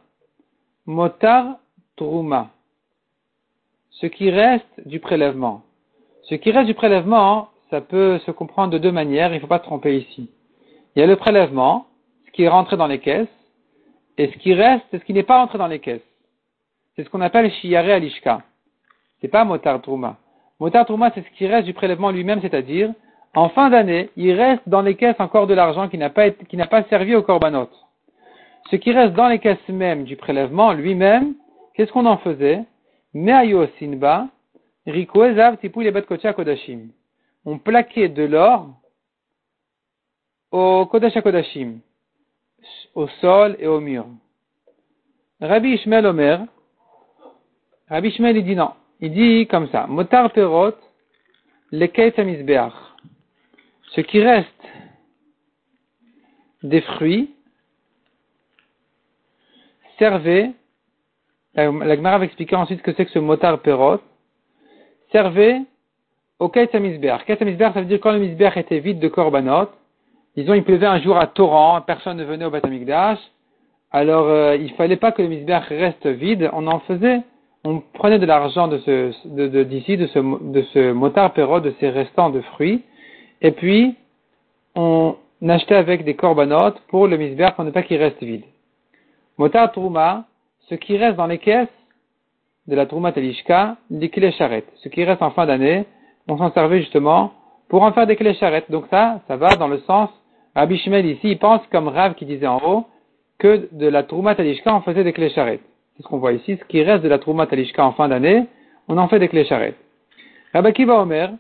Motar 0.86 1.58
Truma. 1.98 2.52
Ce 3.92 4.06
qui 4.08 4.30
reste 4.30 4.88
du 4.88 5.00
prélèvement. 5.00 5.64
Ce 6.24 6.36
qui 6.36 6.52
reste 6.52 6.68
du 6.68 6.76
prélèvement, 6.76 7.50
ça 7.70 7.82
peut 7.82 8.20
se 8.20 8.32
comprendre 8.32 8.72
de 8.72 8.78
deux 8.78 8.92
manières, 8.92 9.32
il 9.32 9.36
ne 9.36 9.40
faut 9.40 9.48
pas 9.48 9.60
se 9.60 9.64
tromper 9.64 9.98
ici. 9.98 10.30
Il 10.96 11.00
y 11.00 11.04
a 11.04 11.08
le 11.08 11.16
prélèvement, 11.16 11.88
ce 12.28 12.32
qui 12.32 12.44
est 12.44 12.50
rentré 12.50 12.78
dans 12.78 12.88
les 12.88 13.00
caisses, 13.00 13.28
et 14.18 14.28
ce 14.28 14.38
qui 14.38 14.54
reste, 14.54 14.86
c'est 14.92 15.00
ce 15.00 15.06
qui 15.06 15.14
n'est 15.14 15.24
pas 15.24 15.40
rentré 15.40 15.58
dans 15.58 15.68
les 15.68 15.80
caisses. 15.80 16.02
C'est 16.96 17.04
ce 17.04 17.10
qu'on 17.10 17.22
appelle 17.22 17.52
Shiyare 17.52 17.90
Alishka. 17.90 18.42
C'est 19.22 19.28
pas 19.28 19.44
Motar 19.44 19.82
Truma. 19.82 20.18
Motar 20.60 20.86
Trouma, 20.86 21.12
c'est 21.14 21.22
ce 21.22 21.30
qui 21.32 21.48
reste 21.48 21.66
du 21.66 21.74
prélèvement 21.74 22.12
lui-même, 22.12 22.42
c'est-à-dire, 22.42 22.94
en 23.36 23.50
fin 23.50 23.70
d'année, 23.70 24.10
il 24.16 24.34
reste 24.34 24.68
dans 24.68 24.82
les 24.82 24.96
caisses 24.96 25.20
encore 25.20 25.48
de 25.48 25.54
l'argent 25.54 25.90
qui 25.90 25.98
n'a 25.98 26.10
pas, 26.10 26.32
qui 26.32 26.58
n'a 26.58 26.68
pas 26.68 26.84
servi 26.84 27.16
au 27.16 27.22
korbanot. 27.22 27.70
Ce 28.72 28.76
qui 28.76 28.92
reste 28.92 29.14
dans 29.14 29.28
les 29.28 29.40
caisses 29.40 29.70
même 29.70 30.04
du 30.04 30.16
prélèvement 30.16 30.74
lui-même, 30.74 31.36
qu'est-ce 31.74 31.92
qu'on 31.92 32.06
en 32.06 32.18
faisait? 32.18 32.64
Meayo 33.14 33.68
Sinba, 33.80 34.28
Rikoezav 34.86 35.58
Tipou 35.58 35.84
Kodashim. 36.36 36.90
On 37.46 37.60
plaquait 37.60 38.10
de 38.10 38.24
l'or 38.24 38.68
au 40.52 40.86
Kodesh 40.86 41.22
Kodashim, 41.22 41.80
au 42.96 43.08
sol 43.22 43.56
et 43.60 43.68
au 43.68 43.80
mur. 43.80 44.06
Rabbi 45.40 45.74
Ishmael 45.74 46.06
Omer, 46.06 46.46
Rabbi 47.90 48.10
Ishmael 48.10 48.38
il 48.38 48.46
dit 48.46 48.56
non. 48.56 48.72
Il 49.00 49.12
dit 49.12 49.48
comme 49.48 49.70
ça, 49.70 49.86
Motar 49.88 50.32
Perot, 50.32 50.74
Ce 51.72 54.02
qui 54.02 54.22
reste 54.22 54.68
des 56.64 56.82
fruits, 56.82 57.34
servait, 59.98 60.52
la, 61.56 61.96
Gemara 61.96 62.20
va 62.20 62.26
expliquer 62.26 62.56
ensuite 62.56 62.80
ce 62.80 62.84
que 62.84 62.94
c'est 62.94 63.06
que 63.06 63.12
ce 63.12 63.20
motar 63.20 63.60
perot, 63.60 64.00
servait 65.12 65.62
au 66.40 66.52
Amizbeach. 66.56 67.26
Ket 67.26 67.40
ça 67.40 67.46
veut 67.46 67.86
dire 67.86 68.00
quand 68.00 68.12
le 68.12 68.20
Mizbeach 68.20 68.58
était 68.58 68.80
vide 68.80 69.00
de 69.00 69.08
korbanot, 69.08 69.70
disons 70.36 70.54
il 70.54 70.64
pleuvait 70.64 70.86
un 70.86 71.02
jour 71.02 71.18
à 71.18 71.28
torrent, 71.28 71.82
personne 71.82 72.18
ne 72.18 72.24
venait 72.24 72.46
au 72.46 72.52
Batamikdash, 72.52 73.20
alors 73.92 74.28
euh, 74.28 74.56
il 74.56 74.72
fallait 74.74 74.98
pas 74.98 75.12
que 75.12 75.22
le 75.22 75.30
Mizbeach 75.30 75.68
reste 75.70 76.06
vide, 76.06 76.50
on 76.54 76.68
en 76.68 76.80
faisait, 76.82 77.22
on 77.68 77.84
prenait 77.94 78.20
de 78.20 78.26
l'argent 78.26 78.70
d'ici, 78.70 79.98
de, 79.98 80.08
ce, 80.08 80.54
de 80.54 80.62
ce 80.74 80.92
motard 80.94 81.34
perot, 81.34 81.60
de 81.60 81.74
ces 81.80 81.90
restants 81.90 82.30
de 82.30 82.40
fruits, 82.40 82.84
et 83.42 83.52
puis 83.52 83.96
on 84.76 85.16
achetait 85.48 85.76
avec 85.76 86.06
des 86.06 86.16
corbanotes 86.16 86.80
pour 86.88 87.08
le 87.08 87.18
Mizbeach 87.18 87.56
pour 87.56 87.66
ne 87.66 87.72
pas 87.72 87.84
qu'il 87.84 87.98
reste 87.98 88.24
vide. 88.24 88.46
Motar 89.38 89.72
Trouma, 89.72 90.26
ce 90.70 90.76
qui 90.76 90.98
reste 90.98 91.18
dans 91.18 91.28
les 91.28 91.40
caisses 91.40 91.68
de 92.68 92.76
la 92.76 92.86
Trouma 92.86 93.12
Telishka, 93.12 93.76
des 93.90 94.10
clés 94.10 94.32
charrettes. 94.32 94.72
Ce 94.78 94.88
qui 94.88 95.04
reste 95.04 95.22
en 95.22 95.32
fin 95.32 95.46
d'année, 95.46 95.86
on 96.28 96.38
s'en 96.38 96.52
servait 96.52 96.80
justement 96.80 97.34
pour 97.68 97.84
en 97.84 97.92
faire 97.92 98.08
des 98.08 98.16
clés. 98.16 98.38
Donc 98.70 98.86
ça, 98.90 99.20
ça 99.28 99.36
va 99.36 99.56
dans 99.58 99.68
le 99.68 99.80
sens, 99.80 100.10
Rabbi 100.56 100.76
ici, 100.76 101.20
il 101.24 101.38
pense 101.38 101.62
comme 101.70 101.90
Rav 101.90 102.16
qui 102.16 102.26
disait 102.26 102.48
en 102.48 102.62
haut, 102.66 102.86
que 103.40 103.68
de 103.74 103.88
la 103.88 104.04
Trouma 104.04 104.36
Talishka, 104.36 104.74
on 104.74 104.82
faisait 104.82 105.04
des 105.04 105.14
clés. 105.14 105.34
C'est 105.98 106.04
ce 106.04 106.08
qu'on 106.10 106.20
voit 106.20 106.34
ici? 106.34 106.58
Ce 106.58 106.64
qui 106.66 106.84
reste 106.84 107.04
de 107.04 107.10
la 107.10 107.18
Trouma 107.18 107.48
Talishka 107.48 107.84
en 107.84 107.92
fin 107.94 108.08
d'année, 108.08 108.46
on 108.88 109.00
en 109.00 109.08
fait 109.08 109.18
des 109.18 109.30
clés 109.30 109.46
charrettes. 109.46 109.78
Rabbi 110.54 110.72
Kiva 110.74 111.02
Omer, 111.02 111.32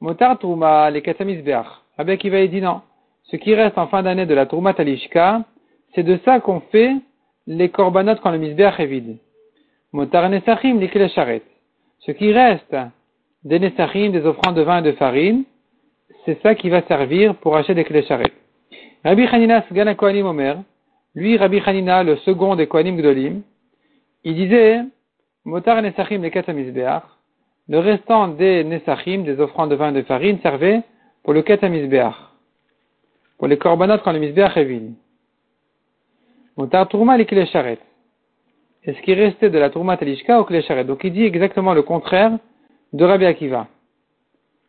Motar 0.00 0.36
Trouma, 0.36 0.90
les 0.90 1.00
Katamizbeach. 1.00 1.66
Rabbi 1.96 2.18
Kiva 2.18 2.44
dit 2.48 2.60
non. 2.60 2.80
Ce 3.22 3.36
qui 3.36 3.54
reste 3.54 3.78
en 3.78 3.86
fin 3.86 4.02
d'année 4.02 4.26
de 4.26 4.34
la 4.34 4.46
Trouma 4.46 4.74
Talishka, 4.74 5.44
c'est 5.94 6.02
de 6.02 6.18
ça 6.24 6.40
qu'on 6.40 6.58
fait 6.72 6.92
les 7.46 7.68
corbanotes 7.68 8.20
quand 8.20 8.32
le 8.32 8.38
misbeach 8.38 8.80
est 8.80 8.86
vide. 8.86 9.18
Motar 9.92 10.28
nesachim, 10.28 10.80
les 10.80 11.08
charret. 11.10 11.42
Ce 12.00 12.10
qui 12.10 12.32
reste 12.32 12.76
des 13.44 13.60
nesachim, 13.60 14.10
des 14.10 14.26
offrandes 14.26 14.56
de 14.56 14.62
vin 14.62 14.78
et 14.78 14.82
de 14.82 14.92
farine, 14.92 15.44
c'est 16.24 16.42
ça 16.42 16.56
qui 16.56 16.68
va 16.68 16.82
servir 16.82 17.36
pour 17.36 17.56
acheter 17.56 17.74
des 17.74 17.84
clés 17.84 18.02
charrettes. 18.02 18.34
Rabbi 19.04 19.24
Hanina 19.24 19.62
Sgana 19.68 19.94
Kohanim 19.94 20.26
Omer, 20.26 20.56
lui, 21.14 21.36
Rabbi 21.36 21.62
Hanina, 21.64 22.02
le 22.02 22.16
second 22.16 22.56
des 22.56 22.66
Kohanim 22.66 22.96
Gdolim, 22.96 23.42
il 24.24 24.34
disait, 24.34 24.80
Motar 25.44 25.82
nesachim 25.82 26.22
les 26.22 26.54
misbeach, 26.54 27.02
le 27.68 27.78
restant 27.78 28.28
des 28.28 28.64
nesachim, 28.64 29.22
des 29.22 29.38
offrandes 29.40 29.70
de 29.70 29.74
vin 29.74 29.92
de 29.92 30.02
farine, 30.02 30.38
servait 30.40 30.82
pour 31.22 31.32
le 31.34 31.42
misbeach, 31.68 32.14
pour 33.38 33.48
les 33.48 33.58
corbanotes 33.58 34.02
quand 34.02 34.12
le 34.12 34.18
misbeach 34.18 34.56
est 34.56 34.64
vide. 34.64 34.94
Motar 36.56 36.88
Tourma 36.88 37.16
les 37.16 37.26
Klesharet. 37.26 37.78
Et 38.84 38.92
ce 38.92 39.00
qui 39.02 39.14
restait 39.14 39.50
de 39.50 39.58
la 39.58 39.70
Tourma 39.70 39.96
Talishka 39.96 40.40
au 40.40 40.44
Klesharet? 40.44 40.84
Donc 40.84 41.02
il 41.04 41.12
dit 41.12 41.24
exactement 41.24 41.74
le 41.74 41.82
contraire 41.82 42.38
de 42.92 43.04
Rabbi 43.04 43.24
Akiva. 43.24 43.66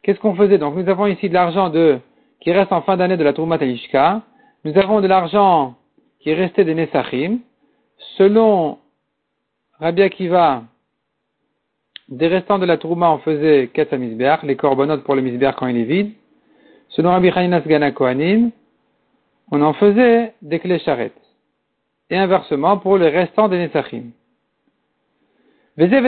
Qu'est-ce 0.01 0.19
qu'on 0.19 0.35
faisait? 0.35 0.57
Donc 0.57 0.75
nous 0.75 0.89
avons 0.89 1.05
ici 1.05 1.29
de 1.29 1.33
l'argent 1.33 1.69
de, 1.69 1.99
qui 2.39 2.51
reste 2.51 2.71
en 2.71 2.81
fin 2.81 2.97
d'année 2.97 3.17
de 3.17 3.23
la 3.23 3.33
Tourma 3.33 3.57
Talishka. 3.57 4.23
Nous 4.63 4.77
avons 4.77 4.99
de 4.99 5.07
l'argent 5.07 5.75
qui 6.19 6.31
est 6.31 6.33
resté 6.33 6.63
des 6.63 6.73
Nesachim. 6.73 7.39
Selon 8.17 8.79
Rabbi 9.77 10.03
Akiva, 10.03 10.63
des 12.07 12.27
restants 12.27 12.59
de 12.59 12.65
la 12.65 12.77
Tourma, 12.77 13.11
on 13.11 13.17
faisait 13.17 13.69
Kata 13.73 13.97
les 13.97 14.55
corbanotes 14.55 15.03
pour 15.03 15.15
le 15.15 15.21
Misbeach 15.21 15.55
quand 15.55 15.67
il 15.67 15.75
est 15.75 15.83
vide. 15.83 16.11
Selon 16.87 17.09
Rabbi 17.09 17.29
Haninas 17.29 17.59
Gana 17.61 17.91
Kohanim, 17.91 18.51
on 19.51 19.61
en 19.61 19.73
faisait 19.73 20.33
des 20.41 20.59
clés 20.59 20.81
et 22.09 22.15
inversement 22.15 22.77
pour 22.77 22.97
le 22.97 23.07
restant 23.07 23.49
des 23.49 23.57
Nesachim. 23.57 24.11
Les 25.75 25.89
deux 25.89 26.05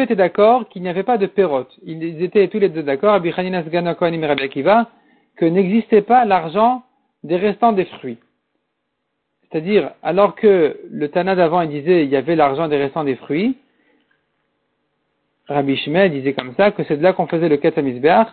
étaient 0.00 0.16
d'accord 0.16 0.68
qu'il 0.70 0.82
n'y 0.82 0.88
avait 0.88 1.04
pas 1.04 1.18
de 1.18 1.26
perot. 1.26 1.66
Ils 1.84 2.20
étaient 2.20 2.48
tous 2.48 2.58
les 2.58 2.68
deux 2.68 2.82
d'accord, 2.82 3.14
Abichanina 3.14 3.62
et 3.62 4.42
Akiva, 4.42 4.90
que 5.36 5.44
n'existait 5.44 6.02
pas 6.02 6.24
l'argent 6.24 6.82
des 7.22 7.36
restants 7.36 7.70
des 7.72 7.84
fruits. 7.84 8.18
C'est-à-dire, 9.50 9.90
alors 10.02 10.34
que 10.36 10.78
le 10.90 11.08
Tana 11.08 11.34
d'avant 11.34 11.62
il 11.62 11.70
disait 11.70 12.04
il 12.04 12.10
y 12.10 12.16
avait 12.16 12.36
l'argent 12.36 12.68
des 12.68 12.76
restants 12.76 13.04
des 13.04 13.16
fruits, 13.16 13.56
Rabbi 15.48 15.76
Shimei 15.76 16.10
disait 16.10 16.32
comme 16.32 16.54
ça 16.54 16.70
que 16.70 16.84
c'est 16.84 16.96
de 16.96 17.02
là 17.02 17.12
qu'on 17.12 17.26
faisait 17.26 17.48
le 17.48 17.56
Ketamizbeach. 17.56 18.28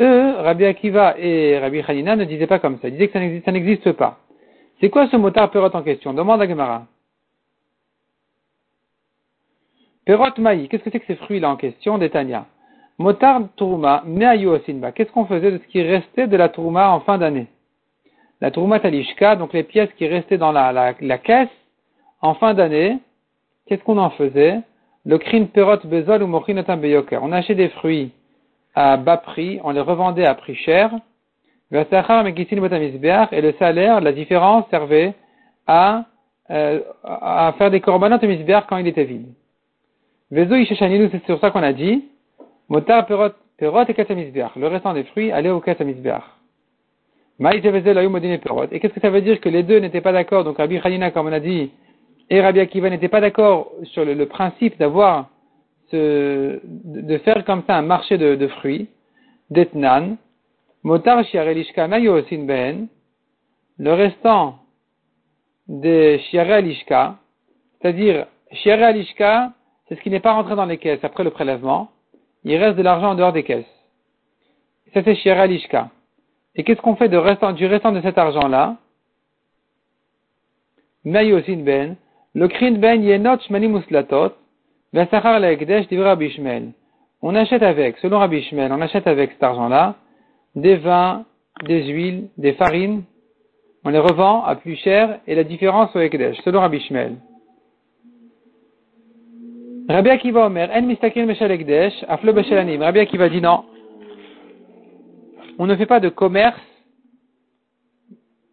Eux, 0.00 0.34
Rabbi 0.36 0.66
Akiva 0.66 1.18
et 1.18 1.58
Rabbi 1.58 1.82
Hanina 1.86 2.16
ne 2.16 2.24
disaient 2.24 2.46
pas 2.46 2.58
comme 2.58 2.78
ça. 2.80 2.88
Ils 2.88 2.92
disaient 2.92 3.08
que 3.08 3.40
ça 3.44 3.52
n'existe 3.52 3.92
pas. 3.92 4.18
C'est 4.80 4.90
quoi 4.90 5.08
ce 5.08 5.16
motard 5.16 5.50
perot 5.50 5.74
en 5.74 5.82
question? 5.82 6.12
Demande 6.12 6.42
à 6.42 6.48
Gemara. 6.48 6.86
Perot 10.04 10.38
maï, 10.38 10.68
qu'est-ce 10.68 10.84
que 10.84 10.90
c'est 10.90 11.00
que 11.00 11.06
ces 11.06 11.16
fruits-là 11.16 11.50
en 11.50 11.56
question 11.56 11.96
D'Etania. 11.96 12.46
Motard 12.98 13.48
tourma, 13.56 14.02
meayu 14.06 14.48
osinba. 14.48 14.92
Qu'est-ce 14.92 15.10
qu'on 15.12 15.24
faisait 15.24 15.52
de 15.52 15.58
ce 15.58 15.66
qui 15.68 15.82
restait 15.82 16.26
de 16.26 16.36
la 16.36 16.50
tourma 16.50 16.90
en 16.90 17.00
fin 17.00 17.16
d'année? 17.16 17.46
La 18.40 18.50
tourma 18.50 18.80
talishka, 18.80 19.36
donc 19.36 19.52
les 19.52 19.62
pièces 19.62 19.92
qui 19.98 20.06
restaient 20.06 20.38
dans 20.38 20.52
la, 20.52 20.94
la, 20.98 21.18
caisse 21.18 21.48
en 22.22 22.34
fin 22.34 22.54
d'année, 22.54 22.98
qu'est-ce 23.66 23.82
qu'on 23.82 23.98
en 23.98 24.10
faisait? 24.10 24.60
Le 25.04 25.18
crin 25.18 25.44
perot 25.44 25.78
bezol 25.84 26.22
ou 26.22 26.26
mochinotam 26.26 26.80
beyoker. 26.80 27.22
On 27.22 27.32
achetait 27.32 27.54
des 27.54 27.68
fruits 27.68 28.12
à 28.74 28.96
bas 28.96 29.18
prix, 29.18 29.60
on 29.62 29.70
les 29.70 29.80
revendait 29.80 30.24
à 30.26 30.34
prix 30.34 30.54
cher, 30.54 30.90
et 31.72 33.40
le 33.40 33.52
salaire, 33.58 34.00
la 34.00 34.12
différence 34.12 34.64
servait 34.70 35.14
à, 35.66 36.04
euh, 36.50 36.80
à 37.04 37.54
faire 37.58 37.70
des 37.70 37.80
korbanot 37.80 38.18
misbeach 38.22 38.64
quand 38.68 38.78
il 38.78 38.88
était 38.88 39.04
vide. 39.04 39.28
c'est 40.32 41.24
sur 41.26 41.38
ça 41.40 41.50
qu'on 41.50 41.62
a 41.62 41.72
dit, 41.72 42.04
motar 42.68 43.06
perot, 43.06 43.30
perot 43.56 43.84
et. 43.86 44.50
Le 44.56 44.66
restant 44.66 44.94
des 44.94 45.04
fruits 45.04 45.30
allait 45.30 45.50
au 45.50 45.60
katamisbeach. 45.60 46.39
Et 47.42 47.60
qu'est-ce 48.80 48.92
que 48.92 49.00
ça 49.00 49.08
veut 49.10 49.22
dire 49.22 49.40
que 49.40 49.48
les 49.48 49.62
deux 49.62 49.78
n'étaient 49.78 50.02
pas 50.02 50.12
d'accord, 50.12 50.44
donc 50.44 50.58
Rabbi 50.58 50.78
Hanina, 50.82 51.10
comme 51.10 51.26
on 51.26 51.32
a 51.32 51.40
dit, 51.40 51.70
et 52.28 52.40
Rabbi 52.40 52.60
Akiva 52.60 52.90
n'étaient 52.90 53.08
pas 53.08 53.22
d'accord 53.22 53.72
sur 53.84 54.04
le, 54.04 54.26
principe 54.26 54.78
d'avoir 54.78 55.30
ce, 55.90 56.60
de 56.64 57.18
faire 57.18 57.44
comme 57.46 57.62
ça 57.66 57.76
un 57.76 57.82
marché 57.82 58.18
de, 58.18 58.34
de 58.34 58.46
fruits, 58.46 58.88
d'etnan, 59.48 60.16
Motar 60.82 61.24
Shiarelishka 61.24 61.88
Mayosin 61.88 62.44
Ben, 62.44 62.88
le 63.78 63.92
restant 63.94 64.58
de 65.66 66.18
Shiarelishka, 66.30 67.16
c'est-à-dire 67.80 68.26
Shiarelishka, 68.52 69.52
c'est 69.88 69.96
ce 69.96 70.00
qui 70.02 70.10
n'est 70.10 70.20
pas 70.20 70.34
rentré 70.34 70.56
dans 70.56 70.66
les 70.66 70.78
caisses 70.78 71.02
après 71.02 71.24
le 71.24 71.30
prélèvement, 71.30 71.90
il 72.44 72.56
reste 72.56 72.76
de 72.76 72.82
l'argent 72.82 73.10
en 73.10 73.14
dehors 73.14 73.32
des 73.32 73.44
caisses. 73.44 73.64
Ça 74.92 75.02
c'est 75.02 75.14
Shiarelishka. 75.14 75.90
Et 76.60 76.62
qu'est-ce 76.62 76.82
qu'on 76.82 76.94
fait 76.94 77.08
de 77.08 77.16
restant, 77.16 77.52
du 77.52 77.64
restant 77.64 77.90
de 77.90 78.02
cet 78.02 78.18
argent-là? 78.18 78.76
Mayosin 81.06 81.62
Ben, 81.64 81.96
le 82.34 82.48
Krin 82.48 82.72
Ben 82.72 83.02
Yenot 83.02 83.38
Shmani 83.46 83.66
Muslatot, 83.66 84.32
Vesachar 84.92 85.40
Leekdesh 85.40 85.88
Divra 85.88 86.16
Bishmel. 86.16 86.72
On 87.22 87.34
achète 87.34 87.62
avec, 87.62 87.96
selon 87.96 88.18
Rabbi 88.18 88.42
Shmel, 88.42 88.70
on 88.72 88.80
achète 88.82 89.06
avec 89.06 89.32
cet 89.32 89.42
argent-là, 89.42 89.94
des 90.54 90.76
vins, 90.76 91.24
des 91.66 91.82
huiles, 91.84 92.28
des 92.36 92.52
farines. 92.52 93.04
On 93.86 93.88
les 93.88 93.98
revend 93.98 94.44
à 94.44 94.54
plus 94.54 94.76
cher 94.76 95.18
et 95.26 95.34
la 95.34 95.44
différence 95.44 95.96
au 95.96 96.00
Ekdesh, 96.00 96.36
selon 96.44 96.60
Rabbi 96.60 96.80
Shmuel. 96.80 97.16
Rabbi 99.88 100.10
Akiva 100.10 100.44
Omer, 100.44 100.68
En 100.74 100.82
mistakin 100.82 101.24
meshal 101.24 101.52
Ekdesh, 101.52 102.04
aflo 102.06 102.34
beshalanim. 102.34 102.82
Rabbi 102.82 102.98
Akiva 102.98 103.30
dit 103.30 103.40
non. 103.40 103.64
On 105.62 105.66
ne 105.66 105.76
fait 105.76 105.84
pas 105.84 106.00
de 106.00 106.08
commerce 106.08 106.58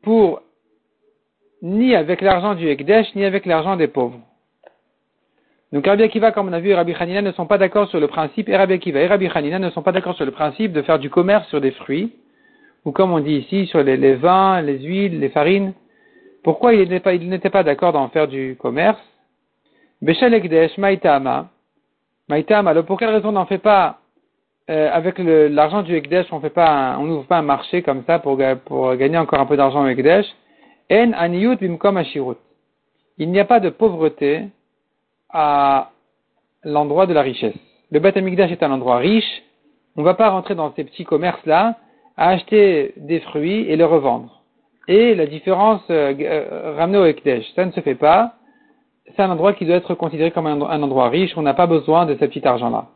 pour 0.01 0.41
ni 1.61 1.95
avec 1.95 2.19
l'argent 2.19 2.53
du 2.53 2.67
Ekdesh, 2.67 3.15
ni 3.15 3.23
avec 3.23 3.45
l'argent 3.45 3.77
des 3.77 3.87
pauvres. 3.87 4.19
Donc 5.71 5.87
Rabbi 5.87 6.03
Akiva, 6.03 6.33
comme 6.33 6.49
on 6.49 6.51
a 6.51 6.59
vu, 6.59 6.67
et 6.67 6.75
Rabbi 6.75 6.93
Hanina 6.99 7.21
ne 7.21 7.31
sont 7.31 7.45
pas 7.45 7.57
d'accord 7.57 7.87
sur 7.87 8.01
le 8.01 8.09
principe, 8.09 8.49
Akiva 8.49 9.07
Rabbi 9.07 9.29
Hanina 9.33 9.57
ne 9.57 9.69
sont 9.69 9.83
pas 9.83 9.93
d'accord 9.93 10.15
sur 10.15 10.25
le 10.25 10.31
principe 10.31 10.73
de 10.73 10.81
faire 10.81 10.99
du 10.99 11.09
commerce 11.09 11.47
sur 11.47 11.61
des 11.61 11.71
fruits, 11.71 12.11
ou 12.83 12.91
comme 12.91 13.13
on 13.13 13.21
dit 13.21 13.37
ici, 13.37 13.67
sur 13.67 13.81
les, 13.83 14.15
vins, 14.15 14.61
les 14.61 14.79
huiles, 14.79 15.21
les 15.21 15.29
farines. 15.29 15.71
Pourquoi 16.43 16.73
il 16.73 16.89
n'était 16.89 17.49
pas, 17.49 17.63
d'accord 17.63 17.93
d'en 17.93 18.09
faire 18.09 18.27
du 18.27 18.57
commerce? 18.59 18.99
Beshel 20.01 20.33
Ekdesh, 20.33 20.77
Maïtama. 20.77 21.51
Maïtama, 22.27 22.83
pour 22.83 22.99
quelle 22.99 23.11
raison 23.11 23.29
on 23.29 23.31
n'en 23.31 23.45
fait 23.45 23.59
pas 23.59 24.01
euh, 24.69 24.89
avec 24.91 25.17
l'argent 25.19 25.81
du 25.81 25.95
Ekdesh, 25.95 26.27
on 26.31 26.39
fait 26.39 26.49
pas, 26.49 26.97
on 26.99 27.03
n'ouvre 27.03 27.25
pas 27.25 27.37
un 27.37 27.43
marché 27.43 27.81
comme 27.81 28.03
ça 28.05 28.19
pour, 28.19 28.37
pour 28.65 28.95
gagner 28.95 29.17
encore 29.17 29.39
un 29.39 29.45
peu 29.45 29.57
d'argent 29.57 29.83
au 29.83 29.87
Ekdesh. 29.87 30.25
En 30.91 31.13
aniyut 31.13 31.57
bimkom 31.57 31.97
ashirut. 31.97 32.37
Il 33.17 33.31
n'y 33.31 33.39
a 33.39 33.45
pas 33.45 33.59
de 33.59 33.69
pauvreté 33.69 34.45
à 35.29 35.91
l'endroit 36.63 37.05
de 37.07 37.13
la 37.13 37.21
richesse. 37.21 37.55
Le 37.91 37.99
Beth 37.99 38.17
Amikdash 38.17 38.51
est 38.51 38.63
un 38.63 38.71
endroit 38.71 38.97
riche. 38.97 39.43
On 39.95 40.01
ne 40.01 40.05
va 40.05 40.13
pas 40.13 40.29
rentrer 40.29 40.55
dans 40.55 40.73
ces 40.75 40.83
petits 40.83 41.05
commerces-là 41.05 41.75
à 42.17 42.29
acheter 42.29 42.93
des 42.97 43.19
fruits 43.21 43.61
et 43.69 43.75
les 43.75 43.83
revendre. 43.83 44.43
Et 44.87 45.15
la 45.15 45.25
différence 45.25 45.81
euh, 45.89 46.13
euh, 46.19 46.75
ramenée 46.77 46.97
au 46.97 47.05
Ekdesh, 47.05 47.45
ça 47.55 47.65
ne 47.65 47.71
se 47.71 47.81
fait 47.81 47.95
pas. 47.95 48.33
C'est 49.15 49.21
un 49.21 49.29
endroit 49.29 49.53
qui 49.53 49.65
doit 49.65 49.75
être 49.75 49.95
considéré 49.95 50.31
comme 50.31 50.47
un, 50.47 50.83
endroit 50.83 51.09
riche. 51.09 51.35
On 51.37 51.41
n'a 51.41 51.53
pas 51.53 51.67
besoin 51.67 52.05
de 52.05 52.13
ce 52.15 52.25
petit 52.25 52.45
argent-là. 52.45 52.87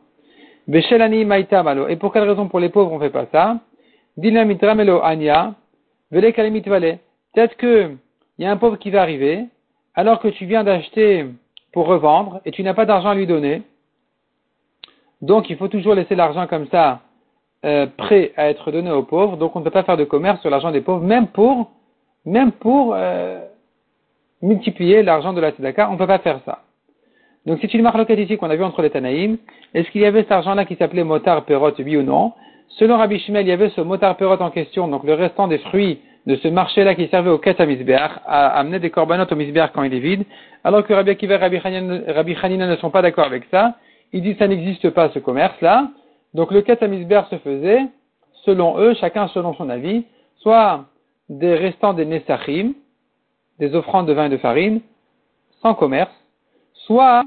Et 0.68 1.96
pour 1.96 2.12
quelle 2.12 2.28
raison 2.28 2.48
pour 2.48 2.60
les 2.60 2.68
pauvres 2.68 2.92
on 2.92 2.98
ne 2.98 3.02
fait 3.02 3.10
pas 3.10 3.26
ça? 3.32 3.58
Anya. 5.02 5.54
Vele 6.10 6.32
Peut-être 7.34 7.56
qu'il 7.56 7.96
y 8.38 8.44
a 8.44 8.50
un 8.50 8.56
pauvre 8.56 8.76
qui 8.76 8.90
va 8.90 9.00
arriver, 9.00 9.46
alors 9.94 10.20
que 10.20 10.28
tu 10.28 10.44
viens 10.46 10.64
d'acheter 10.64 11.26
pour 11.72 11.86
revendre 11.86 12.40
et 12.44 12.50
tu 12.50 12.62
n'as 12.62 12.74
pas 12.74 12.84
d'argent 12.84 13.10
à 13.10 13.14
lui 13.14 13.26
donner. 13.26 13.62
Donc 15.22 15.48
il 15.48 15.56
faut 15.56 15.68
toujours 15.68 15.94
laisser 15.94 16.14
l'argent 16.14 16.46
comme 16.46 16.66
ça 16.68 17.00
euh, 17.64 17.86
prêt 17.96 18.32
à 18.36 18.50
être 18.50 18.70
donné 18.70 18.90
aux 18.90 19.04
pauvres. 19.04 19.36
Donc 19.36 19.56
on 19.56 19.60
ne 19.60 19.64
peut 19.64 19.70
pas 19.70 19.84
faire 19.84 19.96
de 19.96 20.04
commerce 20.04 20.40
sur 20.40 20.50
l'argent 20.50 20.70
des 20.70 20.80
pauvres, 20.80 21.04
même 21.04 21.28
pour 21.28 21.70
même 22.24 22.52
pour 22.52 22.94
euh, 22.94 23.40
multiplier 24.42 25.02
l'argent 25.02 25.32
de 25.32 25.40
la 25.40 25.50
tzedaka, 25.50 25.88
on 25.88 25.94
ne 25.94 25.98
peut 25.98 26.06
pas 26.06 26.18
faire 26.18 26.40
ça. 26.44 26.62
Donc 27.46 27.58
c'est 27.60 27.74
une 27.74 27.82
marque 27.82 28.08
ici 28.10 28.36
qu'on 28.36 28.50
a 28.50 28.56
vu 28.56 28.62
entre 28.62 28.82
les 28.82 28.90
Tanaïm. 28.90 29.36
Est-ce 29.74 29.90
qu'il 29.90 30.00
y 30.00 30.06
avait 30.06 30.22
cet 30.22 30.32
argent-là 30.32 30.64
qui 30.64 30.76
s'appelait 30.76 31.04
motar 31.04 31.44
perot, 31.44 31.72
oui 31.78 31.96
ou 31.96 32.02
non? 32.02 32.32
Selon 32.68 32.96
Rabbi 32.96 33.18
Shimel, 33.18 33.46
il 33.46 33.48
y 33.48 33.52
avait 33.52 33.70
ce 33.70 33.80
motar 33.80 34.16
perot 34.16 34.40
en 34.40 34.50
question, 34.50 34.88
donc 34.88 35.04
le 35.04 35.14
restant 35.14 35.48
des 35.48 35.58
fruits 35.58 36.00
de 36.26 36.36
ce 36.36 36.48
marché-là 36.48 36.94
qui 36.94 37.08
servait 37.08 37.30
au 37.30 37.38
Ket 37.38 37.60
à 37.60 37.66
à 38.26 38.46
amener 38.58 38.78
des 38.78 38.90
corbanotes 38.90 39.32
au 39.32 39.36
Misbeach 39.36 39.70
quand 39.74 39.82
il 39.82 39.92
est 39.92 39.98
vide, 39.98 40.24
alors 40.62 40.86
que 40.86 40.92
Rabbi 40.92 41.10
Akiva 41.10 41.34
et 41.34 42.12
Rabbi 42.12 42.36
Hanina 42.40 42.66
ne 42.68 42.76
sont 42.76 42.90
pas 42.90 43.02
d'accord 43.02 43.26
avec 43.26 43.44
ça. 43.50 43.74
Ils 44.12 44.22
disent 44.22 44.34
que 44.34 44.38
ça 44.38 44.48
n'existe 44.48 44.90
pas 44.90 45.10
ce 45.10 45.18
commerce-là. 45.18 45.88
Donc 46.34 46.52
le 46.52 46.62
Ket 46.62 46.82
à 46.82 47.24
se 47.28 47.36
faisait, 47.38 47.80
selon 48.44 48.78
eux, 48.78 48.94
chacun 48.94 49.26
selon 49.28 49.54
son 49.54 49.68
avis, 49.68 50.04
soit 50.36 50.84
des 51.28 51.54
restants 51.54 51.92
des 51.92 52.04
Nesachim, 52.04 52.74
des 53.58 53.74
offrandes 53.74 54.06
de 54.06 54.12
vin 54.12 54.26
et 54.26 54.28
de 54.28 54.36
farine, 54.36 54.80
sans 55.60 55.74
commerce, 55.74 56.12
soit 56.86 57.24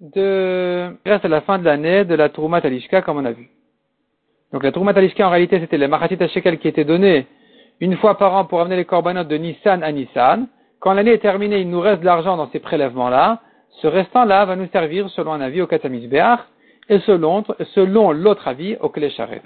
de 0.00 0.90
reste 1.04 1.24
à 1.24 1.28
la 1.28 1.40
fin 1.40 1.58
de 1.58 1.64
l'année 1.64 2.04
de 2.04 2.14
la 2.14 2.28
Troumat 2.28 2.60
Alishka, 2.62 3.02
comme 3.02 3.18
on 3.18 3.24
a 3.24 3.32
vu. 3.32 3.48
Donc 4.52 4.62
la 4.62 4.72
Troumat 4.72 4.92
Alishka, 4.92 5.26
en 5.26 5.30
réalité, 5.30 5.58
c'était 5.60 5.78
les 5.78 5.88
Machatit 5.88 6.18
Shekel 6.28 6.58
qui 6.58 6.68
étaient 6.68 6.84
donnés 6.84 7.26
une 7.80 7.96
fois 7.96 8.16
par 8.16 8.34
an 8.34 8.44
pour 8.44 8.60
amener 8.60 8.76
les 8.76 8.84
corbanotes 8.84 9.28
de 9.28 9.36
Nissan 9.36 9.82
à 9.82 9.92
Nissan. 9.92 10.46
Quand 10.80 10.92
l'année 10.92 11.12
est 11.12 11.18
terminée, 11.18 11.60
il 11.60 11.70
nous 11.70 11.80
reste 11.80 12.00
de 12.00 12.06
l'argent 12.06 12.36
dans 12.36 12.50
ces 12.50 12.60
prélèvements-là. 12.60 13.40
Ce 13.82 13.86
restant-là 13.86 14.44
va 14.44 14.56
nous 14.56 14.68
servir 14.68 15.08
selon 15.10 15.32
un 15.32 15.40
avis 15.40 15.60
au 15.60 15.66
Katamisbeach 15.66 16.40
et 16.88 17.00
selon, 17.00 17.44
selon 17.74 18.12
l'autre 18.12 18.48
avis 18.48 18.76
au 18.80 18.88
Klesharet. 18.88 19.42